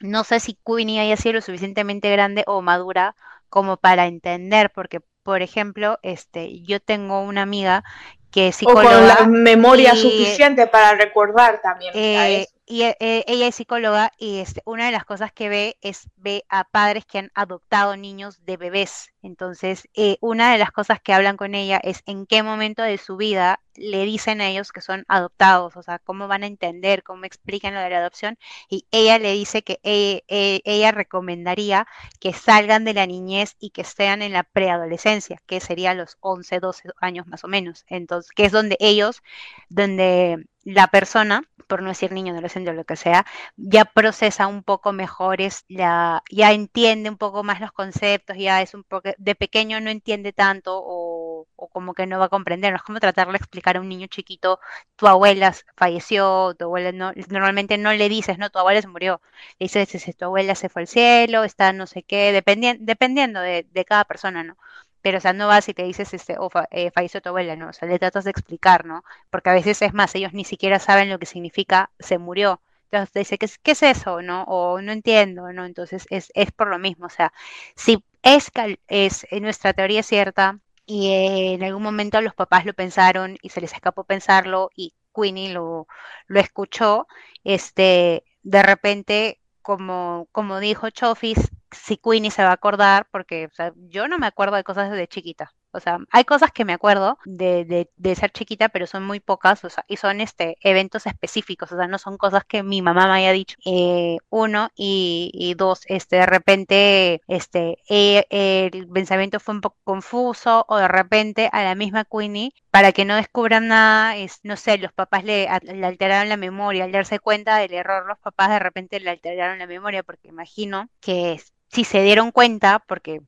[0.00, 3.14] no sé si Queenie haya sido lo suficientemente grande o madura
[3.48, 7.84] como para entender, porque, por ejemplo, este, yo tengo una amiga
[8.32, 8.88] que es psicóloga.
[8.88, 11.92] O con la memoria suficiente para recordar también.
[11.94, 16.08] Eh, y eh, ella es psicóloga y este, una de las cosas que ve es
[16.16, 19.10] ve a padres que han adoptado niños de bebés.
[19.22, 22.98] Entonces, eh, una de las cosas que hablan con ella es en qué momento de
[22.98, 27.02] su vida le dicen a ellos que son adoptados, o sea, cómo van a entender,
[27.02, 28.38] cómo explican lo de la adopción.
[28.68, 31.86] Y ella le dice que e, e, ella recomendaría
[32.20, 36.60] que salgan de la niñez y que estén en la preadolescencia, que sería los 11,
[36.60, 37.84] 12 años más o menos.
[37.88, 39.22] Entonces, que es donde ellos,
[39.68, 43.26] donde la persona, por no decir niño, adolescente o lo que sea,
[43.56, 48.74] ya procesa un poco mejor, la, ya entiende un poco más los conceptos, ya es
[48.74, 52.76] un poco, de pequeño no entiende tanto o, como que no va a comprender, no
[52.76, 54.60] es como tratarle de explicar a un niño chiquito,
[54.96, 59.20] tu abuela falleció, tu abuela no, normalmente no le dices, no, tu abuela se murió,
[59.58, 63.84] le dices, tu abuela se fue al cielo, está no sé qué, dependiendo de, de
[63.84, 64.56] cada persona, ¿no?
[65.04, 67.68] Pero o sea, no vas y te dices, este, o eh, falleció tu abuela, ¿no?
[67.68, 69.04] O sea, le tratas de explicar, ¿no?
[69.28, 72.62] Porque a veces es más, ellos ni siquiera saben lo que significa se murió.
[72.84, 74.22] Entonces te dice, ¿qué es, ¿qué es eso?
[74.22, 74.44] ¿No?
[74.44, 75.66] O no entiendo, ¿no?
[75.66, 77.34] Entonces es, es por lo mismo, o sea,
[77.76, 78.50] si es,
[78.88, 81.12] es eh, nuestra teoría es cierta y
[81.52, 85.86] en algún momento los papás lo pensaron y se les escapó pensarlo y Queenie lo,
[86.28, 87.06] lo escuchó,
[87.44, 93.48] este, de repente, como, como dijo Chofis, si Queenie se va a acordar, porque
[93.88, 95.52] yo no me acuerdo de cosas desde chiquita.
[95.74, 99.70] O sea, hay cosas que me acuerdo de, ser chiquita, pero son muy pocas, o
[99.70, 103.14] sea, y son este eventos específicos, o sea, no son cosas que mi mamá me
[103.14, 103.56] haya dicho.
[103.66, 110.64] Eh, uno, y, dos, este, de repente, este, eh, el pensamiento fue un poco confuso,
[110.68, 114.78] o de repente a la misma Queenie, para que no descubran nada, es, no sé,
[114.78, 119.00] los papás le, alteraron la memoria, al darse cuenta del error, los papás de repente
[119.00, 121.40] le alteraron la memoria, porque imagino que
[121.74, 123.20] si se dieron cuenta, porque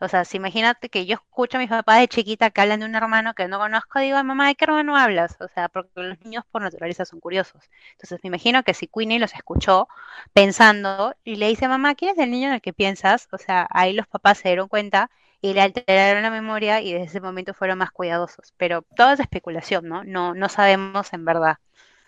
[0.00, 2.86] o sea, si imagínate que yo escucho a mis papás de chiquita que hablan de
[2.86, 5.36] un hermano que no conozco, digo, mamá, ¿de qué hermano hablas?
[5.40, 7.68] O sea, porque los niños por naturaleza son curiosos.
[7.92, 9.88] Entonces me imagino que si Queenie los escuchó
[10.32, 13.28] pensando y le dice, mamá, ¿quién es el niño en el que piensas?
[13.32, 15.10] O sea, ahí los papás se dieron cuenta
[15.40, 18.52] y le alteraron la memoria y desde ese momento fueron más cuidadosos.
[18.56, 20.04] Pero todo es especulación, ¿no?
[20.04, 21.58] No, no sabemos en verdad.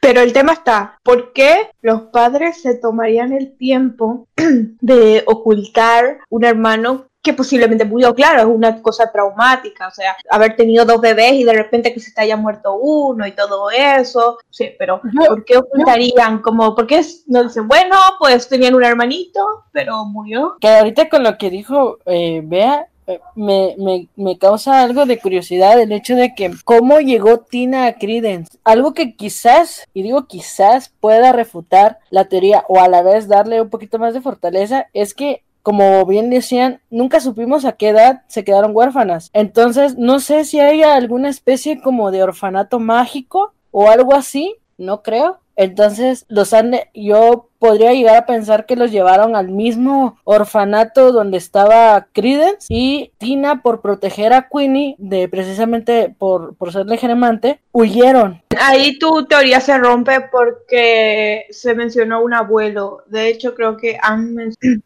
[0.01, 6.45] Pero el tema está, ¿por qué los padres se tomarían el tiempo de ocultar un
[6.45, 11.35] hermano que posiblemente murió, claro, es una cosa traumática, o sea, haber tenido dos bebés
[11.35, 15.45] y de repente que se te haya muerto uno y todo eso, sí, pero ¿por
[15.45, 16.41] qué ocultarían?
[16.41, 19.41] Como, ¿por qué no dicen, bueno, pues tenían un hermanito,
[19.71, 20.57] pero murió?
[20.61, 22.87] Que ahorita con lo que dijo Bea, eh,
[23.35, 27.95] me, me, me, causa algo de curiosidad el hecho de que cómo llegó Tina a
[27.95, 28.59] Credence.
[28.65, 33.61] Algo que quizás, y digo quizás, pueda refutar la teoría o a la vez darle
[33.61, 38.23] un poquito más de fortaleza, es que como bien decían, nunca supimos a qué edad
[38.29, 39.31] se quedaron huérfanas.
[39.35, 45.03] Entonces, no sé si hay alguna especie como de orfanato mágico o algo así, no
[45.03, 45.40] creo.
[45.61, 51.37] Entonces, los han, yo podría llegar a pensar que los llevaron al mismo orfanato donde
[51.37, 58.43] estaba Credence y Tina por proteger a Queenie de precisamente por, por ser germante huyeron.
[58.59, 63.03] Ahí tu teoría se rompe porque se mencionó un abuelo.
[63.07, 64.37] De hecho, creo que han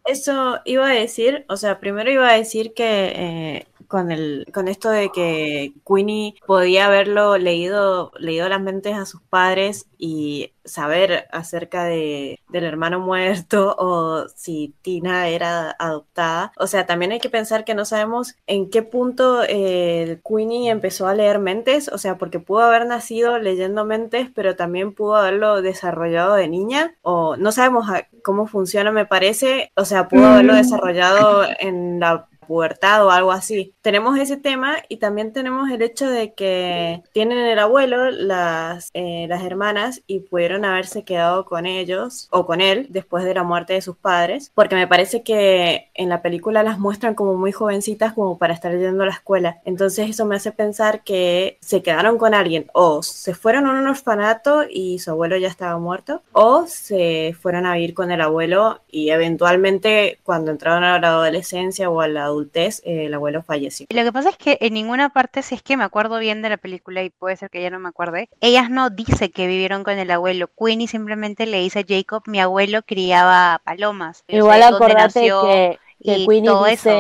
[0.05, 4.69] Eso iba a decir, o sea, primero iba a decir que eh, con el con
[4.69, 11.27] esto de que Queenie podía haberlo leído leído las mentes a sus padres y saber
[11.31, 16.53] acerca de, del hermano muerto o si Tina era adoptada.
[16.59, 21.07] O sea, también hay que pensar que no sabemos en qué punto eh, Queenie empezó
[21.07, 25.63] a leer mentes, o sea, porque pudo haber nacido leyendo mentes, pero también pudo haberlo
[25.63, 27.87] desarrollado de niña, o no sabemos
[28.23, 30.57] cómo funciona, me parece, o sea, pudo haberlo mm.
[30.57, 33.75] desarrollado en la pubertad o algo así.
[33.83, 39.27] Tenemos ese tema y también tenemos el hecho de que tienen el abuelo las, eh,
[39.29, 43.75] las hermanas y pudieron haberse quedado con ellos o con él después de la muerte
[43.75, 48.13] de sus padres, porque me parece que en la película las muestran como muy jovencitas
[48.13, 49.61] como para estar yendo a la escuela.
[49.65, 53.87] Entonces eso me hace pensar que se quedaron con alguien o se fueron a un
[53.87, 58.81] orfanato y su abuelo ya estaba muerto o se fueron a vivir con el abuelo
[58.91, 63.87] y eventualmente cuando entraron a la adolescencia o a la adultez eh, el abuelo falleció.
[63.91, 66.51] Lo que pasa es que en ninguna parte, si es que me acuerdo bien de
[66.51, 69.85] la película y puede ser que ya no me acuerde, ellas no dice que vivieron
[69.85, 70.51] con el abuelo.
[70.59, 74.25] Queenie simplemente le dice a Jacob, mi abuelo criaba palomas.
[74.29, 76.91] Igual acordate que, que y Queenie todo eso.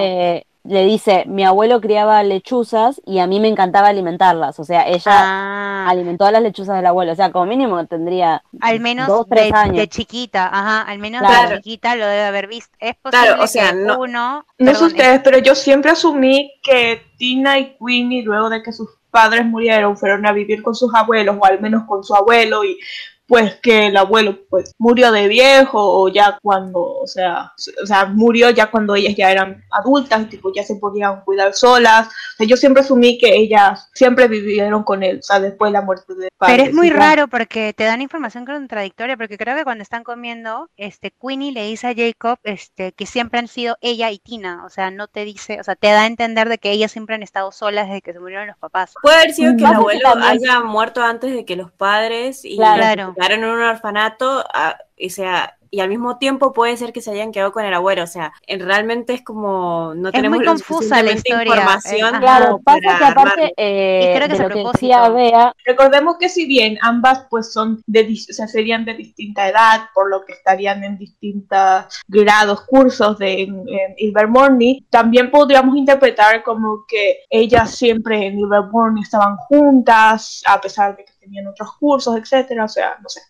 [0.66, 4.59] Le dice, mi abuelo criaba lechuzas y a mí me encantaba alimentarlas.
[4.59, 7.12] O sea, ella Ah, alimentó a las lechuzas del abuelo.
[7.12, 9.77] O sea, como mínimo tendría al menos dos, tres de, años.
[9.77, 11.51] de chiquita, ajá, al menos Claro.
[11.51, 12.74] de chiquita lo debe haber visto.
[12.81, 15.91] Es posible Claro, o sea, que no- uno, No sé perdón, ustedes, pero yo siempre
[15.91, 20.74] asumí que Tina y Queenie, luego de que sus padres murieron, fueron a vivir con
[20.74, 22.78] sus abuelos, o al menos con su abuelo, y
[23.27, 27.53] pues que el abuelo pues murió de viejo, o ya cuando, o sea,
[27.83, 32.09] o sea, murió ya cuando ellas ya eran adultas, tipo, ya se podían cuidar solas.
[32.09, 35.79] O sea, yo siempre asumí que ellas siempre vivieron con él, o sea, después de
[35.79, 39.65] la muerte de Pero es muy raro porque te dan información contradictoria, porque creo que
[39.65, 44.11] cuando están comiendo, este, Queenie le dice a Jacob, este, que siempre han sido ella
[44.11, 46.71] y Tina, o sea, no te dice, o sea, te da a entender de que
[46.71, 48.93] ellas siempre han estado solas desde que se murieron los papás.
[49.01, 53.14] Puede haber sido que el abuelo haya muerto antes de que los padres y Claro.
[53.15, 57.11] Quedaron en un orfanato, ah, o sea, y al mismo tiempo puede ser que se
[57.11, 60.47] hayan quedado con el abuelo, o sea, en- realmente es como no Es tenemos muy
[60.47, 64.43] confusa la historia, información eh, Claro, pasa que aparte eh, Y creo que de a
[64.43, 64.73] lo que propósito.
[64.73, 68.95] decía Bea, Recordemos que si bien ambas pues son de, dis- o sea, serían de
[68.95, 75.31] distinta edad, por lo que estarían en distintos grados, cursos de en, en Ilvermorny, también
[75.31, 81.47] podríamos interpretar como que ellas siempre en Ilvermorny estaban juntas, a pesar de que tenían
[81.49, 83.21] otros cursos, etcétera, o sea, no sé.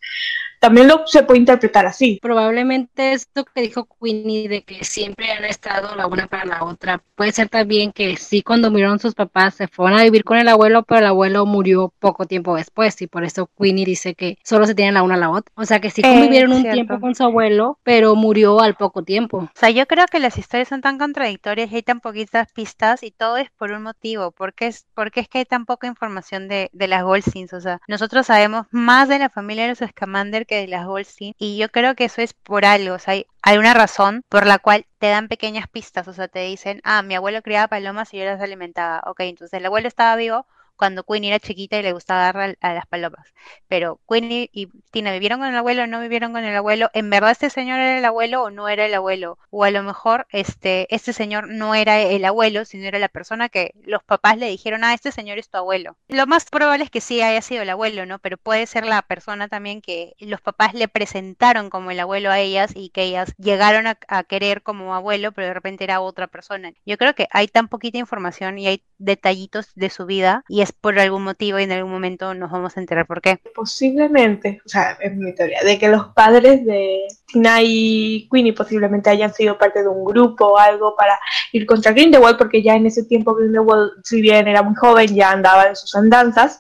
[0.65, 2.19] También lo se puede interpretar así.
[2.23, 7.03] Probablemente esto que dijo Queenie de que siempre han estado la una para la otra.
[7.15, 10.49] Puede ser también que sí, cuando murieron sus papás se fueron a vivir con el
[10.49, 14.66] abuelo, pero el abuelo murió poco tiempo después y por eso Queenie dice que solo
[14.66, 15.53] se tienen la una a la otra.
[15.57, 16.74] O sea que sí Eh, convivieron un cierto.
[16.74, 19.51] tiempo con su abuelo, pero murió al poco tiempo.
[19.57, 23.03] O sea, yo creo que las historias son tan contradictorias y hay tan poquitas pistas
[23.05, 24.32] y todo es por un motivo.
[24.32, 27.53] porque es, porque es que hay tan poca información de, de las Goldsteins?
[27.53, 31.35] O sea, nosotros sabemos más de la familia de los Scamander que de las Goldstein
[31.39, 32.94] y yo creo que eso es por algo.
[32.94, 36.09] O sea, hay, hay una razón por la cual te dan pequeñas pistas.
[36.09, 39.02] O sea, te dicen, ah, mi abuelo criaba palomas y yo las alimentaba.
[39.06, 40.47] Ok, entonces el abuelo estaba vivo
[40.77, 43.27] cuando Queenie era chiquita y le gustaba dar a las palomas.
[43.69, 46.91] Pero Queenie y Tina vivieron con el abuelo o no vivieron con el abuelo.
[46.95, 49.39] ¿En verdad este señor era el abuelo o no era el abuelo?
[49.51, 53.49] O a lo mejor este, este señor no era el abuelo, sino era la persona
[53.49, 55.97] que los papás le dijeron, ah, este señor es tu abuelo.
[56.09, 58.19] Lo más probable es que sí haya sido el abuelo, ¿no?
[58.19, 62.41] Pero puede ser la persona también que los papás le presentaron como el abuelo a
[62.41, 66.27] ellas y que ellas llegaron a, a querer como abuelo, pero de repente era otra
[66.27, 66.73] persona.
[66.85, 70.99] Yo creo que hay tan poquita información y hay detallitos de su vida y por
[70.99, 73.39] algún motivo y en algún momento nos vamos a enterar por qué.
[73.55, 79.11] Posiblemente, o sea, es mi teoría, de que los padres de Tina y Queenie posiblemente
[79.11, 81.19] hayan sido parte de un grupo o algo para
[81.53, 85.32] ir contra Grindelwald, porque ya en ese tiempo Grindelwald, si bien era muy joven, ya
[85.32, 86.59] andaba en sus andanzas,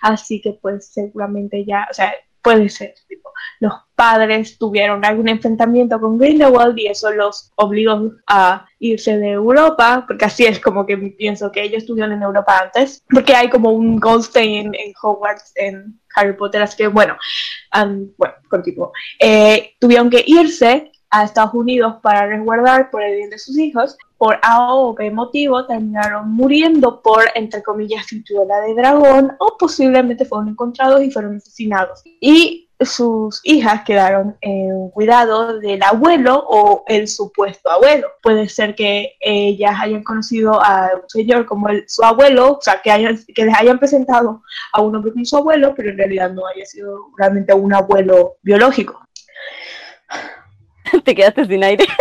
[0.00, 2.12] así que pues seguramente ya, o sea,
[2.44, 8.66] puede ser, tipo, los padres tuvieron algún enfrentamiento con Grindelwald y eso los obligó a
[8.78, 13.02] irse de Europa, porque así es como que pienso que ellos estuvieron en Europa antes,
[13.08, 17.16] porque hay como un Goldstein en, en Hogwarts, en Harry Potter, así que bueno,
[17.74, 18.92] um, bueno, continúo.
[19.18, 23.96] Eh, tuvieron que irse a Estados Unidos para resguardar por el bien de sus hijos.
[24.18, 30.24] Por A o B motivo terminaron muriendo por, entre comillas, cinturona de dragón o posiblemente
[30.24, 32.02] fueron encontrados y fueron asesinados.
[32.20, 38.08] Y sus hijas quedaron en cuidado del abuelo o el supuesto abuelo.
[38.20, 42.80] Puede ser que ellas hayan conocido a un señor como el, su abuelo, o sea,
[42.82, 44.42] que, hayan, que les hayan presentado
[44.72, 48.36] a un hombre como su abuelo, pero en realidad no haya sido realmente un abuelo
[48.42, 49.03] biológico.
[51.04, 51.84] te quedaste sin aire.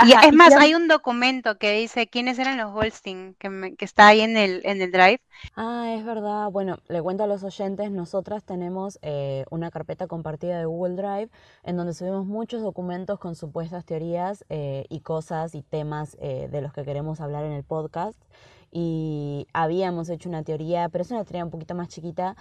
[0.00, 3.34] Y Ajá, es y más, ya- hay un documento que dice quiénes eran los Goldstein,
[3.38, 5.20] que, me- que está ahí en el, en el drive.
[5.56, 6.50] Ah, es verdad.
[6.50, 11.30] Bueno, le cuento a los oyentes, nosotras tenemos eh, una carpeta compartida de Google Drive
[11.62, 16.60] en donde subimos muchos documentos con supuestas teorías eh, y cosas y temas eh, de
[16.60, 18.18] los que queremos hablar en el podcast.
[18.72, 22.36] Y habíamos hecho una teoría, pero es una teoría un poquito más chiquita,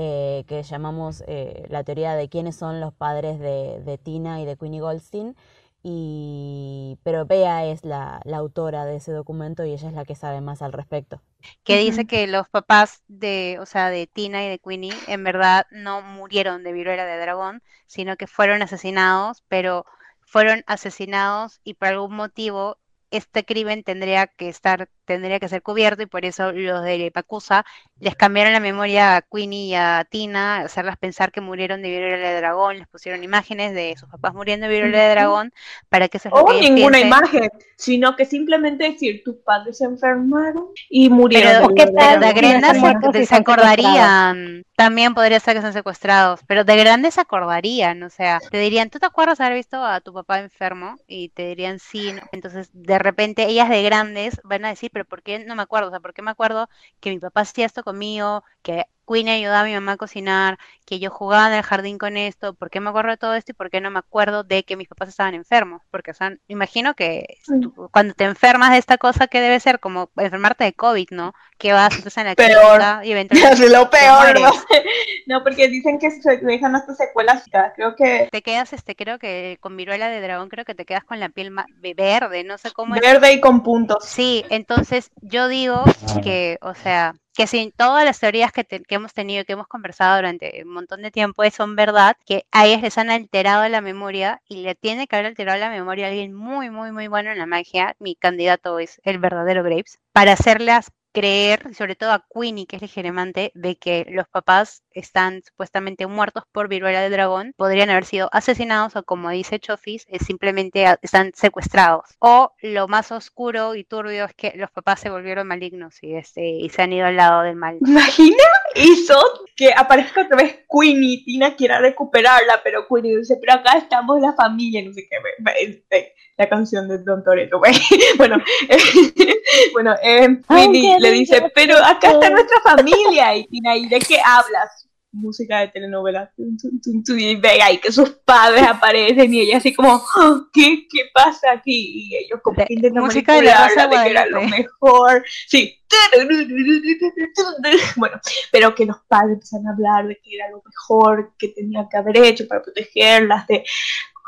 [0.00, 4.46] eh, que llamamos eh, la teoría de quiénes son los padres de, de Tina y
[4.46, 5.34] de Queenie Goldstein.
[5.82, 10.14] y pero Bea es la, la autora de ese documento y ella es la que
[10.16, 11.20] sabe más al respecto.
[11.64, 15.66] que dice que los papás de, o sea, de Tina y de Queenie en verdad
[15.70, 19.84] no murieron de viruela de dragón, sino que fueron asesinados, pero
[20.22, 22.78] fueron asesinados y por algún motivo
[23.10, 27.64] este crimen tendría que estar, tendría que ser cubierto y por eso los de Pacusa
[27.98, 32.30] les cambiaron la memoria a Queenie y a Tina, hacerlas pensar que murieron de viruela
[32.30, 35.52] de dragón, les pusieron imágenes de sus papás muriendo de viruela de dragón
[35.88, 37.06] para que lo O que ninguna piensen.
[37.06, 41.54] imagen, sino que simplemente decir tus padres se enfermaron y murieron.
[41.56, 42.20] Pero de ¿qué viruela de tal?
[42.20, 42.34] De dragón.
[42.34, 44.64] grandes se, se acordarían.
[44.76, 48.90] También podría ser que sean secuestrados, pero de grandes se acordarían, o sea, te dirían,
[48.90, 50.96] ¿tú te acuerdas haber visto a tu papá enfermo?
[51.08, 52.22] Y te dirían sí, ¿no?
[52.32, 55.88] entonces de repente ellas de grandes van a decir, pero ¿por qué no me acuerdo?
[55.88, 56.68] O sea, ¿por qué me acuerdo
[57.00, 60.98] que mi papá hacía esto conmigo, que Queenie ayudaba a mi mamá a cocinar, que
[60.98, 62.54] yo jugaba en el jardín con esto?
[62.54, 64.76] ¿Por qué me acuerdo de todo esto y por qué no me acuerdo de que
[64.76, 65.82] mis papás estaban enfermos?
[65.90, 69.80] Porque, o sea, imagino que tú- cuando te enfermas de esta cosa que debe ser
[69.80, 71.32] como enfermarte de COVID, ¿no?
[71.58, 72.80] Que vas entonces en la Peor.
[73.04, 74.50] y eventualmente Es lo peor, ¿no?
[75.26, 77.44] No, porque dicen que se dejan hasta secuelas.
[77.74, 81.04] Creo que Te quedas, este, creo que con viruela de dragón, creo que te quedas
[81.04, 81.54] con la piel
[81.96, 83.00] verde, no sé cómo es.
[83.02, 84.04] verde y con puntos.
[84.04, 85.84] Sí, entonces yo digo
[86.22, 90.16] que, o sea, que si todas las teorías que, que hemos tenido, que hemos conversado
[90.16, 94.42] durante un montón de tiempo son verdad, que a ellas les han alterado la memoria
[94.48, 97.38] y le tiene que haber alterado la memoria a alguien muy, muy, muy bueno en
[97.38, 102.66] la magia, mi candidato es el verdadero Graves, para hacerlas creer, sobre todo a Queenie,
[102.66, 107.54] que es el geremante, de que los papás están supuestamente muertos por viruela de dragón,
[107.56, 112.04] podrían haber sido asesinados o como dice Chofis, simplemente están secuestrados.
[112.20, 116.48] O lo más oscuro y turbio es que los papás se volvieron malignos y, este,
[116.48, 117.78] y se han ido al lado del mal.
[117.80, 119.20] Imagina eso,
[119.56, 124.20] que aparezca otra vez Queenie y Tina quiera recuperarla, pero Queenie dice, pero acá estamos
[124.20, 125.16] la familia, no sé qué,
[125.60, 127.70] este, la canción de Don Toretto, ve.
[128.16, 128.36] bueno,
[128.68, 128.78] eh,
[129.72, 134.18] bueno, eh, Queenie le dice, pero acá está nuestra familia, y Tina, ¿y de qué
[134.24, 134.86] hablas?
[135.10, 140.42] Música de telenovela, y ve ahí que sus padres aparecen y ella así como, "Ah,
[140.52, 142.10] ¿qué, qué pasa aquí?
[142.10, 145.74] Y ellos como que intentan música de la manipularla de que era lo mejor, sí,
[147.96, 148.20] bueno,
[148.52, 151.96] pero que los padres empiezan a hablar de que era lo mejor que tenía que
[151.96, 153.64] haber hecho para protegerlas de,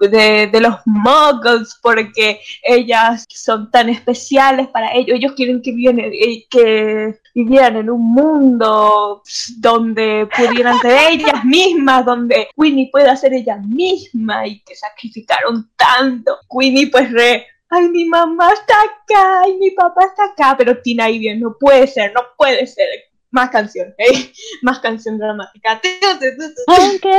[0.09, 5.16] de, de los muggles, porque ellas son tan especiales para ellos.
[5.16, 9.22] Ellos quieren que, viene, eh, que vivieran en un mundo
[9.59, 16.39] donde pudieran ser ellas mismas, donde Queenie pueda ser ella misma y que sacrificaron tanto.
[16.51, 17.47] Queenie pues re...
[17.72, 21.56] Ay, mi mamá está acá, y mi papá está acá, pero Tina ahí bien, no
[21.56, 22.89] puede ser, no puede ser.
[23.32, 24.32] Más canción, ¿eh?
[24.62, 25.81] Más canción dramática.
[26.66, 27.11] Aunque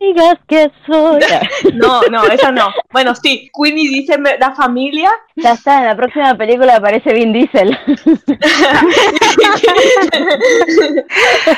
[0.00, 1.20] digas que soy.
[1.74, 2.72] No, no, esa no.
[2.90, 5.10] Bueno, sí, Queenie dice me- la familia.
[5.36, 7.78] Ya está, en la próxima película aparece Vin Diesel.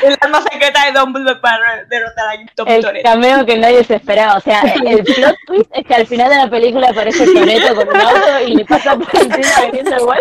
[0.03, 3.09] el arma secreta de Dumbledore para derrotar a Tom El Toretto.
[3.09, 4.37] cameo que nadie se esperaba.
[4.37, 7.89] O sea, el plot twist es que al final de la película aparece Toretto con
[7.89, 10.20] un auto y le pasa por encima viniendo igual.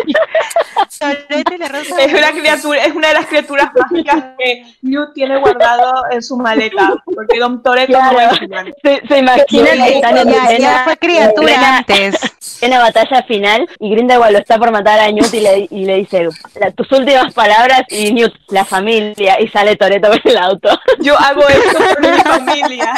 [0.99, 5.14] Toretto y la Rosa Es una criatura, es una de las criaturas mágicas que Newt
[5.14, 8.35] tiene guardado en su maleta, porque Don Toretto no Claro.
[8.38, 8.73] gigante.
[8.84, 12.19] Se, se imaginan que están en Ya, ya escena, fue criatura escena- antes.
[12.39, 15.95] escena batalla final y Grindelwald lo está por matar a Newt y le, y le
[15.98, 16.27] dice
[16.60, 20.69] "La- tus últimas palabras y Newt, la familia, y sale Toretto con el auto.
[20.99, 22.93] Yo hago esto por mi familia.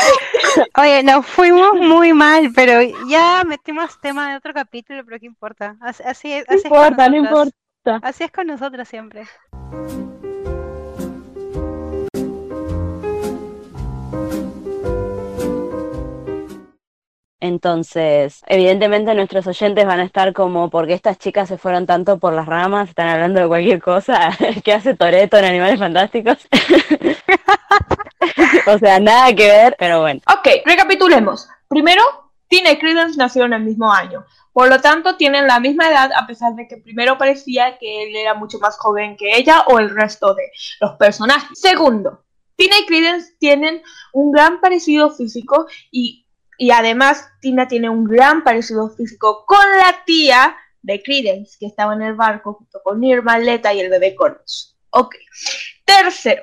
[0.77, 2.79] Oye, nos fuimos muy mal, pero
[3.09, 5.75] ya metimos tema de otro capítulo, pero qué importa.
[5.81, 7.53] Así, así es, No así es con importa, no importa.
[8.01, 9.23] Así es con nosotras siempre.
[17.43, 22.33] Entonces, evidentemente nuestros oyentes van a estar como, porque estas chicas se fueron tanto por
[22.33, 22.87] las ramas?
[22.87, 24.31] Están hablando de cualquier cosa.
[24.63, 26.37] ¿Qué hace Toreto en Animales Fantásticos?
[28.67, 30.21] o sea, nada que ver, pero bueno.
[30.25, 31.49] Ok, recapitulemos.
[31.67, 32.01] Primero,
[32.47, 34.23] Tina y Credence nacieron el mismo año.
[34.53, 38.15] Por lo tanto, tienen la misma edad, a pesar de que primero parecía que él
[38.15, 40.49] era mucho más joven que ella o el resto de
[40.79, 41.59] los personajes.
[41.59, 42.23] Segundo,
[42.55, 43.81] Tina y Credence tienen
[44.13, 46.22] un gran parecido físico y,
[46.63, 51.93] y además Tina tiene un gran parecido físico con la tía de Credence, que estaba
[51.93, 54.73] en el barco junto con Irma, Leta y el bebé Corvus.
[54.91, 55.13] Ok.
[55.83, 56.41] Tercero,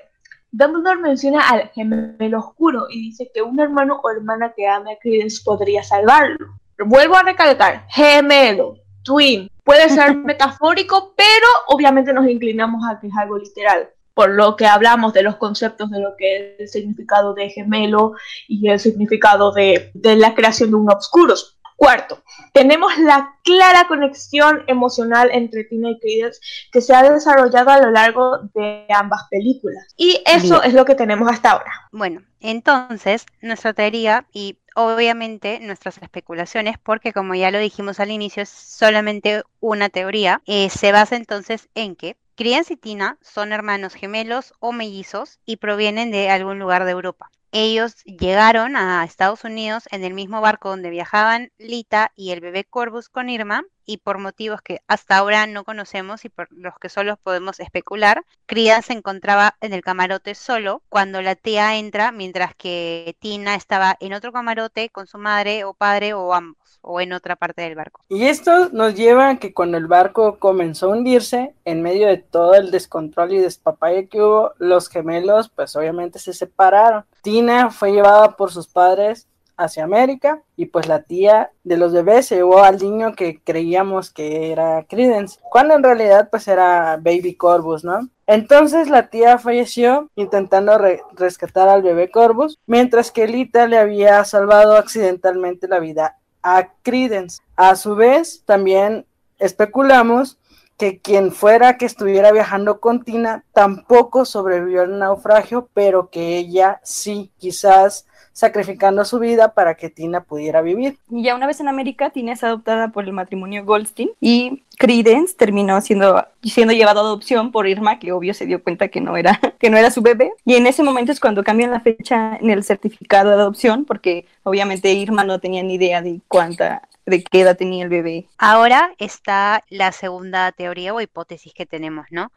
[0.53, 4.99] Dumbledore menciona al gemelo oscuro y dice que un hermano o hermana que ame a
[4.99, 6.37] Credence podría salvarlo.
[6.85, 13.17] Vuelvo a recalcar, gemelo, twin, puede ser metafórico, pero obviamente nos inclinamos a que es
[13.17, 13.89] algo literal,
[14.21, 18.13] por lo que hablamos de los conceptos de lo que es el significado de gemelo
[18.49, 21.59] y el significado de, de la creación de un obscuros.
[21.75, 22.23] Cuarto,
[22.53, 26.39] tenemos la clara conexión emocional entre Tina y Credence
[26.71, 29.87] que se ha desarrollado a lo largo de ambas películas.
[29.97, 31.73] Y eso es lo que tenemos hasta ahora.
[31.91, 38.43] Bueno, entonces nuestra teoría y obviamente nuestras especulaciones, porque como ya lo dijimos al inicio,
[38.43, 43.95] es solamente una teoría, eh, se basa entonces en que Credence y Tina son hermanos
[43.95, 47.31] gemelos o mellizos y provienen de algún lugar de Europa.
[47.53, 52.65] Ellos llegaron a Estados Unidos en el mismo barco donde viajaban Lita y el bebé
[52.65, 56.89] Corvus con Irma y por motivos que hasta ahora no conocemos y por los que
[56.89, 62.55] solo podemos especular, Cría se encontraba en el camarote solo cuando la tía entra, mientras
[62.55, 67.13] que Tina estaba en otro camarote con su madre o padre o ambos o en
[67.13, 68.01] otra parte del barco.
[68.09, 72.19] Y esto nos lleva a que cuando el barco comenzó a hundirse, en medio de
[72.19, 77.05] todo el descontrol y despapalle que hubo, los gemelos pues obviamente se separaron.
[77.23, 79.27] Tina fue llevada por sus padres
[79.61, 84.11] hacia América y pues la tía de los bebés se llevó al niño que creíamos
[84.11, 88.09] que era Credence, cuando en realidad pues era Baby Corvus, ¿no?
[88.27, 90.79] Entonces la tía falleció intentando
[91.13, 97.43] rescatar al bebé Corvus, mientras que Lita le había salvado accidentalmente la vida a Credence.
[97.57, 99.05] A su vez, también
[99.39, 100.39] especulamos
[100.79, 106.81] que quien fuera que estuviera viajando con Tina tampoco sobrevivió al naufragio, pero que ella
[106.83, 110.99] sí, quizás sacrificando su vida para que Tina pudiera vivir.
[111.11, 115.35] Y ya una vez en América, Tina es adoptada por el matrimonio Goldstein y Credence
[115.37, 119.17] terminó siendo, siendo llevado a adopción por Irma, que obvio se dio cuenta que no,
[119.17, 120.33] era, que no era su bebé.
[120.45, 124.27] Y en ese momento es cuando cambian la fecha en el certificado de adopción, porque
[124.43, 128.27] obviamente Irma no tenía ni idea de cuánta de qué edad tenía el bebé.
[128.39, 132.31] Ahora está la segunda teoría o hipótesis que tenemos, ¿no?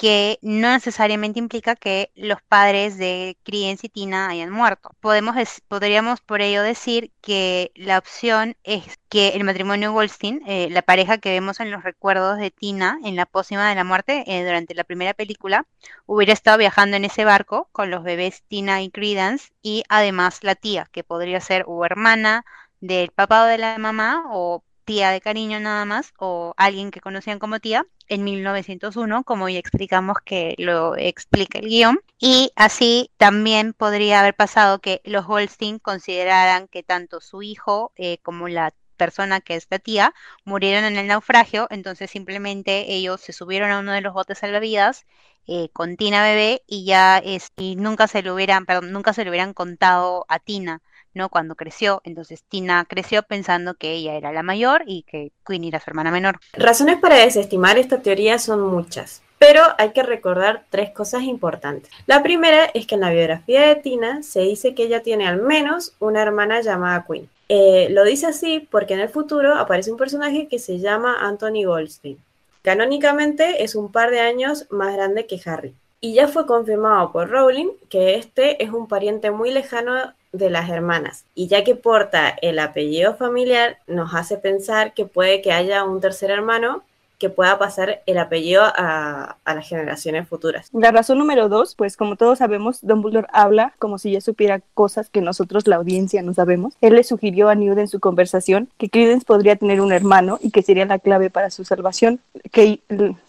[0.00, 4.92] Que no necesariamente implica que los padres de Credence y Tina hayan muerto.
[4.98, 5.36] Podemos
[5.68, 11.18] podríamos por ello decir que la opción es que el matrimonio Goldstein, eh, la pareja
[11.18, 14.74] que vemos en los recuerdos de Tina en la pócima de la muerte eh, durante
[14.74, 15.66] la primera película,
[16.06, 20.54] hubiera estado viajando en ese barco con los bebés Tina y Credence y además la
[20.54, 22.46] tía, que podría ser o hermana
[22.80, 27.02] del papá o de la mamá o tía de cariño nada más o alguien que
[27.02, 32.00] conocían como tía en 1901, como ya explicamos que lo explica el guion.
[32.18, 38.18] Y así también podría haber pasado que los Goldstein consideraran que tanto su hijo eh,
[38.22, 40.12] como la persona que es la tía
[40.44, 45.06] murieron en el naufragio, entonces simplemente ellos se subieron a uno de los botes salvavidas
[45.46, 49.24] eh, con Tina bebé y ya es, y nunca se lo hubieran, perdón, nunca se
[49.24, 50.82] lo hubieran contado a Tina.
[51.14, 51.28] ¿No?
[51.28, 52.00] Cuando creció.
[52.04, 56.10] Entonces Tina creció pensando que ella era la mayor y que Queen era su hermana
[56.10, 56.40] menor.
[56.52, 59.22] Razones para desestimar esta teoría son muchas.
[59.38, 61.90] Pero hay que recordar tres cosas importantes.
[62.06, 65.40] La primera es que en la biografía de Tina se dice que ella tiene al
[65.40, 67.28] menos una hermana llamada Queen.
[67.48, 71.64] Eh, lo dice así porque en el futuro aparece un personaje que se llama Anthony
[71.64, 72.18] Goldstein.
[72.62, 75.74] Canónicamente es un par de años más grande que Harry.
[76.02, 80.68] Y ya fue confirmado por Rowling que este es un pariente muy lejano de las
[80.68, 81.24] hermanas.
[81.34, 86.00] Y ya que porta el apellido familiar, nos hace pensar que puede que haya un
[86.00, 86.82] tercer hermano
[87.20, 90.70] que pueda pasar el apellido a, las generaciones futuras.
[90.72, 95.10] La razón número dos, pues como todos sabemos, Dumbledore habla como si ya supiera cosas
[95.10, 96.74] que nosotros, la audiencia, no sabemos.
[96.80, 100.50] Él le sugirió a Newt en su conversación que Credence podría tener un hermano y
[100.50, 102.20] que sería la clave para su salvación,
[102.52, 102.80] que,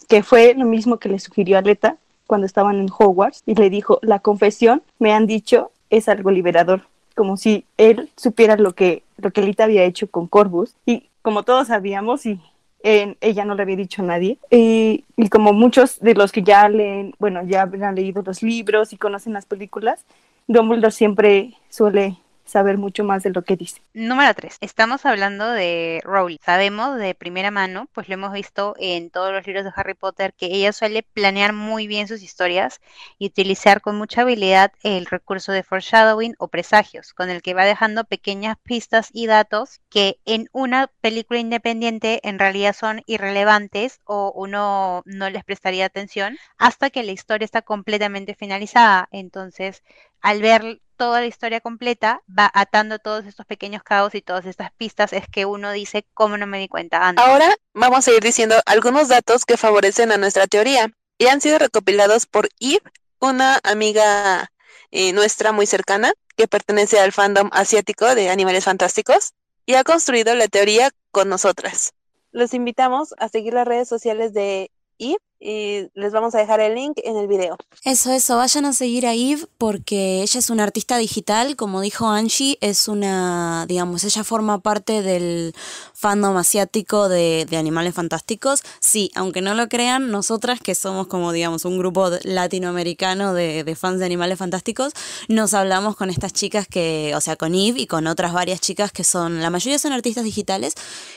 [0.08, 1.96] que fue lo mismo que le sugirió a Leta
[2.26, 6.80] cuando estaban en Hogwarts y le dijo, la confesión, me han dicho, es algo liberador
[7.14, 10.74] como si él supiera lo que, lo que Lita había hecho con Corvus.
[10.86, 12.40] Y como todos sabíamos, y
[12.82, 16.68] ella no le había dicho a nadie, y, y, como muchos de los que ya
[16.68, 20.04] leen, bueno, ya han leído los libros y conocen las películas,
[20.48, 23.82] Dumbledore siempre suele saber mucho más de lo que dice.
[23.94, 24.58] Número 3.
[24.60, 26.38] Estamos hablando de Rowling.
[26.44, 30.34] Sabemos de primera mano, pues lo hemos visto en todos los libros de Harry Potter,
[30.34, 32.80] que ella suele planear muy bien sus historias
[33.18, 37.64] y utilizar con mucha habilidad el recurso de foreshadowing o presagios, con el que va
[37.64, 44.32] dejando pequeñas pistas y datos que en una película independiente en realidad son irrelevantes o
[44.34, 49.08] uno no les prestaría atención hasta que la historia está completamente finalizada.
[49.12, 49.82] Entonces,
[50.20, 54.70] al ver toda la historia completa, va atando todos estos pequeños caos y todas estas
[54.70, 57.26] pistas, es que uno dice, ¿cómo no me di cuenta antes?
[57.26, 61.58] Ahora vamos a ir diciendo algunos datos que favorecen a nuestra teoría y han sido
[61.58, 62.84] recopilados por Eve,
[63.18, 64.52] una amiga
[64.92, 69.32] eh, nuestra muy cercana que pertenece al fandom asiático de Animales Fantásticos
[69.66, 71.94] y ha construido la teoría con nosotras.
[72.30, 74.70] Los invitamos a seguir las redes sociales de
[75.00, 77.56] Eve y les vamos a dejar el link en el video.
[77.84, 82.06] Eso, eso, vayan a seguir a Eve porque ella es una artista digital, como dijo
[82.06, 85.52] Angie, es una, digamos, ella forma parte del
[85.94, 88.62] fandom asiático de, de Animales Fantásticos.
[88.78, 93.74] Sí, aunque no lo crean, nosotras que somos como, digamos, un grupo latinoamericano de, de
[93.74, 94.92] fans de Animales Fantásticos,
[95.28, 98.92] nos hablamos con estas chicas que, o sea, con Eve y con otras varias chicas
[98.92, 100.74] que son, la mayoría son artistas digitales,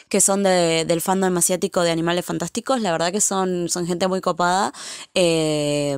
[0.10, 4.08] que son de, del fandom asiático de Animales Fantásticos, la verdad que son, son gente
[4.22, 4.74] copada.
[5.14, 5.98] eh,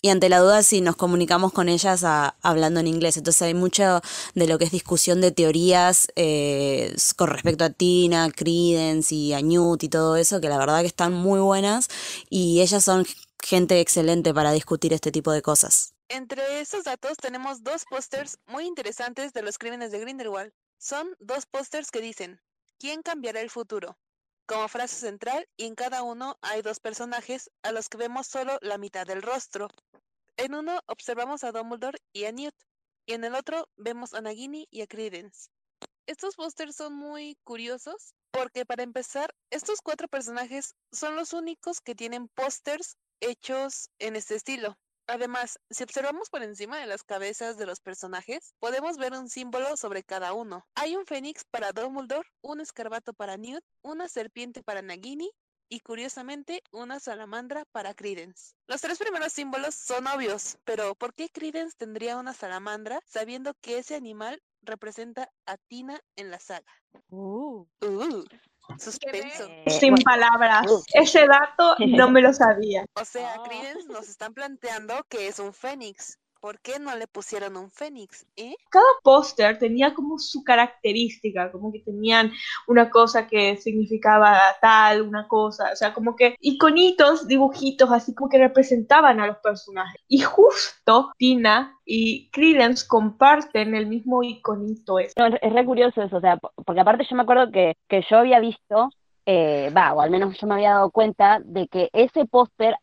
[0.00, 3.16] y ante la duda, si nos comunicamos con ellas hablando en inglés.
[3.16, 4.00] Entonces hay mucho
[4.34, 9.40] de lo que es discusión de teorías eh, con respecto a Tina, Credence y a
[9.40, 11.88] Newt y todo eso, que la verdad que están muy buenas
[12.30, 13.06] y ellas son
[13.42, 15.94] gente excelente para discutir este tipo de cosas.
[16.08, 20.52] Entre estos datos tenemos dos pósters muy interesantes de los crímenes de Grindelwald.
[20.78, 22.40] Son dos pósters que dicen,
[22.78, 23.98] ¿quién cambiará el futuro?
[24.48, 28.56] Como frase central y en cada uno hay dos personajes a los que vemos solo
[28.62, 29.68] la mitad del rostro.
[30.38, 32.54] En uno observamos a Dumbledore y a Newt,
[33.04, 35.50] y en el otro vemos a Nagini y a Credence.
[36.06, 41.94] Estos pósters son muy curiosos porque para empezar, estos cuatro personajes son los únicos que
[41.94, 44.78] tienen pósters hechos en este estilo.
[45.10, 49.74] Además, si observamos por encima de las cabezas de los personajes, podemos ver un símbolo
[49.78, 50.66] sobre cada uno.
[50.74, 55.30] Hay un fénix para Dumbledore, un escarbato para Newt, una serpiente para Nagini
[55.70, 58.52] y curiosamente una salamandra para Credence.
[58.66, 63.78] Los tres primeros símbolos son obvios, pero ¿por qué Credence tendría una salamandra sabiendo que
[63.78, 66.70] ese animal representa a Tina en la saga?
[67.08, 67.66] Uh,
[68.78, 69.48] suspenso.
[69.66, 70.66] Sin palabras.
[70.92, 72.84] Ese dato no me lo sabía.
[72.94, 76.18] O sea, Credence nos están planteando que es un fénix.
[76.40, 78.24] ¿Por qué no le pusieron un fénix?
[78.36, 78.54] ¿Eh?
[78.70, 82.30] Cada póster tenía como su característica, como que tenían
[82.68, 88.30] una cosa que significaba tal, una cosa, o sea, como que iconitos, dibujitos, así como
[88.30, 90.00] que representaban a los personajes.
[90.06, 95.14] Y justo Tina y Credence comparten el mismo iconito ese.
[95.18, 97.74] No, es, es re curioso eso, o sea, po- porque aparte yo me acuerdo que,
[97.88, 98.90] que yo había visto,
[99.26, 102.76] eh, va, o al menos yo me había dado cuenta de que ese póster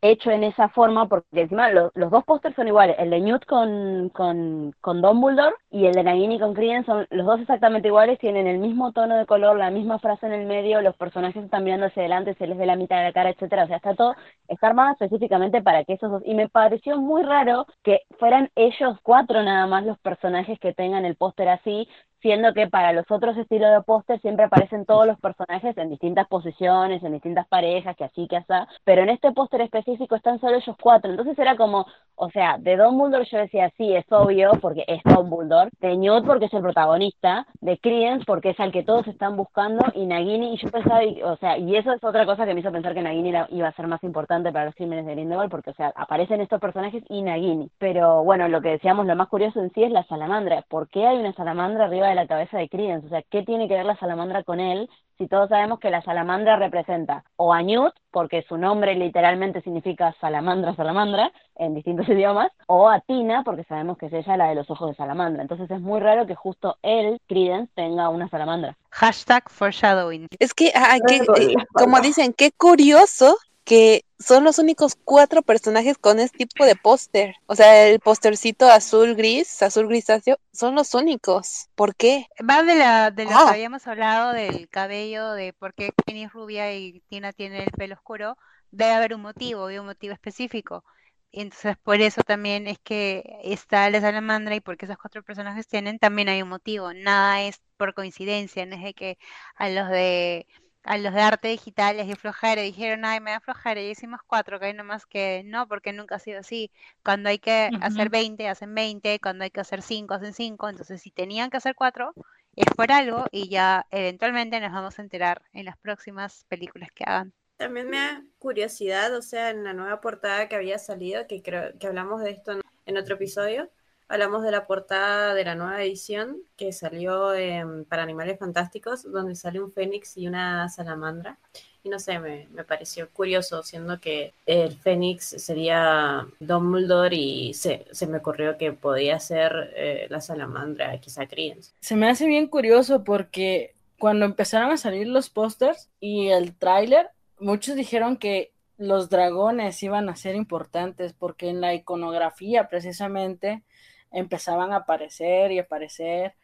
[0.00, 3.44] hecho en esa forma, porque encima lo- los dos pósters son iguales, el de Newt
[3.46, 8.18] con, con, con Dumbledore y el de Nagini con Credence son los dos exactamente iguales,
[8.18, 11.64] tienen el mismo tono de color, la misma frase en el medio, los personajes están
[11.64, 13.94] mirando hacia adelante, se les ve la mitad de la cara, etcétera, o sea, está
[13.94, 14.14] todo,
[14.48, 18.98] está armado específicamente para que esos dos, y me pareció muy raro que fueran ellos
[19.02, 21.88] cuatro nada más los personajes que tengan el póster así,
[22.26, 26.26] siendo que para los otros estilos de póster siempre aparecen todos los personajes en distintas
[26.26, 28.46] posiciones, en distintas parejas, que así, que así,
[28.82, 31.86] pero en este póster específico están solo ellos cuatro, entonces era como,
[32.16, 36.46] o sea, de Dumbledore yo decía, sí, es obvio, porque es Dumbledore, de Newt porque
[36.46, 40.56] es el protagonista, de Credence porque es al que todos están buscando, y Nagini, y
[40.56, 43.02] yo pensaba, y- o sea, y eso es otra cosa que me hizo pensar que
[43.02, 45.92] Nagini era- iba a ser más importante para los crímenes de Grindelwald, porque, o sea,
[45.94, 49.84] aparecen estos personajes y Nagini, pero bueno, lo que decíamos, lo más curioso en sí
[49.84, 53.06] es la salamandra, ¿por qué hay una salamandra arriba de la cabeza de Credence?
[53.06, 54.90] O sea, ¿qué tiene que ver la salamandra con él?
[55.18, 60.14] Si todos sabemos que la salamandra representa o a Newt, porque su nombre literalmente significa
[60.20, 64.56] salamandra, salamandra, en distintos idiomas, o a Tina, porque sabemos que es ella la de
[64.56, 65.42] los ojos de salamandra.
[65.42, 68.76] Entonces es muy raro que justo él, Credence, tenga una salamandra.
[68.90, 70.26] Hashtag foreshadowing.
[70.38, 73.36] Es que, ah, que, eh, como dicen, qué curioso
[73.66, 77.34] que son los únicos cuatro personajes con este tipo de póster.
[77.46, 81.68] O sea, el póstercito azul gris, azul grisáceo, son los únicos.
[81.76, 82.28] ¿Por qué?
[82.48, 83.44] Va de, la, de lo Ah.
[83.46, 87.72] que habíamos hablado del cabello, de por qué Penny es rubia y Tina tiene el
[87.72, 88.38] pelo oscuro.
[88.70, 90.84] Debe haber un motivo, y un motivo específico.
[91.32, 95.98] Entonces por eso también es que está la salamandra y porque esos cuatro personajes tienen,
[95.98, 96.94] también hay un motivo.
[96.94, 99.18] Nada es por coincidencia, no es de que
[99.56, 100.46] a los de
[100.86, 103.90] a los de arte digital les dio flojera y dijeron, ay, me da flojera y
[103.90, 106.70] hicimos cuatro, que hay nomás que no, porque nunca ha sido así.
[107.04, 108.10] Cuando hay que hacer Ujú.
[108.10, 111.74] 20, hacen 20, cuando hay que hacer 5, hacen 5, entonces si tenían que hacer
[111.74, 112.16] cuatro,
[112.56, 117.04] es por algo y ya eventualmente nos vamos a enterar en las próximas películas que
[117.04, 117.32] hagan.
[117.56, 121.78] También me da curiosidad, o sea, en la nueva portada que había salido, que creo
[121.78, 123.70] que hablamos de esto en, en otro episodio,
[124.08, 129.34] hablamos de la portada de la nueva edición que salió em, para Animales Fantásticos, donde
[129.34, 131.38] sale un fénix y una salamandra.
[131.82, 137.86] Y no sé, me, me pareció curioso, siendo que el fénix sería Dumbledore y se,
[137.92, 141.72] se me ocurrió que podía ser eh, la salamandra, quizá Credence.
[141.80, 147.10] Se me hace bien curioso porque cuando empezaron a salir los pósters y el tráiler,
[147.38, 153.62] muchos dijeron que los dragones iban a ser importantes porque en la iconografía precisamente
[154.10, 156.34] empezaban a aparecer y aparecer.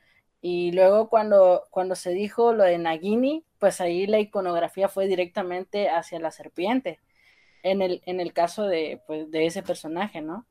[0.40, 5.88] Y luego cuando, cuando se dijo lo de Nagini, pues ahí la iconografía fue directamente
[5.90, 7.00] hacia la serpiente.
[7.62, 10.46] en el, en el caso de, pues, de ese personaje, ¿no?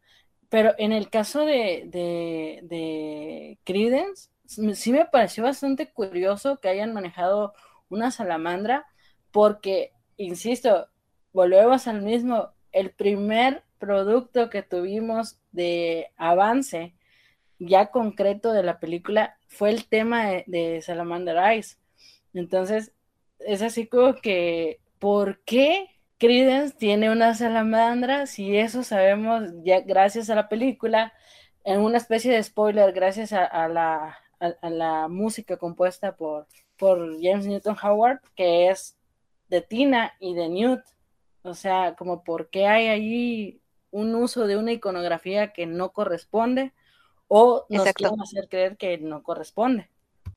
[0.50, 4.30] Pero en el caso de, de, de Credence,
[4.76, 7.54] sí me pareció bastante curioso que hayan manejado
[7.90, 8.86] una salamandra,
[9.32, 10.88] porque, insisto,
[11.34, 16.96] volvemos al mismo, el primer producto que tuvimos de avance
[17.62, 21.80] ya concreto de la película fue el tema de, de Salamander Eyes.
[22.34, 22.94] Entonces,
[23.40, 30.30] es así como que, ¿por qué Credence tiene una salamandra si eso sabemos ya gracias
[30.30, 31.14] a la película?
[31.64, 36.48] En una especie de spoiler, gracias a, la, a, la música compuesta por,
[36.78, 38.98] por James Newton Howard, que es
[39.50, 40.82] de Tina y de Newt.
[41.44, 43.62] O sea, como por qué hay allí
[43.92, 46.74] un uso de una iconografía que no corresponde
[47.34, 49.88] o nos quieren hacer creer que no corresponde.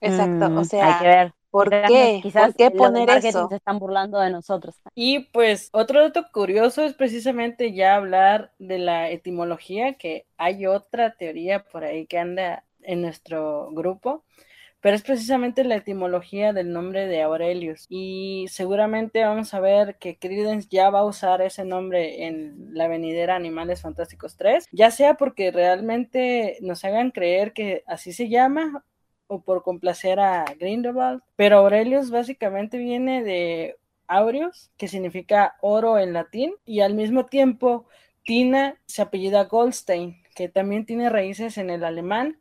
[0.00, 1.34] Exacto, o mm, sea, hay que ver.
[1.50, 2.20] ¿Por qué?
[2.22, 3.48] Quizás ¿Por qué poner eso?
[3.48, 4.76] Se están burlando de nosotros.
[4.94, 11.16] Y pues otro dato curioso es precisamente ya hablar de la etimología, que hay otra
[11.16, 14.22] teoría por ahí que anda en nuestro grupo,
[14.84, 17.86] pero es precisamente la etimología del nombre de Aurelius.
[17.88, 22.86] Y seguramente vamos a ver que Credence ya va a usar ese nombre en la
[22.86, 28.84] venidera Animales Fantásticos 3, ya sea porque realmente nos hagan creer que así se llama
[29.26, 31.22] o por complacer a Grindelwald.
[31.34, 37.86] Pero Aurelius básicamente viene de Aureus, que significa oro en latín, y al mismo tiempo
[38.22, 42.38] Tina se apellida Goldstein, que también tiene raíces en el alemán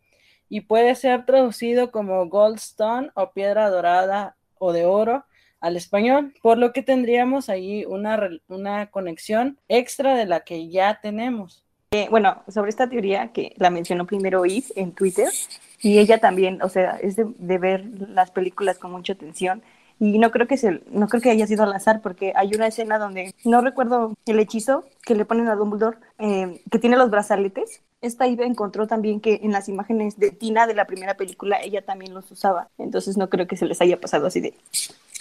[0.50, 5.26] y puede ser traducido como goldstone o piedra dorada o de oro
[5.60, 11.00] al español, por lo que tendríamos ahí una, una conexión extra de la que ya
[11.02, 11.64] tenemos.
[11.92, 15.30] Eh, bueno, sobre esta teoría que la mencionó primero Eve en Twitter,
[15.84, 19.62] y ella también, o sea, es de, ver las películas con mucha atención.
[20.04, 22.68] Y no creo que se, no creo que haya sido al azar, porque hay una
[22.68, 27.10] escena donde no recuerdo el hechizo que le ponen a Dumbledore, eh, que tiene los
[27.10, 27.80] brazaletes.
[28.02, 31.86] Esta Eve encontró también que en las imágenes de Tina de la primera película ella
[31.86, 32.68] también los usaba.
[32.78, 34.54] Entonces no creo que se les haya pasado así de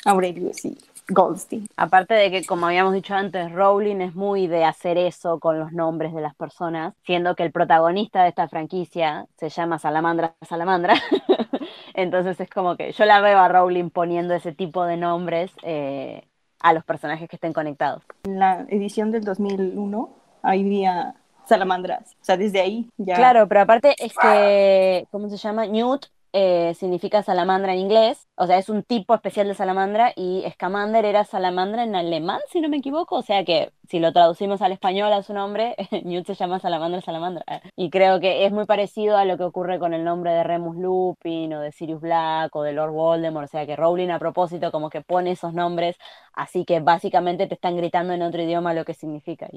[0.04, 0.76] Aurelius y
[1.12, 1.66] Goldstein.
[1.76, 5.72] Aparte de que, como habíamos dicho antes, Rowling es muy de hacer eso con los
[5.72, 10.94] nombres de las personas, siendo que el protagonista de esta franquicia se llama Salamandra Salamandra.
[11.94, 16.26] Entonces es como que yo la veo a Rowling poniendo ese tipo de nombres eh,
[16.60, 18.02] a los personajes que estén conectados.
[18.24, 20.10] En la edición del 2001
[20.42, 21.14] había
[21.46, 23.16] salamandras, o sea, desde ahí ya...
[23.16, 25.66] Claro, pero aparte es que, ¿cómo se llama?
[25.66, 30.44] Newt eh, significa salamandra en inglés, o sea, es un tipo especial de salamandra y
[30.52, 34.62] Scamander era salamandra en alemán, si no me equivoco, o sea que si lo traducimos
[34.62, 37.44] al español a su nombre, Newt se llama salamandra salamandra.
[37.76, 40.76] Y creo que es muy parecido a lo que ocurre con el nombre de Remus
[40.76, 44.72] Lupin o de Sirius Black o de Lord Voldemort, o sea que Rowling a propósito
[44.72, 45.96] como que pone esos nombres,
[46.32, 49.48] así que básicamente te están gritando en otro idioma lo que significa.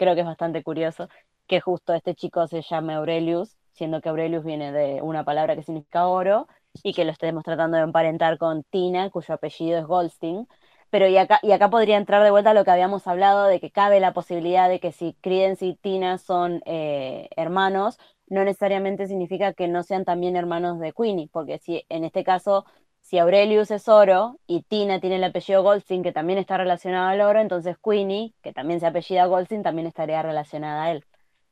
[0.00, 1.08] Creo que es bastante curioso
[1.46, 5.62] que justo este chico se llame Aurelius siendo que Aurelius viene de una palabra que
[5.62, 6.46] significa oro,
[6.82, 10.46] y que lo estemos tratando de emparentar con Tina, cuyo apellido es Goldstein.
[10.90, 13.70] Pero y acá, y acá podría entrar de vuelta lo que habíamos hablado, de que
[13.70, 17.98] cabe la posibilidad de que si Credence y Tina son eh, hermanos,
[18.28, 22.64] no necesariamente significa que no sean también hermanos de Queenie, porque si en este caso,
[23.10, 27.20] si Aurelius es oro y Tina tiene el apellido Goldstein, que también está relacionado al
[27.20, 31.04] oro, entonces Queenie, que también se apellida Goldstein, también estaría relacionada a él.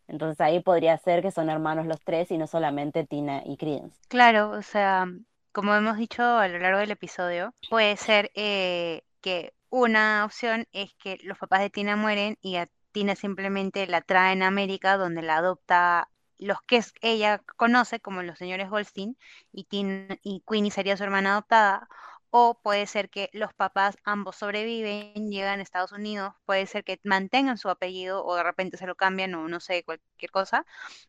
[0.07, 3.99] Entonces ahí podría ser que son hermanos los tres y no solamente Tina y Credence.
[4.07, 5.07] Claro, o sea,
[5.51, 10.95] como hemos dicho a lo largo del episodio, puede ser eh, que una opción es
[10.95, 15.23] que los papás de Tina mueren y a Tina simplemente la traen a América donde
[15.23, 16.09] la adopta
[16.39, 19.17] los que ella conoce como los señores Goldstein
[19.53, 21.89] y, Tina, y Queenie sería su hermana adoptada
[22.31, 27.01] o puede ser que los papás ambos sobreviven, llegan a Estados Unidos, puede ser que
[27.05, 30.67] mantengan su apellido o de repente se lo cambian o no sé, cualquier cosa,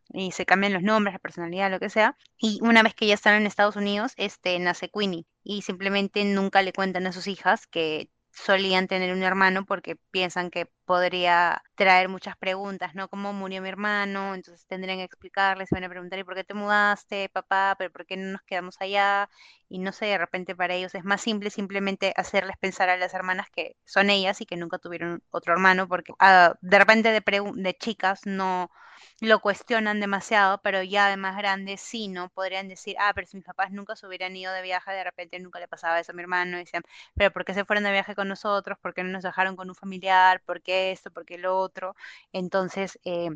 [0.10, 3.14] y se cambian los nombres, la personalidad, lo que sea, y una vez que ya
[3.16, 7.68] están en Estados Unidos, este, nace Queenie y simplemente nunca le cuentan a sus hijas
[7.68, 8.10] que
[8.46, 13.08] solían tener un hermano porque piensan que podría traer muchas preguntas, ¿no?
[13.10, 14.34] ¿Cómo murió mi hermano?
[14.36, 17.76] Entonces tendrían que explicarles, van a preguntar, ¿y por qué te mudaste, papá?
[17.78, 19.30] ¿Pero por qué no nos quedamos allá?
[19.68, 23.14] Y no sé, de repente para ellos es más simple simplemente hacerles pensar a las
[23.14, 27.22] hermanas que son ellas y que nunca tuvieron otro hermano, porque ah, de repente de,
[27.56, 28.72] de chicas no
[29.22, 32.30] lo cuestionan demasiado, pero ya de más grandes sí, ¿no?
[32.30, 35.40] Podrían decir, ah, pero si mis papás nunca se hubieran ido de viaje, de repente
[35.40, 36.84] nunca le pasaba eso a mi hermano, y decían,
[37.16, 38.78] pero ¿por qué se fueron de viaje con nosotros?
[38.80, 40.42] ¿Por qué no nos dejaron con un familiar?
[40.46, 41.12] ¿Por qué esto?
[41.12, 41.96] ¿Por qué lo otro?
[42.32, 43.30] Entonces, eh,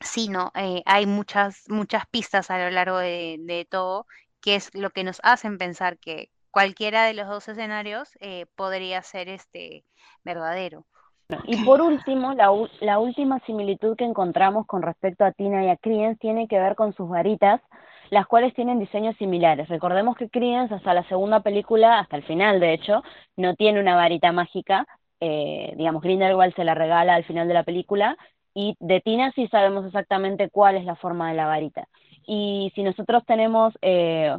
[0.00, 0.52] sí, ¿no?
[0.54, 4.06] Eh, hay muchas, muchas pistas a lo largo de, de, todo,
[4.40, 9.02] que es lo que nos hacen pensar que cualquiera de los dos escenarios eh, podría
[9.02, 9.84] ser este
[10.24, 10.86] verdadero.
[11.44, 12.50] Y por último, la,
[12.80, 16.76] la última similitud que encontramos con respecto a Tina y a Credence tiene que ver
[16.76, 17.60] con sus varitas,
[18.10, 19.68] las cuales tienen diseños similares.
[19.68, 23.02] Recordemos que Credence hasta la segunda película, hasta el final de hecho,
[23.36, 24.86] no tiene una varita mágica,
[25.20, 28.16] eh, digamos, Grindelwald se la regala al final de la película,
[28.54, 31.88] y de Tina sí sabemos exactamente cuál es la forma de la varita.
[32.26, 34.36] Y si nosotros tenemos, eh,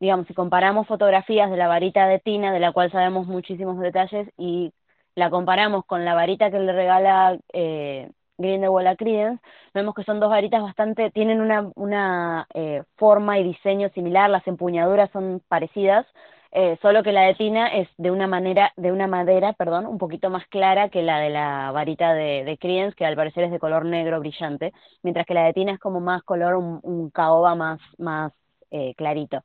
[0.00, 4.28] digamos, si comparamos fotografías de la varita de Tina, de la cual sabemos muchísimos detalles,
[4.38, 4.72] y
[5.14, 9.42] la comparamos con la varita que le regala eh, Grindelwald a Credence,
[9.74, 14.46] vemos que son dos varitas bastante, tienen una, una eh, forma y diseño similar, las
[14.46, 16.06] empuñaduras son parecidas,
[16.54, 19.96] eh, solo que la de Tina es de una manera, de una madera, perdón, un
[19.98, 23.50] poquito más clara que la de la varita de, de Credence, que al parecer es
[23.52, 24.72] de color negro brillante,
[25.02, 28.32] mientras que la de Tina es como más color, un, un caoba más, más
[28.70, 29.42] eh, clarito.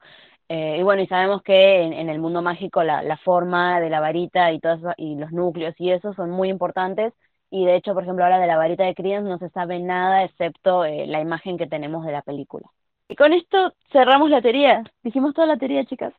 [0.49, 3.89] Eh, y bueno, y sabemos que en, en el mundo mágico la, la forma de
[3.89, 7.13] la varita y, todo eso- y los núcleos y eso son muy importantes.
[7.49, 10.23] Y de hecho, por ejemplo, ahora de la varita de Credence no se sabe nada
[10.23, 12.65] excepto eh, la imagen que tenemos de la película.
[13.09, 14.83] Y con esto cerramos la teoría.
[15.03, 16.13] Dijimos toda la teoría, chicas.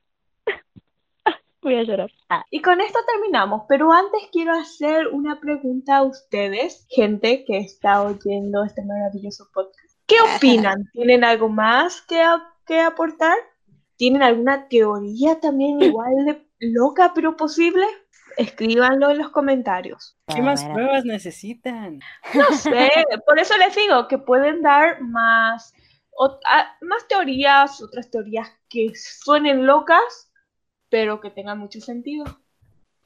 [1.63, 2.11] Voy a llorar.
[2.29, 7.59] Ah, Y con esto terminamos, pero antes quiero hacer una pregunta a ustedes, gente que
[7.59, 9.99] está oyendo este maravilloso podcast.
[10.07, 10.89] ¿Qué opinan?
[10.93, 13.37] ¿Tienen algo más que, a- que aportar?
[13.99, 17.87] ¿Tienen alguna teoría también igual de loca pero posible?
[18.39, 20.19] Escríbanlo en los comentarios.
[20.29, 22.05] ¿Qué más pruebas necesitan?
[22.33, 22.91] No sé,
[23.27, 25.73] por eso les digo que pueden dar más,
[26.13, 30.33] o- a- más teorías, otras teorías que suenen locas,
[30.91, 32.25] pero que tengan mucho sentido.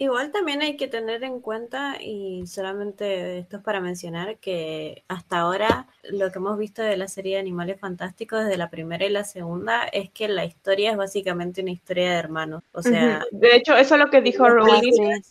[0.02, 5.38] Igual también hay que tener en cuenta, y solamente esto es para mencionar, que hasta
[5.38, 9.10] ahora lo que hemos visto de la serie de Animales Fantásticos desde la primera y
[9.10, 12.64] la segunda es que la historia es básicamente una historia de hermanos.
[12.72, 15.22] O sea, de hecho, eso es lo que dijo Rowling.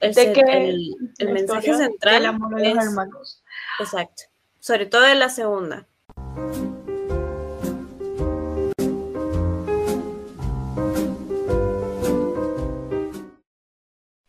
[0.00, 3.42] el, de se- que el- el la mensaje central del amor de los es- hermanos.
[3.78, 4.22] Exacto.
[4.58, 5.86] Sobre todo en la segunda.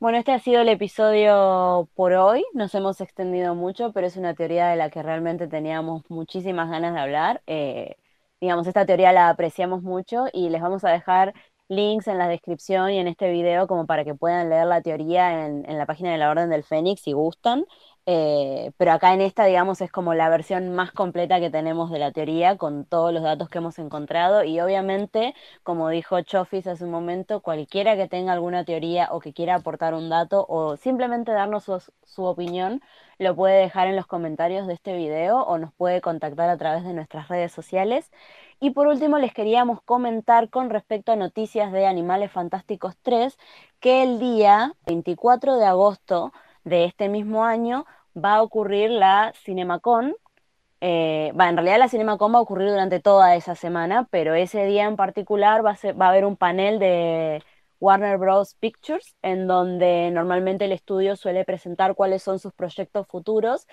[0.05, 2.45] Bueno, este ha sido el episodio por hoy.
[2.53, 6.93] Nos hemos extendido mucho, pero es una teoría de la que realmente teníamos muchísimas ganas
[6.93, 7.41] de hablar.
[7.47, 7.95] Eh,
[8.39, 11.33] digamos, esta teoría la apreciamos mucho y les vamos a dejar
[11.69, 15.47] links en la descripción y en este video como para que puedan leer la teoría
[15.47, 17.65] en, en la página de la Orden del Fénix si gustan.
[18.07, 21.97] Eh, pero acá en esta, digamos, es como la versión más completa que tenemos de
[21.97, 25.33] la teoría con todos los datos que hemos encontrado y obviamente,
[25.63, 29.95] como dijo Chofis hace un momento, cualquiera que tenga alguna teoría o que quiera aportar
[29.95, 32.81] un dato o simplemente darnos su, su opinión,
[33.17, 36.83] lo puede dejar en los comentarios de este video o nos puede contactar a través
[36.83, 38.11] de nuestras redes sociales.
[38.59, 43.37] Y por último, les queríamos comentar con respecto a noticias de Animales Fantásticos 3,
[43.79, 46.31] que el día 24 de agosto
[46.65, 47.85] de este mismo año
[48.15, 50.15] va a ocurrir la CinemaCon.
[50.81, 54.65] Eh, va, en realidad la CinemaCon va a ocurrir durante toda esa semana, pero ese
[54.65, 57.41] día en particular va a, haber un panel de
[57.79, 58.55] Warner Bros.
[58.55, 63.67] Pictures, en donde normalmente el estudio suele presentar cuáles son sus proyectos futuros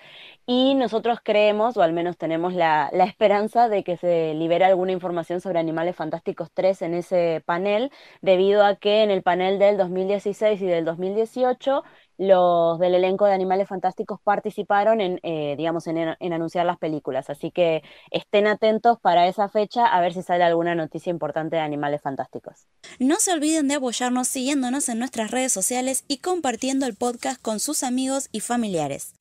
[0.46, 4.92] y nosotros creemos, o al menos tenemos la, la esperanza de que se libere alguna
[4.92, 7.90] información sobre Animales Fantásticos 3 en ese panel,
[8.20, 11.82] debido a que en el panel del 2016 y del 2018
[12.18, 17.30] los del elenco de Animales Fantásticos participaron en, eh, digamos, en, en anunciar las películas.
[17.30, 21.62] Así que estén atentos para esa fecha a ver si sale alguna noticia importante de
[21.62, 22.66] Animales Fantásticos.
[22.98, 27.60] No se olviden de apoyarnos siguiéndonos en nuestras redes sociales y compartiendo el podcast con
[27.60, 29.14] sus amigos y familiares.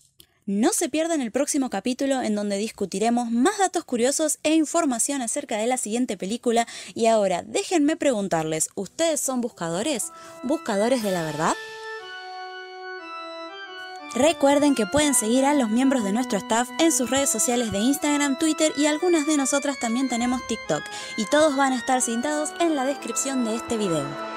[0.47, 5.57] No se pierdan el próximo capítulo en donde discutiremos más datos curiosos e información acerca
[5.57, 6.67] de la siguiente película.
[6.95, 10.11] Y ahora, déjenme preguntarles, ¿ustedes son buscadores?
[10.43, 11.53] ¿Buscadores de la verdad?
[14.13, 17.79] Recuerden que pueden seguir a los miembros de nuestro staff en sus redes sociales de
[17.79, 20.83] Instagram, Twitter y algunas de nosotras también tenemos TikTok.
[21.15, 24.30] Y todos van a estar cintados en la descripción de este video.